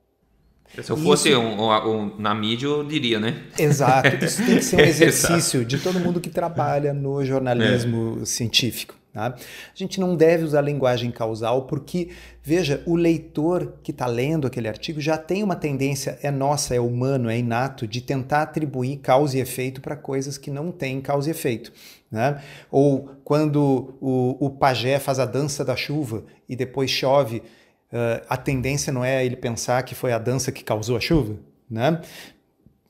Se 0.79 0.91
eu 0.91 0.95
fosse 0.95 1.29
isso... 1.29 1.39
um, 1.39 1.63
um, 1.63 1.89
um, 1.89 2.15
na 2.19 2.35
mídia, 2.35 2.67
eu 2.67 2.83
diria, 2.83 3.19
né? 3.19 3.41
Exato. 3.57 4.23
Isso 4.23 4.45
tem 4.45 4.57
que 4.57 4.61
ser 4.61 4.75
um 4.75 4.79
exercício 4.85 5.65
de 5.65 5.79
todo 5.79 5.99
mundo 5.99 6.21
que 6.21 6.29
trabalha 6.29 6.93
no 6.93 7.25
jornalismo 7.25 8.19
é. 8.21 8.25
científico. 8.25 8.93
Tá? 9.13 9.27
A 9.27 9.75
gente 9.75 9.99
não 9.99 10.15
deve 10.15 10.43
usar 10.43 10.61
linguagem 10.61 11.11
causal 11.11 11.67
porque, 11.67 12.09
veja, 12.41 12.81
o 12.83 12.95
leitor 12.95 13.75
que 13.83 13.91
está 13.91 14.07
lendo 14.07 14.47
aquele 14.47 14.67
artigo 14.67 14.99
já 14.99 15.17
tem 15.19 15.43
uma 15.43 15.55
tendência, 15.55 16.17
é 16.23 16.31
nossa, 16.31 16.73
é 16.73 16.79
humano, 16.79 17.29
é 17.29 17.37
inato, 17.37 17.85
de 17.85 18.01
tentar 18.01 18.41
atribuir 18.41 18.97
causa 18.97 19.37
e 19.37 19.41
efeito 19.41 19.81
para 19.81 19.95
coisas 19.95 20.35
que 20.35 20.49
não 20.49 20.71
têm 20.71 20.99
causa 20.99 21.29
e 21.29 21.31
efeito. 21.31 21.71
Né? 22.11 22.41
Ou 22.71 23.11
quando 23.23 23.95
o, 24.01 24.47
o 24.47 24.49
pajé 24.49 24.97
faz 24.97 25.19
a 25.19 25.25
dança 25.25 25.63
da 25.63 25.75
chuva 25.75 26.23
e 26.49 26.55
depois 26.55 26.89
chove, 26.89 27.37
uh, 27.37 28.25
a 28.27 28.35
tendência 28.35 28.91
não 28.91 29.05
é 29.05 29.23
ele 29.23 29.35
pensar 29.35 29.83
que 29.83 29.93
foi 29.93 30.11
a 30.11 30.17
dança 30.17 30.51
que 30.51 30.63
causou 30.63 30.97
a 30.97 30.99
chuva? 30.99 31.37
Né? 31.69 32.01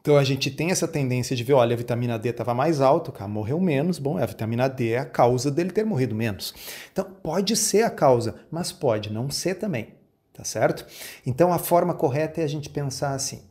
Então 0.04 0.18
a 0.18 0.24
gente 0.26 0.52
tem 0.52 0.70
essa 0.70 0.86
tendência 0.86 1.34
de 1.34 1.46
ver, 1.46 1.54
olha, 1.54 1.74
a 1.74 1.78
vitamina 1.78 2.20
D 2.20 2.28
estava 2.28 2.54
mais 2.54 2.82
alta, 2.82 3.10
o 3.10 3.14
cara 3.14 3.30
morreu 3.30 3.58
menos, 3.58 4.00
bom, 4.00 4.18
a 4.18 4.26
vitamina 4.26 4.68
D 4.68 4.90
é 4.90 4.98
a 4.98 5.06
causa 5.06 5.50
dele 5.50 5.72
ter 5.72 5.86
morrido 5.86 6.14
menos. 6.14 6.54
Então 6.92 7.06
pode 7.06 7.56
ser 7.56 7.84
a 7.84 7.90
causa, 7.90 8.36
mas 8.52 8.70
pode 8.70 9.14
não 9.14 9.30
ser 9.30 9.56
também, 9.56 9.94
tá 10.34 10.44
certo? 10.44 10.86
Então 11.26 11.54
a 11.54 11.58
forma 11.58 11.94
correta 11.94 12.42
é 12.42 12.44
a 12.44 12.50
gente 12.50 12.70
pensar 12.70 13.14
assim, 13.14 13.44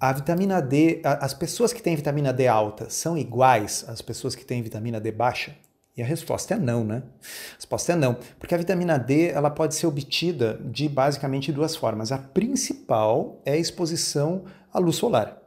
a 0.00 0.12
vitamina 0.12 0.60
D, 0.60 1.00
as 1.04 1.32
pessoas 1.32 1.72
que 1.72 1.80
têm 1.80 1.94
vitamina 1.94 2.32
D 2.32 2.48
alta 2.48 2.90
são 2.90 3.16
iguais 3.16 3.84
às 3.86 4.02
pessoas 4.02 4.34
que 4.34 4.44
têm 4.44 4.62
vitamina 4.62 5.00
D 5.00 5.12
baixa? 5.12 5.54
E 5.96 6.02
a 6.02 6.04
resposta 6.04 6.54
é 6.54 6.58
não, 6.58 6.82
né? 6.82 7.04
A 7.52 7.54
resposta 7.54 7.92
é 7.92 7.96
não, 7.96 8.16
porque 8.40 8.52
a 8.52 8.58
vitamina 8.58 8.98
D 8.98 9.28
ela 9.28 9.48
pode 9.48 9.76
ser 9.76 9.86
obtida 9.86 10.60
de 10.64 10.88
basicamente 10.88 11.52
duas 11.52 11.76
formas. 11.76 12.10
A 12.10 12.18
principal 12.18 13.40
é 13.44 13.52
a 13.52 13.56
exposição 13.56 14.44
à 14.72 14.80
luz 14.80 14.96
solar. 14.96 15.43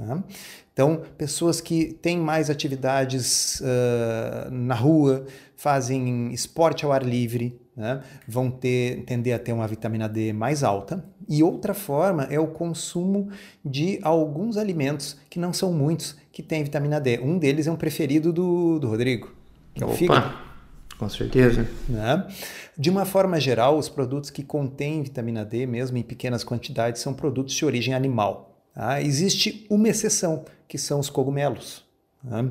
Né? 0.00 0.24
Então, 0.72 1.02
pessoas 1.18 1.60
que 1.60 1.92
têm 2.00 2.18
mais 2.18 2.48
atividades 2.48 3.60
uh, 3.60 4.50
na 4.50 4.74
rua, 4.74 5.26
fazem 5.56 6.32
esporte 6.32 6.84
ao 6.84 6.92
ar 6.92 7.04
livre, 7.04 7.60
né? 7.76 8.02
vão 8.26 8.50
ter, 8.50 9.04
tender 9.04 9.34
a 9.34 9.38
ter 9.38 9.52
uma 9.52 9.66
vitamina 9.68 10.08
D 10.08 10.32
mais 10.32 10.64
alta. 10.64 11.04
E 11.28 11.42
outra 11.42 11.74
forma 11.74 12.24
é 12.24 12.40
o 12.40 12.46
consumo 12.46 13.28
de 13.64 13.98
alguns 14.02 14.56
alimentos, 14.56 15.18
que 15.28 15.38
não 15.38 15.52
são 15.52 15.72
muitos, 15.72 16.16
que 16.32 16.42
têm 16.42 16.64
vitamina 16.64 17.00
D. 17.00 17.20
Um 17.20 17.38
deles 17.38 17.66
é 17.66 17.70
um 17.70 17.76
preferido 17.76 18.32
do, 18.32 18.78
do 18.78 18.88
Rodrigo, 18.88 19.32
que 19.74 19.84
é 19.84 19.86
o 19.86 19.90
fígado. 19.90 20.32
Com 20.98 21.08
certeza. 21.08 21.66
Né? 21.88 22.26
De 22.76 22.90
uma 22.90 23.04
forma 23.04 23.40
geral, 23.40 23.78
os 23.78 23.88
produtos 23.88 24.30
que 24.30 24.42
contêm 24.42 25.02
vitamina 25.02 25.44
D, 25.44 25.66
mesmo 25.66 25.96
em 25.96 26.02
pequenas 26.02 26.44
quantidades, 26.44 27.00
são 27.00 27.14
produtos 27.14 27.54
de 27.54 27.64
origem 27.64 27.94
animal. 27.94 28.49
Tá? 28.80 29.02
Existe 29.02 29.66
uma 29.68 29.90
exceção, 29.90 30.42
que 30.66 30.78
são 30.78 31.00
os 31.00 31.10
cogumelos. 31.10 31.84
Tá? 32.26 32.42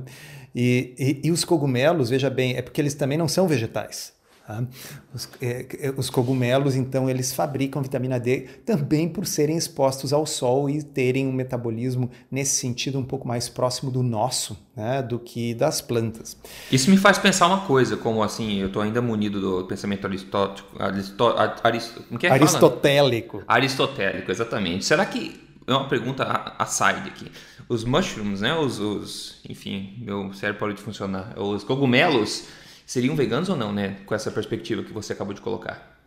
E, 0.54 0.94
e, 1.00 1.28
e, 1.28 1.32
os 1.32 1.44
cogumelos, 1.44 2.12
veja 2.12 2.30
bem, 2.30 2.56
é 2.56 2.62
porque 2.62 2.80
eles 2.80 2.94
também 2.94 3.18
não 3.18 3.28
são 3.28 3.48
vegetais. 3.48 4.14
Tá? 4.46 4.64
Os, 5.12 5.28
é, 5.42 5.66
os, 5.98 6.08
cogumelos, 6.08 6.76
então, 6.76 7.10
eles 7.10 7.34
fabricam 7.34 7.82
vitamina 7.82 8.20
D 8.20 8.42
também 8.64 9.10
por 9.10 9.26
serem 9.26 9.58
expostos 9.58 10.14
ao 10.14 10.24
sol 10.28 10.70
e 10.70 10.84
terem 10.84 11.26
um 11.26 11.32
metabolismo, 11.32 12.12
nesse 12.30 12.60
sentido, 12.60 13.00
um 13.00 13.04
pouco 13.04 13.28
mais 13.28 13.50
próximo 13.50 13.90
do 13.90 14.04
nosso 14.04 14.56
né, 14.78 15.02
do 15.02 15.18
que 15.18 15.56
das 15.56 15.82
plantas. 15.82 16.38
Isso 16.72 16.92
me 16.92 16.98
faz 16.98 17.18
pensar 17.18 17.48
uma 17.48 17.62
coisa, 17.62 17.98
como 17.98 18.22
assim, 18.22 18.60
eu 18.60 18.68
estou 18.68 18.84
ainda 18.84 19.02
munido 19.02 19.42
do 19.42 19.66
pensamento 19.66 20.06
aristótico, 20.06 20.80
aristó, 20.80 21.36
arist, 21.64 21.98
é 22.22 22.30
aristotélico. 22.30 23.44
Aristotélico, 23.48 24.30
exatamente. 24.30 24.86
Será 24.86 25.04
que 25.08 25.49
é 25.76 25.78
uma 25.78 25.88
pergunta 25.88 26.24
aside 26.58 27.10
aqui. 27.10 27.32
Os 27.68 27.84
mushrooms, 27.84 28.42
né? 28.42 28.56
Os, 28.56 28.80
os, 28.80 29.42
enfim, 29.48 29.94
meu 30.00 30.34
cérebro 30.34 30.60
parou 30.60 30.76
de 30.76 30.82
funcionar. 30.82 31.38
Os 31.38 31.64
cogumelos 31.64 32.46
seriam 32.86 33.16
veganos 33.16 33.50
ou 33.50 33.56
não, 33.56 33.72
né? 33.72 33.98
Com 34.06 34.16
essa 34.16 34.32
perspectiva 34.32 34.84
que 34.84 34.92
você 34.92 35.14
acabou 35.14 35.34
de 35.34 35.42
colocar. 35.42 36.00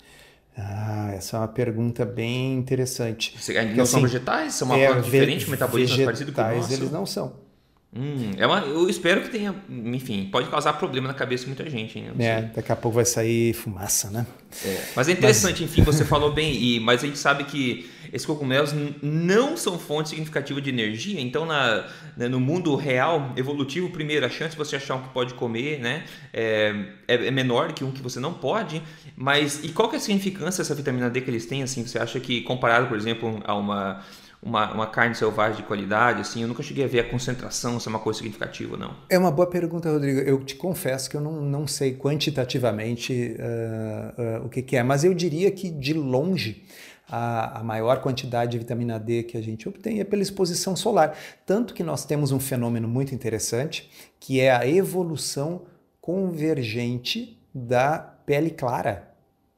Ah, 0.57 1.12
essa 1.14 1.37
é 1.37 1.40
uma 1.40 1.48
pergunta 1.48 2.05
bem 2.05 2.55
interessante. 2.55 3.35
Não 3.75 3.85
assim, 3.85 3.92
são 3.92 4.03
vegetais? 4.03 4.55
São 4.55 4.68
uma 4.68 4.79
é, 4.79 4.87
forma 4.87 5.03
diferente, 5.03 5.48
metabolismo 5.48 6.05
parecido 6.05 6.33
com 6.33 6.42
o 6.42 6.57
nosso? 6.57 6.72
eles 6.72 6.90
não 6.90 7.07
são. 7.07 7.41
Hum, 7.94 8.31
é 8.38 8.46
uma, 8.46 8.61
eu 8.61 8.88
espero 8.88 9.20
que 9.20 9.28
tenha, 9.28 9.55
enfim, 9.68 10.26
pode 10.33 10.48
causar 10.48 10.72
problema 10.72 11.09
na 11.09 11.12
cabeça 11.12 11.44
de 11.44 11.50
muita 11.50 11.68
gente. 11.68 11.98
Hein? 11.98 12.11
É, 12.18 12.40
daqui 12.40 12.72
a 12.72 12.76
pouco 12.76 12.94
vai 12.94 13.05
sair 13.05 13.52
fumaça, 13.52 14.11
né? 14.11 14.26
É, 14.64 14.85
mas 14.96 15.11
é 15.11 15.12
interessante, 15.12 15.61
mas... 15.61 15.70
enfim, 15.70 15.83
você 15.83 16.02
falou 16.07 16.33
bem, 16.33 16.55
e, 16.55 16.81
mas 16.81 17.05
a 17.05 17.07
gente 17.07 17.18
sabe 17.18 17.44
que 17.44 17.90
esses 18.11 18.24
cogumelos 18.24 18.74
não 19.02 19.59
são 19.59 19.78
fonte 19.78 20.09
significativa 20.09 20.59
de 20.59 20.70
energia, 20.70 21.20
então 21.20 21.44
na, 21.44 21.87
né, 22.16 22.28
no 22.28 22.40
mundo 22.40 22.74
real, 22.76 23.31
evolutivo, 23.37 23.90
primeiro, 23.90 24.24
a 24.24 24.31
chance 24.31 24.52
de 24.52 24.57
você 24.57 24.76
achar 24.76 24.94
um 24.94 25.02
que 25.02 25.11
pode 25.11 25.35
comer 25.35 25.78
né, 25.78 26.05
é, 26.33 26.74
é, 27.07 27.26
é 27.26 27.31
menor 27.31 27.74
que 27.74 27.85
um 27.85 27.90
que 27.90 28.00
você 28.00 28.18
não 28.18 28.33
pode, 28.33 28.83
mas 29.14 29.62
e 29.62 29.68
qual 29.68 29.90
que 29.90 29.96
é 29.96 29.98
a 29.98 30.00
significância 30.00 30.64
dessa 30.64 30.74
vitamina 30.74 31.11
D 31.11 31.20
que 31.20 31.28
eles 31.28 31.44
têm, 31.44 31.62
assim, 31.62 31.87
você 31.87 31.98
acha 31.98 32.18
que 32.18 32.40
comparado, 32.40 32.87
por 32.87 32.96
exemplo, 32.96 33.42
a 33.44 33.55
uma 33.55 34.02
uma, 34.42 34.72
uma 34.72 34.87
carne 34.88 35.14
selvagem 35.14 35.59
de 35.59 35.62
qualidade, 35.62 36.20
assim, 36.20 36.42
eu 36.42 36.48
nunca 36.48 36.62
cheguei 36.62 36.85
a 36.85 36.88
ver 36.88 37.00
a 37.00 37.09
concentração, 37.09 37.78
se 37.78 37.87
é 37.87 37.90
uma 37.90 38.00
coisa 38.00 38.18
significativa 38.18 38.72
ou 38.72 38.78
não. 38.78 38.96
É 39.09 39.16
uma 39.16 39.31
boa 39.31 39.46
pergunta, 39.48 39.90
Rodrigo. 39.90 40.18
Eu 40.18 40.42
te 40.44 40.57
confesso 40.57 41.09
que 41.09 41.16
eu 41.16 41.20
não, 41.20 41.40
não 41.40 41.66
sei 41.66 41.94
quantitativamente 41.94 43.37
uh, 43.38 44.42
uh, 44.42 44.46
o 44.46 44.48
que, 44.48 44.61
que, 44.61 44.76
é, 44.76 44.83
mas 44.83 45.05
eu 45.05 45.14
diria 45.14 45.50
que 45.52 45.70
de 45.70 45.94
longe 45.94 46.64
a, 47.09 47.62
maior 47.62 48.00
quantidade 48.00 48.52
de 48.52 48.59
vitamina 48.59 48.98
D 48.98 49.22
que 49.22 49.37
a 49.37 49.40
gente 49.42 49.68
obtém 49.68 50.00
é 50.00 50.05
pela 50.05 50.22
exposição 50.22 50.74
solar. 50.74 51.16
Tanto 51.44 51.74
que 51.74 51.83
nós 51.83 52.05
temos 52.05 52.33
um 52.33 52.40
fenômeno 52.40 52.88
muito 52.88 53.14
interessante, 53.14 53.90
que 54.18 54.40
é 54.40 54.50
a 54.50 54.66
evolução 54.66 55.62
convergente 56.00 57.38
da 57.55 57.98
pele 57.98 58.50
clara. 58.50 59.11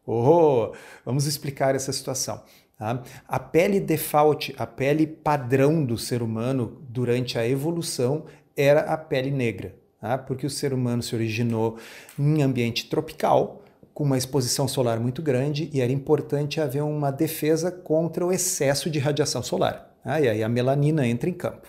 Oh, 0.07 0.73
vamos 1.05 1.27
explicar 1.27 1.75
essa 1.75 1.92
situação. 1.92 2.42
Tá? 2.85 3.03
A 3.27 3.38
pele 3.38 3.81
default, 3.81 4.55
a 4.59 4.66
pele 4.66 5.07
padrão 5.07 5.83
do 5.83 5.97
ser 5.97 6.23
humano 6.23 6.83
durante 6.87 7.38
a 7.38 7.49
evolução 7.49 8.27
era 8.55 8.81
a 8.81 8.99
pele 8.99 9.31
negra, 9.31 9.75
tá? 9.99 10.18
porque 10.18 10.44
o 10.44 10.51
ser 10.51 10.75
humano 10.75 11.03
se 11.03 11.14
originou 11.14 11.79
em 12.18 12.42
ambiente 12.42 12.90
tropical, 12.90 13.62
com 13.94 14.05
uma 14.05 14.18
exposição 14.18 14.68
solar 14.68 15.01
muito 15.01 15.23
grande 15.23 15.70
e 15.73 15.81
era 15.81 15.90
importante 15.90 16.61
haver 16.61 16.83
uma 16.83 17.11
defesa 17.11 17.73
contra 17.73 18.27
o 18.27 18.31
excesso 18.31 18.90
de 18.90 18.99
radiação 18.99 19.42
solar. 19.42 19.97
Tá? 20.05 20.20
E 20.20 20.29
aí 20.29 20.42
a 20.42 20.49
melanina 20.49 21.07
entra 21.07 21.31
em 21.31 21.33
campo. 21.33 21.66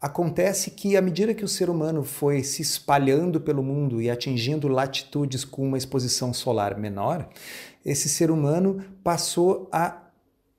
Acontece 0.00 0.72
que, 0.72 0.96
à 0.96 1.00
medida 1.00 1.32
que 1.32 1.44
o 1.44 1.48
ser 1.48 1.70
humano 1.70 2.02
foi 2.02 2.42
se 2.42 2.62
espalhando 2.62 3.40
pelo 3.40 3.62
mundo 3.62 4.02
e 4.02 4.10
atingindo 4.10 4.66
latitudes 4.66 5.44
com 5.44 5.64
uma 5.64 5.78
exposição 5.78 6.34
solar 6.34 6.76
menor, 6.76 7.28
esse 7.84 8.08
ser 8.08 8.28
humano 8.28 8.84
passou 9.04 9.68
a 9.70 10.01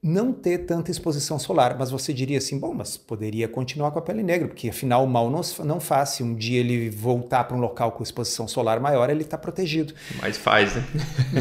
não 0.04 0.34
ter 0.34 0.66
tanta 0.66 0.92
exposição 0.92 1.40
solar, 1.40 1.78
mas 1.80 1.90
você 1.90 2.14
diria 2.14 2.38
assim, 2.38 2.60
bom, 2.60 2.74
mas 2.74 2.98
poderia 2.98 3.48
continuar 3.48 3.90
com 3.92 4.00
a 4.00 4.02
pele 4.02 4.22
negra, 4.22 4.50
porque 4.50 4.68
afinal 4.68 5.06
o 5.06 5.08
mal 5.08 5.32
não, 5.32 5.40
não 5.64 5.80
faz, 5.80 6.10
se 6.10 6.24
um 6.24 6.36
dia 6.36 6.60
ele 6.60 6.90
voltar 6.90 7.46
para 7.46 7.56
um 7.56 7.60
local 7.62 7.94
com 7.94 8.04
exposição 8.04 8.46
solar 8.46 8.82
maior, 8.82 9.10
ele 9.10 9.22
está 9.22 9.38
protegido. 9.38 9.94
Mas 10.22 10.38
faz, 10.38 10.76
né? 10.76 10.84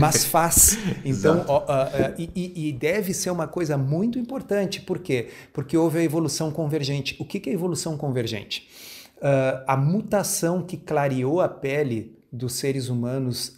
Mas 0.01 0.25
faz. 0.25 0.79
Então, 1.05 1.45
ó, 1.49 1.61
uh, 1.61 1.63
uh, 1.63 2.15
e, 2.19 2.69
e, 2.69 2.73
deve 2.73 3.13
ser 3.15 3.31
uma 3.31 3.49
coisa 3.49 3.77
muito 3.77 4.19
importante, 4.19 4.81
por 4.81 4.99
quê? 4.99 5.31
Porque 5.53 5.77
houve 5.77 5.99
a 5.99 6.03
evolução 6.03 6.51
convergente. 6.51 7.17
O 7.19 7.25
que, 7.25 7.41
que 7.41 7.51
é 7.51 7.53
evolução 7.53 7.97
convergente? 7.97 8.69
Uh, 9.17 9.65
a 9.67 9.77
mutação 9.77 10.63
que 10.63 10.77
clareou 10.77 11.41
a 11.41 11.49
pele 11.49 12.17
dos 12.31 12.55
seres 12.55 12.89
humanos 12.89 13.57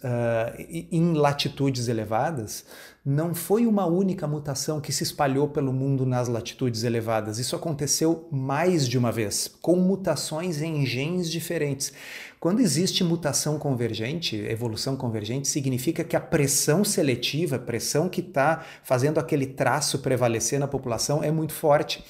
em 0.91 1.13
latitudes 1.13 1.87
elevadas 1.87 2.65
não 3.05 3.35
foi 3.35 3.67
uma 3.67 3.85
única 3.85 4.25
mutação 4.25 4.81
que 4.81 4.91
se 4.91 5.03
espalhou 5.03 5.47
pelo 5.47 5.71
mundo 5.71 6.07
nas 6.07 6.27
latitudes 6.27 6.83
elevadas. 6.83 7.37
Isso 7.37 7.55
aconteceu 7.55 8.27
mais 8.31 8.87
de 8.87 8.97
uma 8.97 9.11
vez, 9.11 9.47
com 9.61 9.75
mutações 9.75 10.59
em 10.59 10.83
genes 10.87 11.29
diferentes. 11.29 11.93
Quando 12.39 12.61
existe 12.61 13.03
mutação 13.03 13.59
convergente, 13.59 14.35
evolução 14.35 14.97
convergente, 14.97 15.47
significa 15.47 16.03
que 16.03 16.15
a 16.15 16.19
pressão 16.19 16.83
seletiva, 16.83 17.57
a 17.57 17.59
pressão 17.59 18.09
que 18.09 18.21
está 18.21 18.65
fazendo 18.83 19.19
aquele 19.19 19.45
traço 19.45 19.99
prevalecer 19.99 20.59
na 20.59 20.67
população 20.67 21.23
é 21.23 21.31
muito 21.31 21.53
forte. 21.53 22.03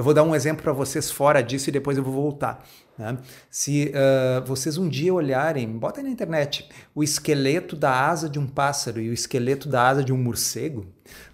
Eu 0.00 0.04
vou 0.04 0.14
dar 0.14 0.22
um 0.22 0.34
exemplo 0.34 0.62
para 0.62 0.72
vocês 0.72 1.10
fora 1.10 1.42
disso 1.42 1.68
e 1.68 1.72
depois 1.72 1.98
eu 1.98 2.02
vou 2.02 2.14
voltar. 2.14 2.66
Né? 2.96 3.18
Se 3.50 3.92
uh, 3.92 4.42
vocês 4.46 4.78
um 4.78 4.88
dia 4.88 5.12
olharem, 5.12 5.68
botem 5.68 6.02
na 6.02 6.08
internet, 6.08 6.66
o 6.94 7.04
esqueleto 7.04 7.76
da 7.76 8.08
asa 8.08 8.26
de 8.26 8.38
um 8.38 8.46
pássaro 8.46 8.98
e 8.98 9.10
o 9.10 9.12
esqueleto 9.12 9.68
da 9.68 9.86
asa 9.86 10.02
de 10.02 10.10
um 10.10 10.16
morcego, 10.16 10.86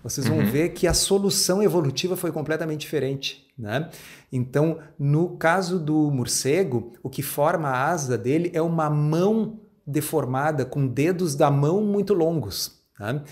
vocês 0.03 0.27
vão 0.27 0.39
uhum. 0.39 0.51
ver 0.51 0.71
que 0.71 0.89
a 0.89 0.93
solução 0.93 1.63
evolutiva 1.63 2.17
foi 2.17 2.33
completamente 2.33 2.81
diferente. 2.81 3.47
Né? 3.57 3.89
Então, 4.33 4.81
no 4.99 5.37
caso 5.37 5.79
do 5.79 6.11
morcego, 6.11 6.93
o 7.05 7.09
que 7.09 7.23
forma 7.23 7.69
a 7.69 7.89
asa 7.89 8.19
dele 8.19 8.51
é 8.53 8.61
uma 8.61 8.91
mão 8.91 9.61
deformada 9.87 10.65
com 10.65 10.89
dedos 10.89 11.37
da 11.37 11.53
mão 11.53 11.83
muito 11.83 12.13
longos. 12.13 12.81
Né? 12.99 13.23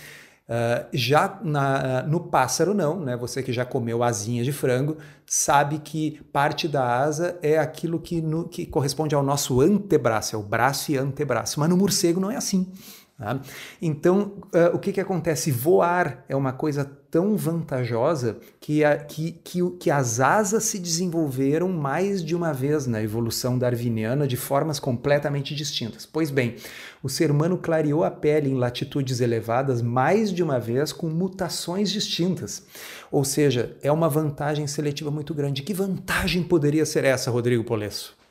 Uh, 0.47 0.87
já 0.93 1.41
na, 1.43 2.03
no 2.03 2.21
pássaro, 2.21 2.75
não, 2.75 3.01
né? 3.01 3.17
Você 3.17 3.43
que 3.43 3.51
já 3.51 3.65
comeu 3.65 4.03
asinha 4.03 4.45
de 4.45 4.53
frango 4.53 4.99
sabe 5.25 5.79
que 5.79 6.21
parte 6.33 6.69
da 6.69 6.99
asa 6.99 7.39
é 7.41 7.59
aquilo 7.59 7.99
que, 7.99 8.21
no, 8.21 8.47
que 8.47 8.67
corresponde 8.67 9.15
ao 9.15 9.23
nosso 9.23 9.63
antebraço, 9.63 10.37
é 10.37 10.39
o 10.39 10.43
braço 10.43 10.93
e 10.93 10.99
antebraço. 10.99 11.59
Mas 11.59 11.71
no 11.71 11.77
morcego 11.79 12.21
não 12.21 12.31
é 12.31 12.37
assim. 12.37 12.71
Tá? 13.17 13.41
Então, 13.81 14.33
uh, 14.47 14.75
o 14.75 14.79
que, 14.79 14.93
que 14.93 15.01
acontece? 15.01 15.53
Voar 15.53 16.25
é 16.29 16.35
uma 16.35 16.53
coisa 16.53 16.85
tão 16.85 17.37
vantajosa 17.37 18.39
que, 18.61 18.83
a, 18.83 18.97
que, 18.99 19.39
que, 19.45 19.61
que, 19.79 19.89
as 19.89 20.19
asas 20.19 20.65
se 20.65 20.81
desenvolveram 20.81 21.69
mais 21.69 22.25
de 22.25 22.35
uma 22.35 22.53
vez 22.53 22.89
na 22.89 23.01
evolução 23.01 23.57
darwiniana 23.57 24.27
de 24.27 24.37
formas 24.37 24.81
completamente 24.81 25.55
distintas. 25.55 26.05
Pois 26.05 26.29
bem, 26.29 26.57
o 27.05 27.09
ser 27.09 27.31
humano 27.31 27.57
clareou 27.57 28.03
a 28.03 28.11
pele 28.11 28.51
em 28.51 28.59
latitudes 28.59 29.21
elevadas 29.21 29.81
mais 29.81 30.33
de 30.33 30.43
uma 30.43 30.59
vez 30.59 30.93
com 30.93 31.09
mutações 31.09 31.93
distintas. 31.93 32.67
Ou 33.13 33.25
seja, 33.25 33.77
é 33.81 33.93
uma 33.93 34.09
vantagem 34.09 34.67
seletiva 34.67 35.13
muito 35.13 35.33
grande. 35.33 35.63
Que 35.63 35.73
vantagem 35.73 36.43
poderia 36.43 36.85
ser 36.85 37.05
essa, 37.05 37.31
Rodrigo 37.31 37.63
Polesso? 37.63 38.24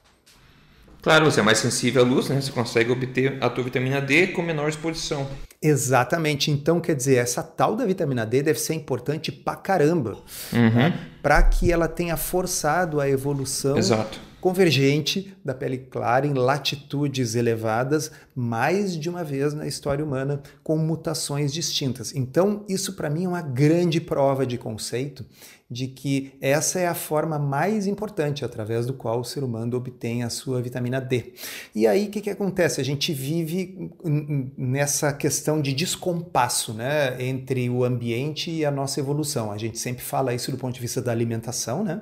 Claro, 1.04 1.26
você 1.26 1.42
é 1.42 1.44
mais 1.44 1.58
sensível 1.58 2.02
à 2.02 2.06
luz, 2.06 2.30
né? 2.30 2.40
Você 2.40 2.50
consegue 2.50 2.90
obter 2.90 3.38
a 3.44 3.50
tua 3.50 3.66
vitamina 3.66 4.00
D 4.00 4.28
com 4.28 4.42
menor 4.42 4.70
exposição. 4.70 5.28
Exatamente. 5.62 6.50
Então, 6.50 6.80
quer 6.80 6.96
dizer, 6.96 7.16
essa 7.16 7.44
tal 7.44 7.76
da 7.76 7.86
vitamina 7.86 8.26
D 8.26 8.42
deve 8.42 8.58
ser 8.58 8.74
importante 8.74 9.30
pra 9.30 9.58
caramba. 9.58 10.18
Uhum. 10.54 10.70
Né? 10.74 10.98
Para 11.22 11.44
que 11.44 11.70
ela 11.74 11.90
tenha 11.90 12.16
forçado 12.16 13.02
a 13.02 13.10
evolução 13.10 13.78
Exato 13.78 14.20
convergente 14.44 15.34
da 15.42 15.54
pele 15.54 15.78
clara 15.78 16.28
em 16.28 16.34
latitudes 16.34 17.34
elevadas 17.34 18.12
mais 18.36 19.00
de 19.00 19.10
uma 19.10 19.24
vez 19.24 19.54
na 19.54 19.66
história 19.66 20.04
humana 20.04 20.42
com 20.62 20.76
mutações 20.76 21.54
distintas. 21.54 22.14
Então, 22.14 22.66
isso 22.68 22.92
para 22.92 23.10
mim 23.10 23.24
é 23.24 23.28
uma 23.30 23.42
grande 23.42 24.02
prova 24.02 24.46
de 24.46 24.58
conceito 24.58 25.26
de 25.74 25.88
que 25.88 26.34
essa 26.40 26.80
é 26.80 26.88
a 26.88 26.94
forma 26.94 27.40
mais 27.40 27.88
importante 27.88 28.46
através 28.46 28.86
do 28.86 28.94
qual 28.94 29.20
o 29.20 29.24
ser 29.24 29.44
humano 29.44 29.76
obtém 29.76 30.24
a 30.24 30.30
sua 30.30 30.62
vitamina 30.62 31.02
D. 31.02 31.34
E 31.74 31.88
aí 31.88 32.08
o 32.08 32.12
que, 32.12 32.22
que 32.22 32.30
acontece? 32.30 32.80
A 32.80 32.86
gente 32.86 33.12
vive 33.12 33.92
nessa 34.56 35.12
questão 35.12 35.62
de 35.62 35.74
descompasso 35.74 36.74
né, 36.74 37.22
entre 37.22 37.70
o 37.70 37.84
ambiente 37.84 38.52
e 38.52 38.64
a 38.64 38.72
nossa 38.72 39.00
evolução. 39.00 39.52
A 39.52 39.58
gente 39.58 39.80
sempre 39.80 40.04
fala 40.04 40.34
isso 40.34 40.52
do 40.52 40.58
ponto 40.58 40.74
de 40.76 40.80
vista 40.80 41.02
da 41.02 41.12
alimentação, 41.12 41.84
né? 41.84 42.02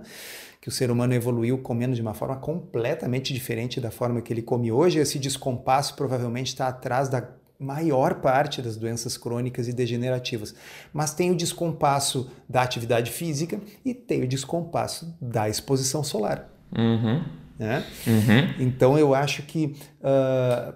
que 0.60 0.70
o 0.70 0.72
ser 0.72 0.92
humano 0.92 1.16
evoluiu 1.16 1.58
comendo 1.58 1.96
de 1.96 2.02
uma 2.02 2.14
forma 2.14 2.36
completamente 2.36 3.34
diferente 3.34 3.82
da 3.82 3.90
forma 3.90 4.22
que 4.22 4.32
ele 4.32 4.44
come 4.44 4.72
hoje. 4.72 5.00
Esse 5.00 5.18
descompasso 5.18 5.96
provavelmente 5.96 6.50
está 6.50 6.68
atrás 6.68 7.10
da 7.10 7.28
maior 7.62 8.16
parte 8.16 8.62
das 8.62 8.76
doenças 8.76 9.16
crônicas 9.18 9.68
e 9.68 9.74
degenerativas. 9.74 10.56
Mas 10.92 11.14
tem 11.14 11.30
o 11.32 11.36
descompasso 11.36 12.30
da 12.50 12.62
atividade 12.64 13.12
física 13.12 13.62
e 13.86 13.94
tem 13.94 14.24
o 14.24 14.28
descompasso 14.28 15.16
da 15.22 15.48
exposição 15.48 16.04
solar. 16.04 16.50
Uhum. 16.76 17.24
Né? 17.60 17.86
Uhum. 18.08 18.66
Então 18.66 18.98
eu 18.98 19.14
acho 19.14 19.44
que 19.44 19.76
uh, 20.00 20.74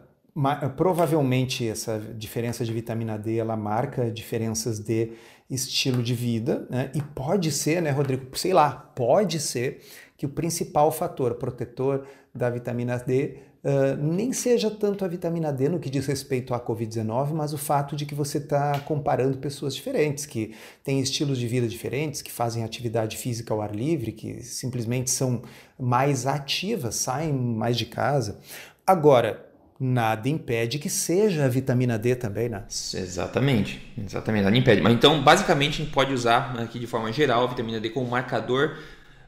provavelmente 0.77 1.67
essa 1.67 1.99
diferença 2.15 2.63
de 2.63 2.71
vitamina 2.71 3.17
D 3.17 3.37
ela 3.37 3.57
marca 3.57 4.11
diferenças 4.11 4.79
de 4.79 5.13
estilo 5.49 6.03
de 6.03 6.13
vida, 6.13 6.67
né? 6.69 6.91
E 6.93 7.01
pode 7.01 7.51
ser, 7.51 7.81
né, 7.81 7.91
Rodrigo? 7.91 8.35
Sei 8.37 8.51
lá, 8.51 8.71
pode 8.71 9.39
ser 9.39 9.81
que 10.17 10.25
o 10.25 10.29
principal 10.29 10.91
fator 10.91 11.35
protetor 11.35 12.05
da 12.33 12.49
vitamina 12.49 12.97
D 12.97 13.37
uh, 13.65 13.97
nem 14.01 14.31
seja 14.31 14.69
tanto 14.69 15.03
a 15.03 15.07
vitamina 15.07 15.51
D 15.51 15.67
no 15.67 15.79
que 15.79 15.89
diz 15.89 16.05
respeito 16.05 16.53
à 16.53 16.59
Covid-19, 16.59 17.33
mas 17.33 17.51
o 17.51 17.57
fato 17.57 17.95
de 17.95 18.05
que 18.05 18.13
você 18.13 18.37
está 18.37 18.79
comparando 18.81 19.37
pessoas 19.37 19.75
diferentes, 19.75 20.25
que 20.25 20.53
têm 20.83 20.99
estilos 20.99 21.39
de 21.39 21.47
vida 21.47 21.67
diferentes, 21.67 22.21
que 22.21 22.31
fazem 22.31 22.63
atividade 22.63 23.17
física 23.17 23.53
ao 23.53 23.61
ar 23.61 23.75
livre, 23.75 24.11
que 24.11 24.41
simplesmente 24.43 25.09
são 25.09 25.41
mais 25.77 26.27
ativas, 26.27 26.95
saem 26.95 27.33
mais 27.33 27.75
de 27.75 27.87
casa. 27.87 28.39
Agora, 28.85 29.45
nada 29.79 30.29
impede 30.29 30.79
que 30.79 30.89
seja 30.89 31.45
a 31.45 31.47
vitamina 31.49 31.97
D 31.97 32.15
também, 32.15 32.47
né? 32.47 32.63
Exatamente, 32.69 33.93
exatamente, 33.97 34.43
nada 34.43 34.57
impede. 34.57 34.81
Mas 34.81 34.93
então, 34.93 35.21
basicamente, 35.21 35.81
a 35.81 35.85
gente 35.85 35.91
pode 35.93 36.13
usar 36.13 36.57
aqui 36.59 36.79
de 36.79 36.87
forma 36.87 37.11
geral 37.11 37.43
a 37.43 37.47
vitamina 37.47 37.79
D 37.79 37.89
como 37.89 38.09
marcador 38.09 38.77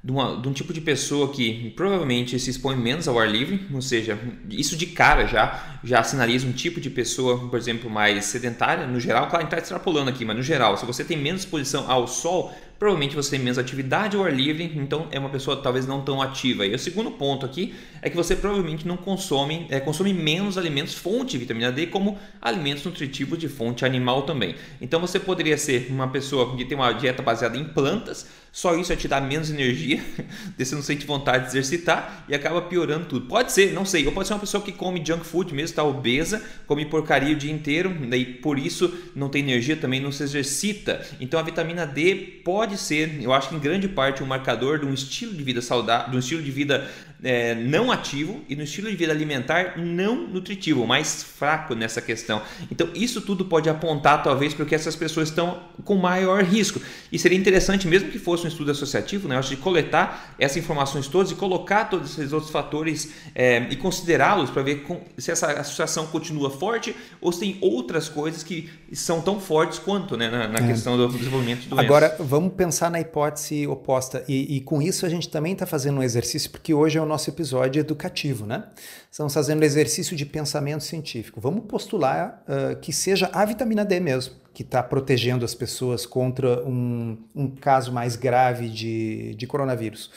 de, 0.04 0.12
uma, 0.12 0.40
de, 0.40 0.48
um 0.48 0.54
tipo 0.54 0.72
de 0.74 0.82
pessoa 0.82 1.32
que 1.32 1.72
provavelmente 1.76 2.40
se 2.40 2.50
expõe 2.50 2.76
menos 2.76 3.08
ao 3.08 3.20
ar 3.20 3.30
livre, 3.30 3.68
ou 3.74 3.82
seja, 3.82 4.18
isso 4.50 4.76
de 4.76 4.88
cara 4.88 5.26
já 5.26 5.78
já 5.84 6.04
sinaliza 6.04 6.46
um 6.48 6.52
tipo 6.52 6.82
de 6.82 6.90
pessoa, 6.90 7.48
por 7.50 7.58
exemplo, 7.58 7.90
mais 7.90 8.26
sedentária, 8.26 8.86
no 8.86 9.00
geral, 9.00 9.28
claro, 9.28 9.38
a 9.38 9.42
gente 9.42 9.54
está 9.54 9.58
extrapolando 9.58 10.10
aqui, 10.10 10.26
mas 10.26 10.36
no 10.36 10.44
geral, 10.44 10.76
se 10.76 10.86
você 10.86 11.04
tem 11.04 11.18
menos 11.18 11.42
exposição 11.42 11.90
ao 11.90 12.08
sol, 12.08 12.54
provavelmente 12.80 13.16
você 13.16 13.32
tem 13.32 13.40
menos 13.40 13.58
atividade 13.58 14.16
ao 14.16 14.24
ar 14.24 14.34
livre, 14.34 14.72
então 14.76 15.08
é 15.12 15.20
uma 15.20 15.30
pessoa 15.30 15.58
talvez 15.58 15.88
não 15.88 16.02
tão 16.02 16.22
ativa. 16.22 16.66
E 16.66 16.74
o 16.74 16.80
segundo 16.80 17.12
ponto 17.12 17.46
aqui 17.46 17.74
é 18.02 18.10
que 18.10 18.16
você 18.16 18.36
provavelmente 18.36 18.88
não 18.88 18.98
consome, 18.98 19.66
é, 19.70 19.80
consome 19.80 20.14
menos 20.14 20.58
alimentos 20.58 20.94
fonte 20.94 21.32
de 21.32 21.40
vitamina 21.40 21.72
D, 21.72 21.88
como 21.88 22.18
alimentos 22.42 22.84
nutritivos 22.86 23.40
de 23.40 23.48
fonte 23.48 23.86
animal 23.86 24.24
também. 24.24 24.56
Então 24.80 25.00
você 25.00 25.20
poderia 25.20 25.58
ser 25.58 25.88
uma 25.90 26.08
pessoa 26.08 26.56
que 26.56 26.66
tem 26.66 26.78
uma 26.78 26.92
dieta 26.94 27.22
baseada 27.22 27.58
em 27.58 27.66
plantas, 27.66 28.28
só 28.52 28.76
isso 28.76 28.88
vai 28.88 28.98
te 28.98 29.08
dar 29.08 29.22
menos 29.22 29.52
energia, 29.52 30.04
você 30.58 30.74
não 30.74 30.82
sente 30.82 31.06
vontade 31.06 31.44
de 31.44 31.50
exercitar 31.52 32.26
e 32.28 32.34
acaba 32.34 32.62
piorando 32.62 33.06
tudo. 33.06 33.28
Pode 33.28 33.52
ser, 33.52 33.74
não 33.74 33.86
sei, 33.86 34.06
ou 34.08 34.12
pode 34.12 34.28
ser 34.28 34.34
uma 34.34 34.40
pessoa 34.40 34.64
que 34.64 34.72
come 34.72 35.04
junk 35.06 35.26
food 35.26 35.54
mesmo, 35.54 35.70
está 35.70 35.84
obesa, 35.84 36.44
come 36.66 36.86
porcaria 36.86 37.36
o 37.36 37.38
dia 37.38 37.52
inteiro, 37.52 37.96
daí 38.08 38.26
por 38.26 38.58
isso 38.58 38.92
não 39.16 39.30
tem 39.30 39.44
energia, 39.44 39.76
também 39.76 40.00
não 40.00 40.12
se 40.12 40.24
exercita. 40.24 41.06
Então 41.20 41.40
a 41.40 41.44
vitamina 41.44 41.86
D 41.86 42.42
pode 42.44 42.67
ser, 42.76 43.22
eu 43.22 43.32
acho 43.32 43.50
que 43.50 43.56
em 43.56 43.60
grande 43.60 43.88
parte, 43.88 44.24
um 44.24 44.26
marcador 44.26 44.80
de 44.80 44.86
um 44.86 44.94
estilo 44.94 45.34
de 45.34 45.44
vida 45.44 45.62
saudável, 45.62 46.10
de 46.10 46.16
um 46.18 46.20
estilo 46.20 46.42
de 46.42 46.52
vida 46.52 46.90
é, 47.24 47.56
não 47.56 47.92
ativo 47.92 48.44
e 48.48 48.56
no 48.56 48.64
estilo 48.64 48.90
de 48.90 48.96
vida 48.96 49.12
alimentar 49.12 49.78
não 49.78 50.28
nutritivo, 50.28 50.86
mais 50.86 51.24
fraco 51.24 51.74
nessa 51.74 52.02
questão. 52.02 52.42
Então, 52.72 52.90
isso 52.94 53.22
tudo 53.22 53.46
pode 53.46 53.70
apontar, 53.70 54.22
talvez, 54.22 54.54
porque 54.54 54.76
essas 54.76 54.96
pessoas 54.96 55.30
estão 55.30 55.64
com 55.84 55.96
maior 55.96 56.44
risco. 56.44 56.82
E 57.12 57.18
seria 57.18 57.38
interessante, 57.38 57.88
mesmo 57.88 58.12
que 58.12 58.20
fosse 58.20 58.46
um 58.46 58.48
estudo 58.48 58.72
associativo, 58.72 59.28
né, 59.28 59.40
de 59.40 59.56
coletar 59.58 60.36
essas 60.38 60.58
informações 60.58 61.08
todas 61.08 61.32
e 61.32 61.36
colocar 61.36 61.86
todos 61.86 62.12
esses 62.12 62.34
outros 62.34 62.52
fatores 62.52 63.12
é, 63.34 63.68
e 63.70 63.76
considerá-los 63.76 64.50
para 64.50 64.62
ver 64.62 64.84
com, 64.84 65.02
se 65.18 65.32
essa 65.32 65.52
associação 65.54 66.08
continua 66.08 66.50
forte 66.50 66.96
ou 67.22 67.32
se 67.32 67.40
tem 67.40 67.58
outras 67.62 68.10
coisas 68.10 68.44
que 68.44 68.70
são 68.94 69.22
tão 69.22 69.40
fortes 69.40 69.80
quanto 69.80 70.16
né, 70.16 70.30
na, 70.30 70.48
na 70.48 70.60
é. 70.60 70.68
questão 70.68 70.98
do 70.98 71.08
desenvolvimento 71.10 71.68
do 71.68 71.80
Agora, 71.80 72.16
vamos 72.20 72.54
pensar 72.54 72.90
na 72.90 73.00
hipótese 73.00 73.68
oposta. 73.68 74.24
E, 74.28 74.58
e 74.58 74.62
com 74.62 74.82
isso 74.82 75.06
a 75.06 75.10
gente 75.10 75.30
também 75.30 75.54
está 75.54 75.66
fazendo 75.66 76.00
um 76.00 76.04
exercício, 76.04 76.50
porque 76.50 76.74
hoje 76.74 76.98
é 76.98 77.02
o 77.02 77.06
nosso 77.06 77.30
episódio 77.30 77.80
educativo, 77.80 78.46
né? 78.46 78.64
Estamos 79.12 79.34
fazendo 79.34 79.64
exercício 79.64 80.16
de 80.16 80.26
pensamento 80.26 80.84
científico. 80.84 81.42
Vamos 81.42 81.66
postular 81.66 82.44
uh, 82.48 82.76
que 82.78 82.94
seja 82.94 83.30
a 83.34 83.44
vitamina 83.46 83.84
D 83.84 84.00
mesmo, 84.00 84.36
que 84.58 84.64
está 84.64 84.82
protegendo 84.82 85.46
as 85.46 85.54
pessoas 85.54 86.04
contra 86.04 86.68
um, 86.68 87.16
um 87.36 87.48
caso 87.48 87.94
mais 87.94 88.16
grave 88.16 88.68
de, 88.70 89.36
de 89.36 89.46
coronavírus. 89.46 90.08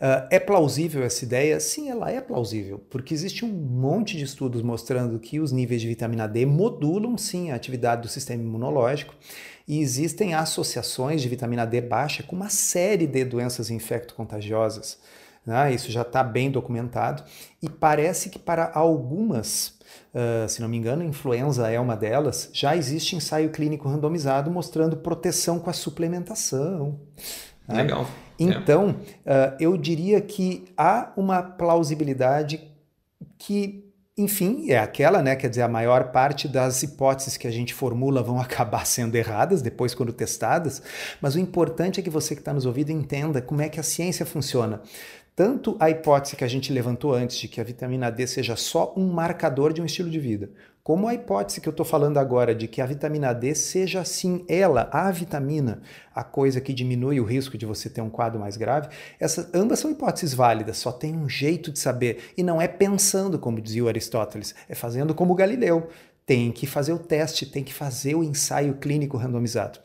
Uh, 0.00 0.30
é 0.30 0.38
plausível 0.38 1.02
essa 1.02 1.24
ideia? 1.24 1.58
Sim, 1.58 1.90
ela 1.90 2.08
é 2.08 2.20
plausível, 2.20 2.80
porque 2.88 3.12
existe 3.12 3.44
um 3.44 3.48
monte 3.48 4.16
de 4.16 4.22
estudos 4.22 4.62
mostrando 4.62 5.18
que 5.18 5.40
os 5.40 5.50
níveis 5.50 5.80
de 5.80 5.88
vitamina 5.88 6.28
D 6.28 6.46
modulam 6.46 7.18
sim 7.18 7.50
a 7.50 7.56
atividade 7.56 8.02
do 8.02 8.08
sistema 8.08 8.40
imunológico 8.40 9.12
e 9.66 9.80
existem 9.80 10.34
associações 10.34 11.20
de 11.20 11.28
vitamina 11.28 11.66
D 11.66 11.80
baixa 11.80 12.22
com 12.22 12.36
uma 12.36 12.48
série 12.48 13.08
de 13.08 13.24
doenças 13.24 13.70
infecto-contagiosas. 13.70 14.98
Né? 15.44 15.74
Isso 15.74 15.90
já 15.90 16.02
está 16.02 16.22
bem 16.22 16.48
documentado 16.48 17.24
e 17.60 17.68
parece 17.68 18.30
que 18.30 18.38
para 18.38 18.70
algumas, 18.72 19.79
uh, 20.14 20.48
se 20.48 20.60
não 20.60 20.68
me 20.68 20.76
engano, 20.76 21.04
influenza 21.04 21.70
é 21.70 21.78
uma 21.78 21.96
delas, 21.96 22.50
já 22.52 22.76
existe 22.76 23.16
ensaio 23.16 23.50
clínico 23.50 23.88
randomizado 23.88 24.50
mostrando 24.50 24.96
proteção 24.96 25.58
com 25.58 25.70
a 25.70 25.72
suplementação. 25.72 27.00
Né? 27.66 27.82
Legal. 27.82 28.06
Então, 28.38 28.90
uh, 28.90 29.56
eu 29.60 29.76
diria 29.76 30.20
que 30.20 30.64
há 30.76 31.12
uma 31.16 31.42
plausibilidade 31.42 32.68
que 33.38 33.90
enfim, 34.20 34.70
é 34.70 34.78
aquela, 34.78 35.22
né? 35.22 35.34
Quer 35.34 35.48
dizer, 35.48 35.62
a 35.62 35.68
maior 35.68 36.12
parte 36.12 36.46
das 36.46 36.82
hipóteses 36.82 37.36
que 37.36 37.46
a 37.46 37.50
gente 37.50 37.72
formula 37.72 38.22
vão 38.22 38.38
acabar 38.40 38.86
sendo 38.86 39.16
erradas 39.16 39.62
depois 39.62 39.94
quando 39.94 40.12
testadas, 40.12 40.82
mas 41.20 41.34
o 41.34 41.38
importante 41.38 42.00
é 42.00 42.02
que 42.02 42.10
você 42.10 42.34
que 42.34 42.40
está 42.40 42.52
nos 42.52 42.66
ouvindo 42.66 42.90
entenda 42.90 43.40
como 43.40 43.62
é 43.62 43.68
que 43.68 43.80
a 43.80 43.82
ciência 43.82 44.26
funciona. 44.26 44.82
Tanto 45.40 45.74
a 45.80 45.88
hipótese 45.88 46.36
que 46.36 46.44
a 46.44 46.48
gente 46.48 46.70
levantou 46.70 47.14
antes 47.14 47.38
de 47.38 47.48
que 47.48 47.62
a 47.62 47.64
vitamina 47.64 48.10
D 48.10 48.26
seja 48.26 48.56
só 48.56 48.92
um 48.94 49.10
marcador 49.10 49.72
de 49.72 49.80
um 49.80 49.86
estilo 49.86 50.10
de 50.10 50.20
vida, 50.20 50.50
como 50.84 51.08
a 51.08 51.14
hipótese 51.14 51.62
que 51.62 51.66
eu 51.66 51.70
estou 51.70 51.86
falando 51.86 52.18
agora 52.18 52.54
de 52.54 52.68
que 52.68 52.78
a 52.78 52.84
vitamina 52.84 53.32
D 53.32 53.54
seja 53.54 54.04
sim 54.04 54.44
ela, 54.46 54.90
a 54.92 55.10
vitamina, 55.10 55.80
a 56.14 56.22
coisa 56.22 56.60
que 56.60 56.74
diminui 56.74 57.20
o 57.20 57.24
risco 57.24 57.56
de 57.56 57.64
você 57.64 57.88
ter 57.88 58.02
um 58.02 58.10
quadro 58.10 58.38
mais 58.38 58.58
grave, 58.58 58.90
essas, 59.18 59.48
ambas 59.54 59.78
são 59.78 59.90
hipóteses 59.90 60.34
válidas, 60.34 60.76
só 60.76 60.92
tem 60.92 61.16
um 61.16 61.26
jeito 61.26 61.72
de 61.72 61.78
saber. 61.78 62.32
E 62.36 62.42
não 62.42 62.60
é 62.60 62.68
pensando, 62.68 63.38
como 63.38 63.62
dizia 63.62 63.88
Aristóteles, 63.88 64.54
é 64.68 64.74
fazendo 64.74 65.14
como 65.14 65.34
Galileu 65.34 65.88
tem 66.30 66.52
que 66.52 66.64
fazer 66.64 66.92
o 66.92 66.98
teste, 67.00 67.44
tem 67.44 67.64
que 67.64 67.74
fazer 67.74 68.14
o 68.14 68.22
ensaio 68.22 68.74
clínico 68.74 69.16
randomizado. 69.16 69.80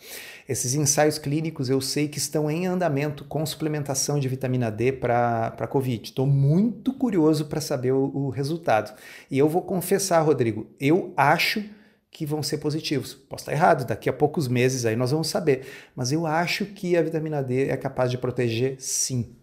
Esses 0.48 0.76
ensaios 0.76 1.18
clínicos 1.18 1.72
eu 1.72 1.82
sei 1.82 2.08
que 2.08 2.20
estão 2.20 2.52
em 2.52 2.68
andamento 2.68 3.26
com 3.26 3.44
suplementação 3.44 4.20
de 4.20 4.30
vitamina 4.30 4.70
D 4.70 4.92
para 4.92 5.68
Covid. 5.68 6.04
Estou 6.04 6.28
muito 6.28 6.94
curioso 6.94 7.46
para 7.46 7.60
saber 7.60 7.94
o, 7.94 8.12
o 8.14 8.30
resultado. 8.30 8.96
E 9.32 9.40
eu 9.40 9.50
vou 9.50 9.64
confessar, 9.64 10.22
Rodrigo, 10.22 10.68
eu 10.80 11.16
acho 11.18 11.64
que 12.12 12.28
vão 12.28 12.44
ser 12.44 12.60
positivos. 12.60 13.16
Posso 13.16 13.42
estar 13.42 13.52
errado, 13.52 13.88
daqui 13.88 14.08
a 14.08 14.14
poucos 14.14 14.48
meses 14.48 14.86
aí 14.86 14.96
nós 14.96 15.10
vamos 15.10 15.30
saber. 15.30 15.66
Mas 15.96 16.12
eu 16.12 16.28
acho 16.28 16.68
que 16.68 16.96
a 16.96 17.02
vitamina 17.02 17.42
D 17.42 17.70
é 17.70 17.76
capaz 17.76 18.12
de 18.12 18.20
proteger 18.20 18.76
sim. 18.78 19.36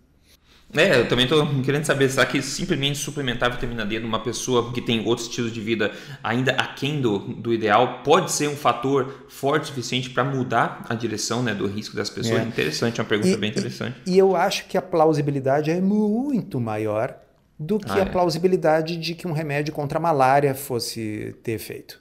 É, 0.74 0.98
eu 0.98 1.08
também 1.08 1.24
estou 1.24 1.46
querendo 1.62 1.84
saber, 1.84 2.08
será 2.08 2.24
que 2.24 2.40
simplesmente 2.40 2.96
suplementar 2.96 3.50
vitamina 3.50 3.84
D 3.84 4.00
numa 4.00 4.20
pessoa 4.20 4.72
que 4.72 4.80
tem 4.80 5.06
outros 5.06 5.28
estilos 5.28 5.52
de 5.52 5.60
vida 5.60 5.92
ainda 6.22 6.52
aquém 6.52 7.00
do, 7.00 7.18
do 7.18 7.52
ideal 7.52 8.00
pode 8.02 8.32
ser 8.32 8.48
um 8.48 8.56
fator 8.56 9.26
forte 9.28 9.64
o 9.64 9.66
suficiente 9.66 10.08
para 10.08 10.24
mudar 10.24 10.86
a 10.88 10.94
direção 10.94 11.42
né, 11.42 11.54
do 11.54 11.66
risco 11.66 11.94
das 11.94 12.08
pessoas? 12.08 12.40
É. 12.40 12.44
Interessante, 12.44 13.00
é 13.00 13.02
uma 13.02 13.08
pergunta 13.08 13.30
e, 13.30 13.36
bem 13.36 13.50
interessante. 13.50 13.96
E, 14.06 14.14
e, 14.14 14.18
eu 14.18 14.34
acho 14.34 14.66
que 14.66 14.78
a 14.78 14.82
plausibilidade 14.82 15.70
é 15.70 15.80
muito 15.80 16.58
maior 16.58 17.16
do 17.58 17.78
que 17.78 17.90
ah, 17.90 17.96
a 17.96 18.00
é. 18.00 18.04
plausibilidade 18.06 18.96
de 18.96 19.14
que 19.14 19.28
um 19.28 19.32
remédio 19.32 19.74
contra 19.74 19.98
a 19.98 20.00
malária 20.00 20.54
fosse 20.54 21.36
ter 21.42 21.52
efeito. 21.52 22.00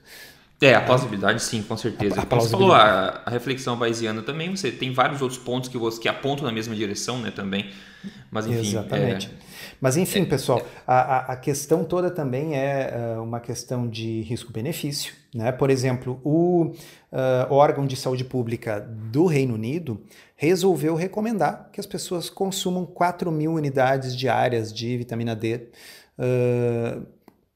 É, 0.62 0.76
a 0.76 0.82
plausibilidade 0.82 1.42
sim, 1.42 1.64
com 1.64 1.76
certeza. 1.76 2.20
A, 2.20 2.24
a 2.24 2.40
você 2.40 2.52
falou, 2.52 2.72
a, 2.72 3.24
a 3.26 3.30
reflexão 3.32 3.76
bayesiana 3.76 4.22
também, 4.22 4.56
você 4.56 4.72
tem 4.72 4.94
vários 4.94 5.20
outros 5.20 5.40
pontos 5.40 5.68
que, 5.70 5.78
você, 5.78 6.00
que 6.00 6.08
apontam 6.08 6.46
na 6.46 6.52
mesma 6.52 6.76
direção, 6.76 7.20
né, 7.20 7.32
também. 7.32 7.72
Mas 8.30 8.46
enfim. 8.46 8.60
Exatamente. 8.60 9.28
É... 9.28 9.52
Mas 9.82 9.98
enfim, 9.98 10.22
é, 10.22 10.26
pessoal, 10.26 10.60
é... 10.60 10.64
A, 10.86 11.34
a 11.34 11.36
questão 11.36 11.84
toda 11.84 12.12
também 12.12 12.56
é 12.56 12.94
uh, 13.18 13.24
uma 13.24 13.40
questão 13.40 13.90
de 13.90 14.22
risco-benefício. 14.22 15.14
Né? 15.34 15.52
Por 15.52 15.72
exemplo, 15.72 16.22
o 16.24 16.66
uh, 17.12 17.52
órgão 17.52 17.86
de 17.86 17.96
saúde 17.96 18.24
pública 18.24 18.80
do 18.80 19.26
Reino 19.26 19.56
Unido 19.56 20.00
resolveu 20.36 20.94
recomendar 20.96 21.70
que 21.74 21.80
as 21.80 21.88
pessoas 21.88 22.30
consumam 22.30 22.86
4 22.86 23.32
mil 23.32 23.54
unidades 23.54 24.16
diárias 24.16 24.72
de 24.72 24.98
vitamina 24.98 25.36
D. 25.36 25.70
Uh, 26.20 27.06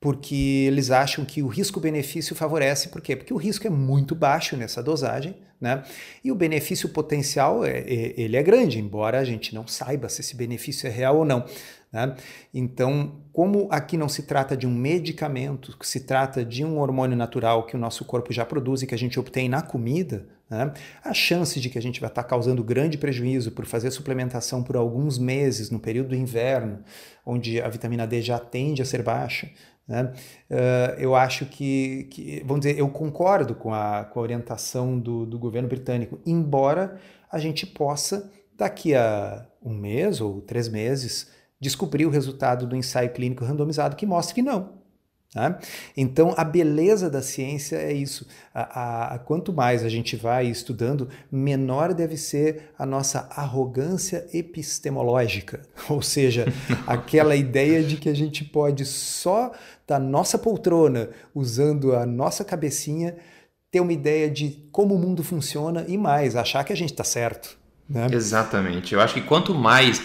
porque 0.05 0.65
eles 0.67 0.91
acham 0.91 1.25
que 1.25 1.41
o 1.41 1.47
risco-benefício 1.47 2.35
favorece, 2.35 2.89
por 2.89 3.01
quê? 3.01 3.15
Porque 3.15 3.33
o 3.33 3.37
risco 3.37 3.65
é 3.65 3.71
muito 3.71 4.13
baixo 4.13 4.55
nessa 4.55 4.83
dosagem, 4.83 5.35
né? 5.59 5.83
E 6.23 6.31
o 6.31 6.35
benefício 6.35 6.89
potencial 6.89 7.65
é, 7.65 7.79
é, 7.79 8.13
ele 8.15 8.37
é 8.37 8.43
grande, 8.43 8.77
embora 8.79 9.17
a 9.17 9.23
gente 9.23 9.55
não 9.55 9.65
saiba 9.65 10.07
se 10.07 10.21
esse 10.21 10.35
benefício 10.35 10.85
é 10.85 10.91
real 10.91 11.17
ou 11.17 11.25
não. 11.25 11.43
Né? 11.91 12.15
Então, 12.53 13.15
como 13.33 13.67
aqui 13.71 13.97
não 13.97 14.07
se 14.07 14.23
trata 14.23 14.55
de 14.55 14.67
um 14.67 14.71
medicamento, 14.71 15.75
se 15.81 16.01
trata 16.01 16.45
de 16.45 16.63
um 16.63 16.77
hormônio 16.77 17.17
natural 17.17 17.65
que 17.65 17.75
o 17.75 17.79
nosso 17.79 18.05
corpo 18.05 18.31
já 18.31 18.45
produz 18.45 18.83
e 18.83 18.87
que 18.87 18.93
a 18.93 18.97
gente 18.97 19.19
obtém 19.19 19.49
na 19.49 19.63
comida, 19.63 20.27
né? 20.47 20.71
a 21.03 21.13
chance 21.15 21.59
de 21.59 21.69
que 21.69 21.79
a 21.79 21.81
gente 21.81 21.99
vai 21.99 22.09
estar 22.09 22.25
causando 22.25 22.63
grande 22.63 22.97
prejuízo 22.97 23.51
por 23.53 23.65
fazer 23.65 23.89
suplementação 23.89 24.61
por 24.61 24.75
alguns 24.75 25.17
meses 25.17 25.71
no 25.71 25.79
período 25.79 26.09
do 26.09 26.15
inverno, 26.15 26.83
onde 27.25 27.59
a 27.59 27.69
vitamina 27.69 28.05
D 28.05 28.21
já 28.21 28.37
tende 28.37 28.81
a 28.81 28.85
ser 28.85 29.01
baixa, 29.01 29.49
né? 29.87 30.13
Uh, 30.49 30.99
eu 30.99 31.15
acho 31.15 31.45
que, 31.45 32.07
que, 32.11 32.43
vamos 32.45 32.65
dizer, 32.65 32.77
eu 32.79 32.89
concordo 32.89 33.53
com 33.53 33.73
a, 33.73 34.05
com 34.05 34.19
a 34.19 34.23
orientação 34.23 34.99
do, 34.99 35.25
do 35.25 35.37
governo 35.37 35.67
britânico, 35.67 36.19
embora 36.25 36.99
a 37.31 37.37
gente 37.37 37.65
possa, 37.65 38.31
daqui 38.57 38.95
a 38.95 39.45
um 39.61 39.73
mês 39.73 40.21
ou 40.21 40.41
três 40.41 40.67
meses, 40.67 41.31
descobrir 41.59 42.05
o 42.05 42.09
resultado 42.09 42.65
do 42.65 42.75
ensaio 42.75 43.11
clínico 43.11 43.45
randomizado 43.45 43.95
que 43.95 44.05
mostre 44.05 44.35
que 44.35 44.41
não. 44.41 44.84
Tá? 45.35 45.59
Então, 45.97 46.33
a 46.37 46.45
beleza 46.45 47.09
da 47.09 47.21
ciência 47.21 47.75
é 47.75 47.91
isso. 47.91 48.25
A, 48.53 48.61
a, 48.61 49.15
a, 49.15 49.19
quanto 49.19 49.51
mais 49.51 49.83
a 49.83 49.89
gente 49.89 50.15
vai 50.15 50.47
estudando, 50.47 51.09
menor 51.29 51.93
deve 51.93 52.15
ser 52.15 52.71
a 52.79 52.85
nossa 52.85 53.27
arrogância 53.35 54.25
epistemológica. 54.33 55.61
Ou 55.89 56.01
seja, 56.01 56.45
aquela 56.87 57.35
ideia 57.35 57.83
de 57.83 57.97
que 57.97 58.07
a 58.07 58.13
gente 58.13 58.45
pode 58.45 58.85
só 58.85 59.51
da 59.85 59.99
nossa 59.99 60.37
poltrona, 60.37 61.09
usando 61.35 61.93
a 61.93 62.05
nossa 62.05 62.45
cabecinha, 62.45 63.17
ter 63.69 63.81
uma 63.81 63.91
ideia 63.91 64.31
de 64.31 64.65
como 64.71 64.95
o 64.95 64.97
mundo 64.97 65.21
funciona 65.21 65.83
e 65.85 65.97
mais, 65.97 66.37
achar 66.37 66.63
que 66.63 66.71
a 66.71 66.77
gente 66.77 66.93
está 66.93 67.03
certo. 67.03 67.57
Né? 67.89 68.07
Exatamente. 68.09 68.93
Eu 68.93 69.01
acho 69.01 69.15
que 69.15 69.21
quanto 69.21 69.53
mais 69.53 70.01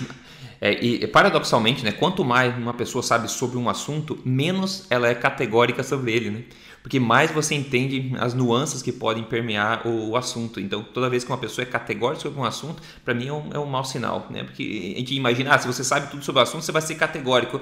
é, 0.60 0.72
e 0.84 1.06
paradoxalmente, 1.06 1.82
né, 1.82 1.90
quanto 1.90 2.22
mais 2.22 2.54
uma 2.56 2.74
pessoa 2.74 3.02
sabe 3.02 3.30
sobre 3.30 3.56
um 3.56 3.68
assunto, 3.68 4.18
menos 4.24 4.86
ela 4.90 5.08
é 5.08 5.14
categórica 5.14 5.82
sobre 5.82 6.12
ele, 6.12 6.30
né? 6.30 6.44
Porque 6.82 6.98
mais 6.98 7.30
você 7.30 7.54
entende 7.54 8.12
as 8.18 8.32
nuances 8.34 8.82
que 8.82 8.92
podem 8.92 9.22
permear 9.22 9.86
o, 9.86 10.10
o 10.10 10.16
assunto. 10.16 10.60
Então, 10.60 10.82
toda 10.82 11.10
vez 11.10 11.24
que 11.24 11.30
uma 11.30 11.38
pessoa 11.38 11.62
é 11.62 11.66
categórica 11.66 12.22
sobre 12.22 12.40
um 12.40 12.44
assunto, 12.44 12.82
para 13.04 13.14
mim 13.14 13.28
é 13.28 13.32
um, 13.32 13.50
é 13.52 13.58
um 13.58 13.66
mau 13.66 13.84
sinal, 13.84 14.26
né? 14.30 14.44
Porque 14.44 14.92
a 14.96 14.98
gente 14.98 15.14
imagina, 15.14 15.54
ah, 15.54 15.58
se 15.58 15.66
você 15.66 15.84
sabe 15.84 16.10
tudo 16.10 16.24
sobre 16.24 16.40
o 16.40 16.42
assunto, 16.42 16.62
você 16.62 16.72
vai 16.72 16.82
ser 16.82 16.94
categórico 16.94 17.60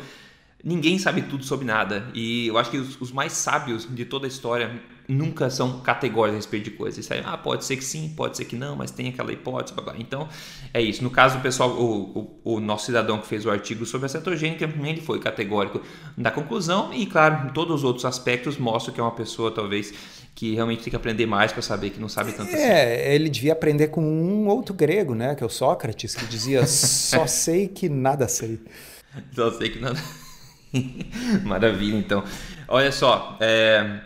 ninguém 0.63 0.99
sabe 0.99 1.23
tudo 1.23 1.45
sobre 1.45 1.65
nada. 1.65 2.09
E 2.15 2.49
eu 2.49 2.59
acho 2.59 2.71
que 2.71 2.79
os, 2.79 3.01
os, 3.01 3.13
mais 3.13 3.33
sábios 3.33 3.87
de 3.89 4.05
toda 4.05 4.27
a 4.27 4.29
história 4.29 4.81
nunca 5.07 5.49
são 5.49 5.81
categóricos 5.81 6.35
a 6.35 6.37
respeito 6.37 6.65
de 6.65 6.71
coisas. 6.73 6.99
Isso 6.99 7.15
aí, 7.15 7.23
ah, 7.25 7.37
pode 7.37 7.65
ser 7.65 7.77
que 7.77 7.85
sim, 7.85 8.13
pode 8.15 8.37
ser 8.37 8.45
que 8.45 8.57
não, 8.57 8.77
mas 8.77 8.91
tem 8.91 9.09
aquela 9.09 9.33
hipótese, 9.33 9.75
blá, 9.75 9.85
blá. 9.85 9.95
Então, 9.99 10.29
é 10.75 10.83
isso. 10.83 11.03
No 11.03 11.11
caso, 11.11 11.39
o 11.39 11.41
pessoal, 11.41 11.71
o, 11.71 12.41
o, 12.45 12.55
o, 12.57 12.61
nosso 12.61 12.87
cidadão 12.87 13.19
que 13.19 13.27
fez 13.27 13.47
o 13.47 13.51
artigo 13.51 13.87
sobre 13.87 14.07
a 14.07 14.09
cetogênica, 14.09 14.65
ele 14.65 15.01
foi 15.01 15.19
categórico 15.19 15.81
na 16.17 16.31
conclusão 16.31 16.93
e, 16.93 17.07
claro, 17.07 17.53
todos 17.53 17.77
os 17.77 17.85
outros 17.85 18.05
aspectos 18.05 18.59
mostram 18.59 18.93
que 18.93 19.01
é 19.01 19.03
uma 19.03 19.13
pessoa, 19.13 19.51
talvez, 19.51 19.95
que 20.35 20.55
realmente 20.55 20.83
tem 20.83 20.91
que 20.91 20.97
aprender 20.97 21.25
mais 21.25 21.53
para 21.53 21.63
saber 21.63 21.91
que 21.91 22.01
não 22.01 22.09
sabe 22.09 22.33
tanto 22.33 22.53
assim. 22.53 22.63
É, 22.63 23.15
ele 23.15 23.31
devia 23.31 23.53
aprender 23.53 23.89
com 23.89 24.03
um 24.03 24.49
outro 24.49 24.75
grego, 24.75 25.15
né, 25.15 25.35
que 25.35 25.43
é 25.43 25.47
o 25.47 25.51
Sócrates, 25.51 26.15
que 26.15 26.27
dizia 26.27 26.67
só 26.67 27.25
sei 27.27 27.67
que 27.67 27.89
nada 27.89 28.29
sei. 28.29 28.61
Só 29.35 29.51
sei 29.53 29.71
que 29.71 29.79
nada 29.79 29.99
Maravilha, 31.45 31.99
então. 31.99 32.25
Olha 32.67 32.93
só, 32.93 33.37
é... 33.41 34.01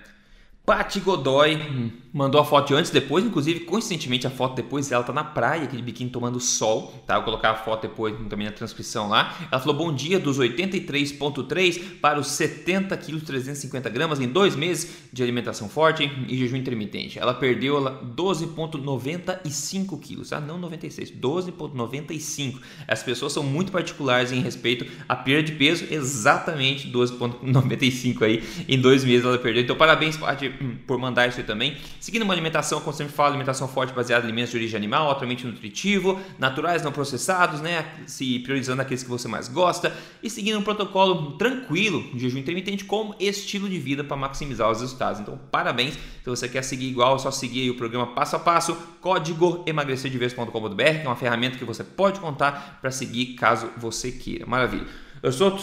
Pati 0.65 1.01
Godoy 1.01 1.93
mandou 2.13 2.41
a 2.41 2.45
foto 2.45 2.75
antes 2.75 2.91
depois, 2.91 3.25
inclusive, 3.25 3.61
coincidentemente, 3.61 4.27
a 4.27 4.31
foto 4.31 4.57
depois 4.57 4.93
ela 4.93 5.03
tá 5.03 5.13
na 5.13 5.25
praia, 5.25 5.65
aquele 5.65 5.83
biquíni 5.83 6.11
tomando 6.11 6.39
sol, 6.39 6.93
tá? 7.07 7.15
Vou 7.15 7.25
colocar 7.25 7.51
a 7.51 7.55
foto 7.55 7.83
depois 7.83 8.15
também 8.29 8.47
na 8.47 8.53
transcrição 8.53 9.09
lá. 9.09 9.37
Ela 9.51 9.61
falou: 9.61 9.77
bom 9.77 9.93
dia 9.93 10.19
dos 10.19 10.39
83,3 10.39 11.99
para 12.01 12.21
os 12.21 12.29
70 12.29 12.97
quilos 12.99 13.23
350 13.23 13.89
gramas 13.89 14.21
em 14.21 14.29
dois 14.29 14.55
meses 14.55 15.09
de 15.13 15.23
alimentação 15.23 15.69
forte 15.69 16.11
e 16.29 16.37
jejum 16.37 16.57
intermitente. 16.57 17.19
Ela 17.19 17.33
perdeu 17.33 17.81
12,95 17.81 19.99
quilos, 20.01 20.31
tá? 20.31 20.41
Não 20.41 20.59
96, 20.59 21.13
12,95. 21.13 22.59
As 22.87 23.03
pessoas 23.03 23.33
são 23.33 23.43
muito 23.43 23.73
particulares 23.73 24.33
em 24.33 24.41
respeito 24.41 24.87
à 25.09 25.17
perda 25.17 25.45
de 25.45 25.53
peso, 25.53 25.87
exatamente 25.91 26.91
12,95 26.91 28.23
aí 28.23 28.43
em 28.69 28.79
dois 28.79 29.05
meses 29.05 29.25
ela 29.25 29.39
perdeu. 29.39 29.63
Então, 29.63 29.77
parabéns, 29.77 30.17
Pati, 30.17 30.51
por 30.87 30.99
mandar 30.99 31.29
isso 31.29 31.39
aí 31.39 31.45
também. 31.45 31.77
Seguindo 32.03 32.23
uma 32.23 32.35
alimentação, 32.35 32.81
como 32.81 32.93
sempre 32.93 33.13
falo, 33.13 33.29
alimentação 33.29 33.69
forte 33.69 33.93
baseada 33.93 34.25
em 34.25 34.27
alimentos 34.27 34.51
de 34.51 34.57
origem 34.57 34.77
animal, 34.77 35.07
altamente 35.07 35.47
nutritivo, 35.47 36.21
naturais, 36.37 36.83
não 36.83 36.91
processados, 36.91 37.61
né? 37.61 37.87
Se 38.09 38.41
priorizando 38.41 38.83
aqueles 38.83 39.05
que 39.05 39.09
você 39.09 39.29
mais 39.29 39.47
gosta 39.47 39.97
e 40.21 40.29
seguindo 40.29 40.59
um 40.59 40.65
protocolo 40.65 41.39
tranquilo 41.39 42.03
de 42.13 42.19
jejum 42.19 42.39
intermitente 42.39 42.85
como 42.85 43.15
estilo 43.21 43.69
de 43.69 43.79
vida 43.79 44.03
para 44.03 44.17
maximizar 44.17 44.69
os 44.69 44.81
resultados. 44.81 45.21
Então, 45.21 45.39
parabéns. 45.53 45.95
Se 45.95 46.29
você 46.29 46.49
quer 46.49 46.65
seguir 46.65 46.89
igual, 46.89 47.15
é 47.15 47.19
só 47.21 47.31
seguir 47.31 47.71
o 47.71 47.77
programa 47.77 48.09
passo 48.09 48.35
a 48.35 48.41
passo, 48.41 48.77
código 49.01 49.63
emagrecerdeves.com.br, 49.65 50.75
que 50.75 51.07
é 51.07 51.09
uma 51.09 51.15
ferramenta 51.15 51.57
que 51.57 51.65
você 51.65 51.85
pode 51.85 52.19
contar 52.19 52.81
para 52.81 52.91
seguir 52.91 53.35
caso 53.35 53.71
você 53.77 54.11
queira. 54.11 54.45
Maravilha. 54.45 54.89
Eu 55.23 55.31
sou 55.31 55.57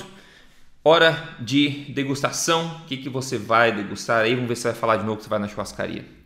Hora 0.85 1.35
de 1.37 1.91
degustação. 1.93 2.65
O 2.77 2.85
que, 2.85 2.95
que 2.95 3.09
você 3.09 3.37
vai 3.37 3.73
degustar 3.73 4.21
aí? 4.21 4.33
Vamos 4.33 4.47
ver 4.47 4.55
se 4.55 4.61
você 4.61 4.69
vai 4.69 4.77
falar 4.77 4.95
de 4.95 5.03
novo 5.03 5.17
que 5.17 5.23
você 5.23 5.29
vai 5.29 5.39
na 5.39 5.49
churrascaria. 5.49 6.18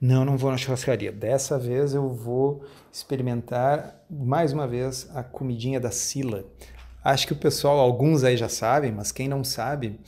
Não, 0.00 0.24
não 0.24 0.36
vou 0.36 0.50
na 0.50 0.56
churrascaria. 0.56 1.12
Dessa 1.12 1.58
vez 1.58 1.94
eu 1.94 2.08
vou 2.08 2.64
experimentar 2.92 4.04
mais 4.10 4.52
uma 4.52 4.66
vez 4.66 5.08
a 5.14 5.22
comidinha 5.22 5.78
da 5.78 5.90
Sila. 5.90 6.44
Acho 7.04 7.26
que 7.26 7.32
o 7.32 7.36
pessoal, 7.36 7.78
alguns 7.78 8.22
aí 8.24 8.36
já 8.36 8.48
sabem, 8.48 8.92
mas 8.92 9.10
quem 9.10 9.28
não 9.28 9.42
sabe, 9.42 9.98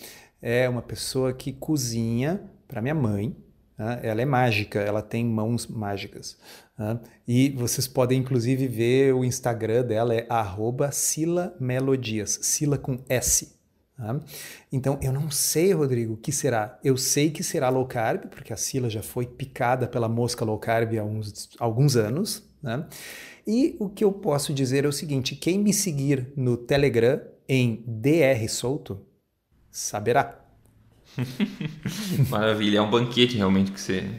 é 0.41 0.69
uma 0.69 0.83
pessoa 0.83 1.33
que 1.33 1.53
cozinha 1.53 2.41
para 2.69 2.83
minha 2.83 2.95
mãe. 2.95 3.37
Né? 3.79 4.01
Ela 4.03 4.23
é 4.23 4.25
mágica, 4.25 4.81
ela 4.81 5.03
tem 5.03 5.25
mãos 5.25 5.67
mágicas. 5.67 6.37
Né? 6.79 7.01
E 7.27 7.51
vocês 7.51 7.89
podem 7.89 8.21
inclusive 8.21 8.67
ver 8.69 9.15
o 9.15 9.25
Instagram 9.25 9.85
dela, 9.85 10.15
é 10.15 10.27
@silamelodias, 10.93 12.39
Sila 12.43 12.79
com 12.79 12.99
S. 13.09 13.54
Tá? 13.97 14.21
Então, 14.73 14.99
eu 15.01 15.13
não 15.13 15.31
sei, 15.31 15.73
Rodrigo, 15.73 16.15
o 16.15 16.17
que 16.17 16.33
será. 16.33 16.79
Eu 16.83 16.97
sei 16.97 17.31
que 17.31 17.43
será 17.43 17.69
low 17.69 17.87
carb, 17.87 18.27
porque 18.27 18.53
a 18.53 18.57
Sila 18.57 18.91
já 18.91 19.03
foi 19.03 19.27
picada 19.27 19.87
pela 19.87 20.09
mosca 20.09 20.45
low 20.45 20.59
carb 20.59 20.99
há 20.99 21.05
uns, 21.05 21.51
alguns 21.59 21.97
anos. 21.97 22.43
Né? 22.63 22.85
E 23.47 23.77
o 23.79 23.89
que 23.89 24.03
eu 24.03 24.13
posso 24.13 24.53
dizer 24.53 24.85
é 24.85 24.89
o 24.89 24.93
seguinte: 24.93 25.37
quem 25.37 25.59
me 25.59 25.73
seguir 25.73 26.33
no 26.37 26.57
Telegram 26.57 27.21
em 27.49 27.85
DR 27.87 28.49
Solto 28.49 29.01
saberá. 29.71 30.41
Maravilha, 32.29 32.79
é 32.79 32.83
um 32.83 32.91
banquete 32.91 33.37
realmente 33.37 33.71
que 33.71 33.81
você, 33.81 34.11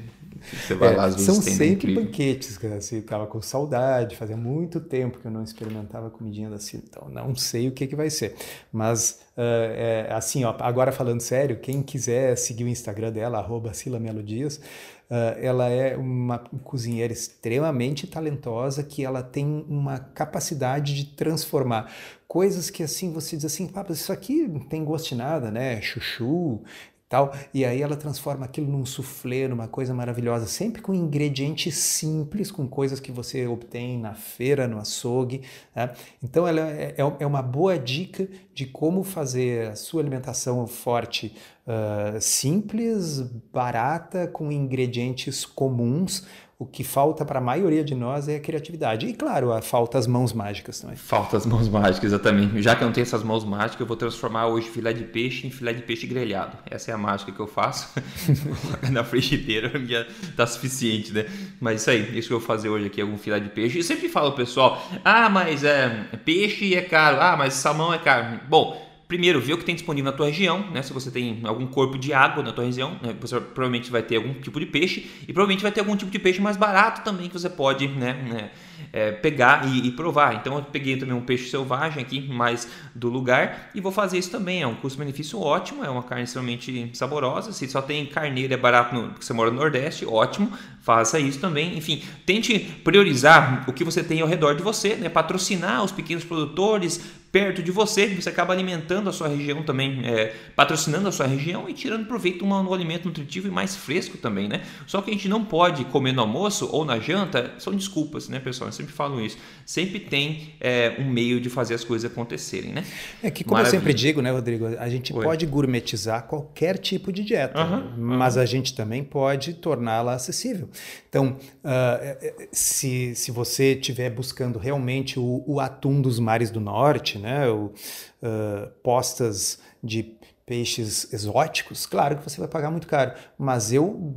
você 0.52 0.76
vai 0.76 0.94
é, 0.94 0.96
lá 0.96 1.06
às 1.06 1.16
vezes 1.16 1.26
São 1.26 1.42
sempre 1.42 1.74
Incrível. 1.74 2.04
banquetes, 2.04 2.58
cara. 2.58 2.76
Assim, 2.76 3.02
tava 3.02 3.28
com 3.28 3.42
saudade, 3.42 4.16
fazia 4.16 4.38
muito 4.38 4.80
tempo 4.80 5.20
que 5.20 5.26
eu 5.26 5.32
não 5.32 5.44
experimentava 5.44 6.10
comidinha 6.10 6.50
da 6.50 6.60
Sila, 6.60 6.84
então 6.88 7.10
não 7.10 7.36
sei 7.36 7.68
o 7.68 7.72
que, 7.72 7.88
que 7.88 7.96
vai 7.96 8.10
ser. 8.10 8.36
Mas, 8.72 9.20
uh, 9.38 9.42
é, 9.42 10.08
assim, 10.12 10.44
ó, 10.44 10.56
agora 10.60 10.92
falando 10.92 11.22
sério, 11.22 11.60
quem 11.60 11.82
quiser 11.82 12.38
seguir 12.38 12.64
o 12.64 12.68
Instagram 12.68 13.12
dela, 13.12 13.40
arroba 13.40 13.72
Melodias, 14.00 14.60
Uh, 15.08 15.38
ela 15.40 15.70
é 15.70 15.96
uma 15.96 16.40
cozinheira 16.40 17.14
extremamente 17.14 18.08
talentosa 18.08 18.82
que 18.82 19.06
ela 19.06 19.22
tem 19.22 19.64
uma 19.70 20.00
capacidade 20.00 20.96
de 20.96 21.06
transformar 21.06 21.94
coisas 22.28 22.72
que 22.72 22.82
assim 22.82 23.14
você 23.14 23.36
diz 23.36 23.46
assim, 23.46 23.70
ah, 23.76 23.86
isso 23.90 24.12
aqui 24.12 24.48
não 24.48 24.62
tem 24.62 24.84
gosto 24.84 25.10
de 25.10 25.16
nada, 25.16 25.52
né? 25.52 25.80
Chuchu, 25.80 26.64
tal. 27.08 27.34
E 27.54 27.64
aí 27.64 27.82
ela 27.82 27.96
transforma 27.96 28.46
aquilo 28.46 28.68
num 28.68 28.86
soufflé, 28.86 29.48
numa 29.48 29.68
coisa 29.68 29.94
maravilhosa, 29.94 30.48
sempre 30.48 30.82
com 30.82 30.94
ingredientes 30.94 31.76
simples, 31.78 32.52
com 32.52 32.68
coisas 32.68 33.00
que 33.00 33.12
você 33.12 33.46
obtém 33.48 34.00
na 34.00 34.14
feira, 34.14 34.68
no 34.68 34.80
açougue. 34.80 35.44
Né? 35.76 35.92
Então 36.24 36.48
ela 36.48 36.62
é, 36.62 36.96
é, 36.98 37.16
é 37.20 37.26
uma 37.26 37.42
boa 37.42 37.78
dica 37.78 38.28
de 38.54 38.66
como 38.66 39.04
fazer 39.04 39.70
a 39.70 39.76
sua 39.76 40.02
alimentação 40.02 40.66
forte 40.66 41.36
uh, 41.66 42.20
simples, 42.20 43.22
barata, 43.54 44.28
com 44.28 44.52
ingredientes 44.52 45.46
comuns, 45.46 46.26
o 46.66 46.68
que 46.68 46.84
falta 46.84 47.24
para 47.24 47.38
a 47.38 47.42
maioria 47.42 47.84
de 47.84 47.94
nós 47.94 48.28
é 48.28 48.38
a 48.38 48.40
criatividade. 48.40 49.06
E 49.06 49.14
claro, 49.14 49.50
falta 49.62 50.00
as 50.00 50.08
mãos 50.08 50.34
mágicas 50.34 50.80
também. 50.80 50.96
Falta 50.96 51.38
as 51.38 51.46
mãos 51.46 51.70
mágicas, 51.70 52.06
exatamente. 52.06 52.60
Já 52.62 52.76
que 52.76 52.84
eu 52.84 52.88
não 52.88 52.94
tenho 52.94 53.04
essas 53.04 53.24
mãos 53.24 53.46
mágicas, 53.46 53.80
eu 53.80 53.86
vou 53.86 53.96
transformar 53.96 54.48
hoje 54.48 54.68
filé 54.68 54.92
de 54.92 55.04
peixe 55.04 55.46
em 55.46 55.52
filé 55.52 55.74
de 55.74 55.84
peixe 55.84 56.08
grelhado. 56.08 56.58
Essa 56.66 56.90
é 56.90 56.94
a 56.94 56.98
mágica 56.98 57.32
que 57.32 57.40
eu 57.40 57.46
faço. 57.46 57.94
Na 58.92 59.04
frigideira 59.04 59.72
já 59.86 60.08
tá 60.36 60.48
suficiente, 60.48 61.14
né? 61.14 61.26
Mas 61.60 61.82
isso 61.82 61.92
aí, 61.92 62.18
isso 62.18 62.30
que 62.30 62.34
eu 62.34 62.40
vou 62.40 62.48
fazer 62.48 62.70
hoje 62.70 62.88
aqui, 62.88 63.00
algum 63.00 63.18
filé 63.18 63.40
de 63.40 63.50
peixe. 63.50 63.78
Eu 63.78 63.84
sempre 63.84 64.10
falo, 64.10 64.32
pessoal, 64.32 64.82
ah, 65.04 65.30
mas 65.30 65.64
é, 65.64 66.08
peixe 66.26 66.74
é 66.74 66.82
caro, 66.82 67.18
ah, 67.22 67.36
mas 67.38 67.54
salmão 67.54 67.94
é 67.94 68.00
caro. 68.00 68.40
Bom, 68.50 68.85
primeiro, 69.08 69.40
ver 69.40 69.54
o 69.54 69.58
que 69.58 69.66
tem 69.66 69.76
disponível 69.76 70.12
na 70.12 70.18
tua 70.18 70.28
região, 70.28 70.72
né? 70.72 70.82
Se 70.82 70.92
você 70.92 71.12
tem 71.12 71.42
algum 71.44 71.68
corpo 71.68 71.98
de 71.98 72.14
água 72.14 72.44
na 72.44 72.52
tua 72.52 72.66
região, 72.66 72.98
né? 73.02 73.16
você 73.20 73.40
provavelmente 73.40 73.92
vai 73.92 74.02
ter 74.02 74.18
algum 74.18 74.34
tipo 74.34 74.60
de 74.60 74.66
peixe 74.66 75.10
e 75.28 75.34
provavelmente 75.34 75.62
vai 75.62 75.72
ter 75.72 75.82
algum 75.82 75.96
tipo 75.96 76.12
de 76.12 76.20
peixe 76.20 76.42
mais 76.42 76.58
barato 76.58 77.04
também 77.04 77.28
que 77.28 77.34
você 77.34 77.50
pode, 77.50 77.88
né? 77.88 78.14
né 78.14 78.52
é, 78.92 79.12
pegar 79.12 79.68
e, 79.68 79.88
e, 79.88 79.92
provar. 79.92 80.36
Então 80.36 80.56
eu 80.56 80.64
peguei 80.64 80.98
também 80.98 81.16
um 81.16 81.22
peixe 81.22 81.50
selvagem 81.50 82.02
aqui, 82.02 82.22
mais 82.22 82.68
do 82.94 83.10
lugar, 83.10 83.70
e 83.74 83.82
vou 83.82 83.92
fazer 83.92 84.18
isso 84.18 84.32
também. 84.32 84.62
É 84.62 84.68
um 84.68 84.76
custo-benefício 84.76 85.40
ótimo, 85.40 85.84
é 85.84 85.90
uma 85.90 86.04
carne 86.04 86.24
extremamente 86.24 86.92
saborosa. 86.94 87.52
Se 87.52 87.68
só 87.68 87.82
tem 87.82 88.06
carneiro 88.06 88.54
é 88.54 88.58
barato 88.58 88.96
no, 88.96 89.10
porque 89.10 89.26
você 89.26 89.34
mora 89.34 89.52
no 89.52 89.58
Nordeste, 89.58 90.06
ótimo, 90.06 90.52
faça 90.82 91.20
isso 91.20 91.40
também. 91.40 91.78
Enfim, 91.78 92.04
tente 92.26 92.60
priorizar 92.60 93.66
o 93.68 93.74
que 93.74 93.84
você 93.84 94.04
tem 94.04 94.22
ao 94.22 94.28
redor 94.28 94.56
de 94.56 94.64
você, 94.64 94.96
né? 94.96 95.10
patrocinar 95.10 95.84
os 95.84 95.92
pequenos 95.92 96.24
produtores 96.24 97.02
perto 97.36 97.62
de 97.62 97.70
você, 97.70 98.08
você 98.08 98.30
acaba 98.30 98.54
alimentando 98.54 99.10
a 99.10 99.12
sua 99.12 99.28
região 99.28 99.62
também, 99.62 100.00
é, 100.06 100.34
patrocinando 100.56 101.10
a 101.10 101.12
sua 101.12 101.28
região 101.28 101.68
e 101.68 101.74
tirando 101.74 102.06
proveito 102.08 102.38
de 102.38 102.44
um 102.46 102.74
alimento 102.74 103.10
nutritivo 103.10 103.50
e 103.50 103.52
mais 103.52 103.76
fresco 103.76 104.18
também, 104.18 104.48
né? 104.48 104.62
Só 104.88 105.02
que 105.02 105.12
a 105.12 105.14
gente 105.14 105.28
não 105.28 105.44
pode 105.44 105.84
comer 105.84 106.14
no 106.14 106.22
almoço 106.22 106.70
ou 106.72 106.86
na 106.86 106.98
janta, 106.98 107.52
são 107.58 107.76
desculpas, 107.76 108.30
né, 108.30 108.40
pessoal? 108.40 108.72
sempre 108.72 108.94
falo 108.94 109.20
isso. 109.20 109.38
Sempre 109.66 110.00
tem 110.00 110.54
é, 110.62 110.96
um 110.98 111.10
meio 111.10 111.42
de 111.42 111.50
fazer 111.50 111.74
as 111.74 111.84
coisas 111.84 112.10
acontecerem, 112.10 112.72
né? 112.72 112.86
É 113.22 113.30
que, 113.30 113.44
como 113.44 113.58
Maravilha. 113.58 113.80
eu 113.80 113.82
sempre 113.82 113.94
digo, 113.94 114.22
né, 114.22 114.32
Rodrigo, 114.32 114.68
a 114.68 114.88
gente 114.88 115.14
Oi. 115.14 115.22
pode 115.22 115.46
gourmetizar 115.46 116.28
qualquer 116.28 116.78
tipo 116.78 117.12
de 117.12 117.22
dieta, 117.22 117.62
mas 117.98 118.38
a 118.38 118.46
gente 118.46 118.74
também 118.74 119.04
pode 119.04 119.56
torná-la 119.56 120.14
acessível. 120.14 120.70
Então, 121.10 121.38
uh, 121.66 122.48
se, 122.52 123.16
se 123.16 123.32
você 123.32 123.74
estiver 123.74 124.10
buscando 124.12 124.60
realmente 124.60 125.20
o, 125.20 125.44
o, 125.48 125.60
atum 125.60 126.00
dos 126.00 126.20
mares 126.20 126.52
do 126.52 126.62
norte, 126.62 127.18
né, 127.18 127.50
o, 127.50 127.66
uh, 127.66 128.70
postas 128.84 129.60
de 129.84 130.16
peixes 130.46 131.12
exóticos, 131.12 131.86
claro 131.86 132.18
que 132.18 132.24
você 132.24 132.40
vai 132.40 132.48
pagar 132.48 132.70
muito 132.70 132.88
caro, 132.88 133.14
mas 133.38 133.74
eu 133.74 134.16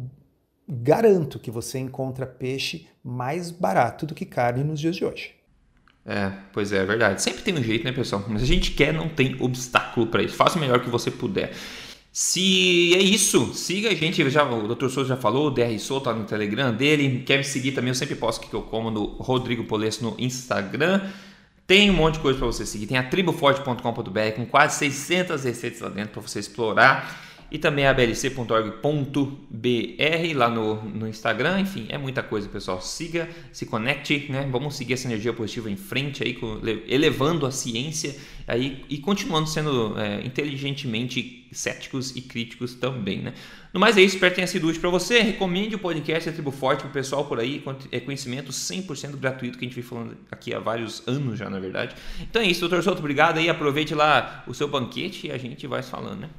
garanto 0.69 1.39
que 1.39 1.51
você 1.51 1.79
encontra 1.79 2.27
peixe 2.27 2.87
mais 3.03 3.51
barato 3.51 4.05
do 4.05 4.15
que 4.15 4.27
carne 4.27 4.63
nos 4.63 4.79
dias 4.79 4.95
de 4.97 5.05
hoje. 5.05 5.35
É, 6.05 6.33
pois 6.53 6.73
é, 6.73 6.79
é 6.79 6.85
verdade. 6.85 7.21
Sempre 7.21 7.43
tem 7.43 7.55
um 7.55 7.63
jeito, 7.63 7.85
né, 7.85 7.93
pessoal? 7.93 8.25
Mas 8.29 8.43
a 8.43 8.47
gente 8.47 8.73
quer, 8.73 8.95
não 8.95 9.09
tem 9.09 9.37
obstáculo 9.41 10.07
para 10.07 10.23
isso. 10.23 10.37
Faça 10.37 10.57
o 10.57 10.61
melhor 10.61 10.81
que 10.81 10.89
você 10.89 11.11
puder. 11.11 11.53
Se 12.21 12.97
é 12.97 12.99
isso, 12.99 13.55
siga 13.55 13.91
a 13.91 13.95
gente. 13.95 14.29
Já, 14.29 14.43
o 14.43 14.75
Dr. 14.75 14.89
Souza 14.89 15.11
já 15.11 15.17
falou, 15.17 15.47
o 15.47 15.51
DR 15.53 15.79
Souza 15.79 16.07
tá 16.07 16.13
no 16.13 16.25
Telegram 16.25 16.75
dele. 16.75 17.23
Quer 17.25 17.37
me 17.37 17.45
seguir 17.45 17.71
também? 17.71 17.91
Eu 17.91 17.95
sempre 17.95 18.17
posto 18.17 18.45
o 18.45 18.51
que 18.51 18.57
eu 18.57 18.63
como 18.63 18.91
no 18.91 19.05
Rodrigo 19.05 19.63
Polesso 19.63 20.03
no 20.03 20.17
Instagram. 20.19 21.01
Tem 21.65 21.89
um 21.89 21.93
monte 21.93 22.15
de 22.15 22.21
coisa 22.21 22.37
para 22.37 22.49
você 22.49 22.67
seguir. 22.67 22.89
Tem 22.89 22.99
a 22.99 23.05
triboforte.com.br 23.05 24.35
com 24.35 24.45
quase 24.47 24.79
600 24.79 25.45
receitas 25.45 25.81
lá 25.81 25.91
dentro 25.91 26.11
para 26.11 26.23
você 26.23 26.41
explorar 26.41 27.28
e 27.51 27.59
também 27.59 27.87
ablc.org.br 27.87 28.79
lá 30.35 30.49
no, 30.49 30.83
no 30.83 31.09
Instagram. 31.09 31.61
Enfim, 31.61 31.87
é 31.89 31.97
muita 31.97 32.23
coisa, 32.23 32.49
pessoal. 32.49 32.81
Siga, 32.81 33.29
se 33.53 33.65
conecte, 33.67 34.27
né? 34.31 34.47
Vamos 34.51 34.77
seguir 34.77 34.95
essa 34.95 35.07
energia 35.07 35.33
positiva 35.33 35.71
em 35.71 35.77
frente 35.77 36.23
aí, 36.23 36.37
elevando 36.87 37.47
a 37.47 37.51
ciência 37.51 38.17
aí, 38.47 38.85
e 38.89 38.99
continuando 38.99 39.49
sendo 39.49 39.99
é, 39.99 40.25
inteligentemente 40.25 41.47
céticos 41.51 42.15
e 42.15 42.21
críticos 42.21 42.75
também, 42.75 43.21
né? 43.21 43.33
No 43.73 43.81
mais 43.81 43.97
é 43.97 44.03
isso, 44.03 44.17
espero 44.17 44.33
que 44.33 44.37
tenha 44.37 44.47
sido 44.47 44.67
útil 44.67 44.81
para 44.81 44.91
você. 44.91 45.21
Recomende 45.21 45.75
o 45.75 45.79
podcast 45.79 46.29
A 46.29 46.33
Tribo 46.33 46.51
Forte 46.51 46.81
para 46.81 46.91
o 46.91 46.93
pessoal 46.93 47.25
por 47.25 47.39
aí. 47.39 47.63
É 47.93 48.01
conhecimento 48.01 48.51
100% 48.51 49.17
gratuito 49.17 49.59
que 49.59 49.65
a 49.65 49.69
gente 49.69 49.75
vem 49.75 49.85
falando 49.85 50.17
aqui 50.31 50.55
há 50.55 50.59
vários 50.59 51.07
anos 51.07 51.39
já, 51.39 51.49
na 51.49 51.59
verdade. 51.59 51.95
Então 52.21 52.43
é 52.43 52.47
isso, 52.47 52.61
doutor 52.61 52.83
Souto, 52.83 53.01
obrigado 53.01 53.39
aí. 53.39 53.49
Aproveite 53.49 53.95
lá 53.95 54.45
o 54.47 54.55
seu 54.55 54.69
banquete 54.69 55.29
e 55.29 55.31
a 55.31 55.39
gente 55.39 55.67
vai 55.67 55.83
falando, 55.83 56.21
né? 56.21 56.31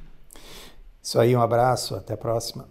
Isso 1.02 1.18
aí, 1.18 1.34
um 1.34 1.42
abraço, 1.42 1.94
até 1.94 2.14
a 2.14 2.16
próxima. 2.16 2.68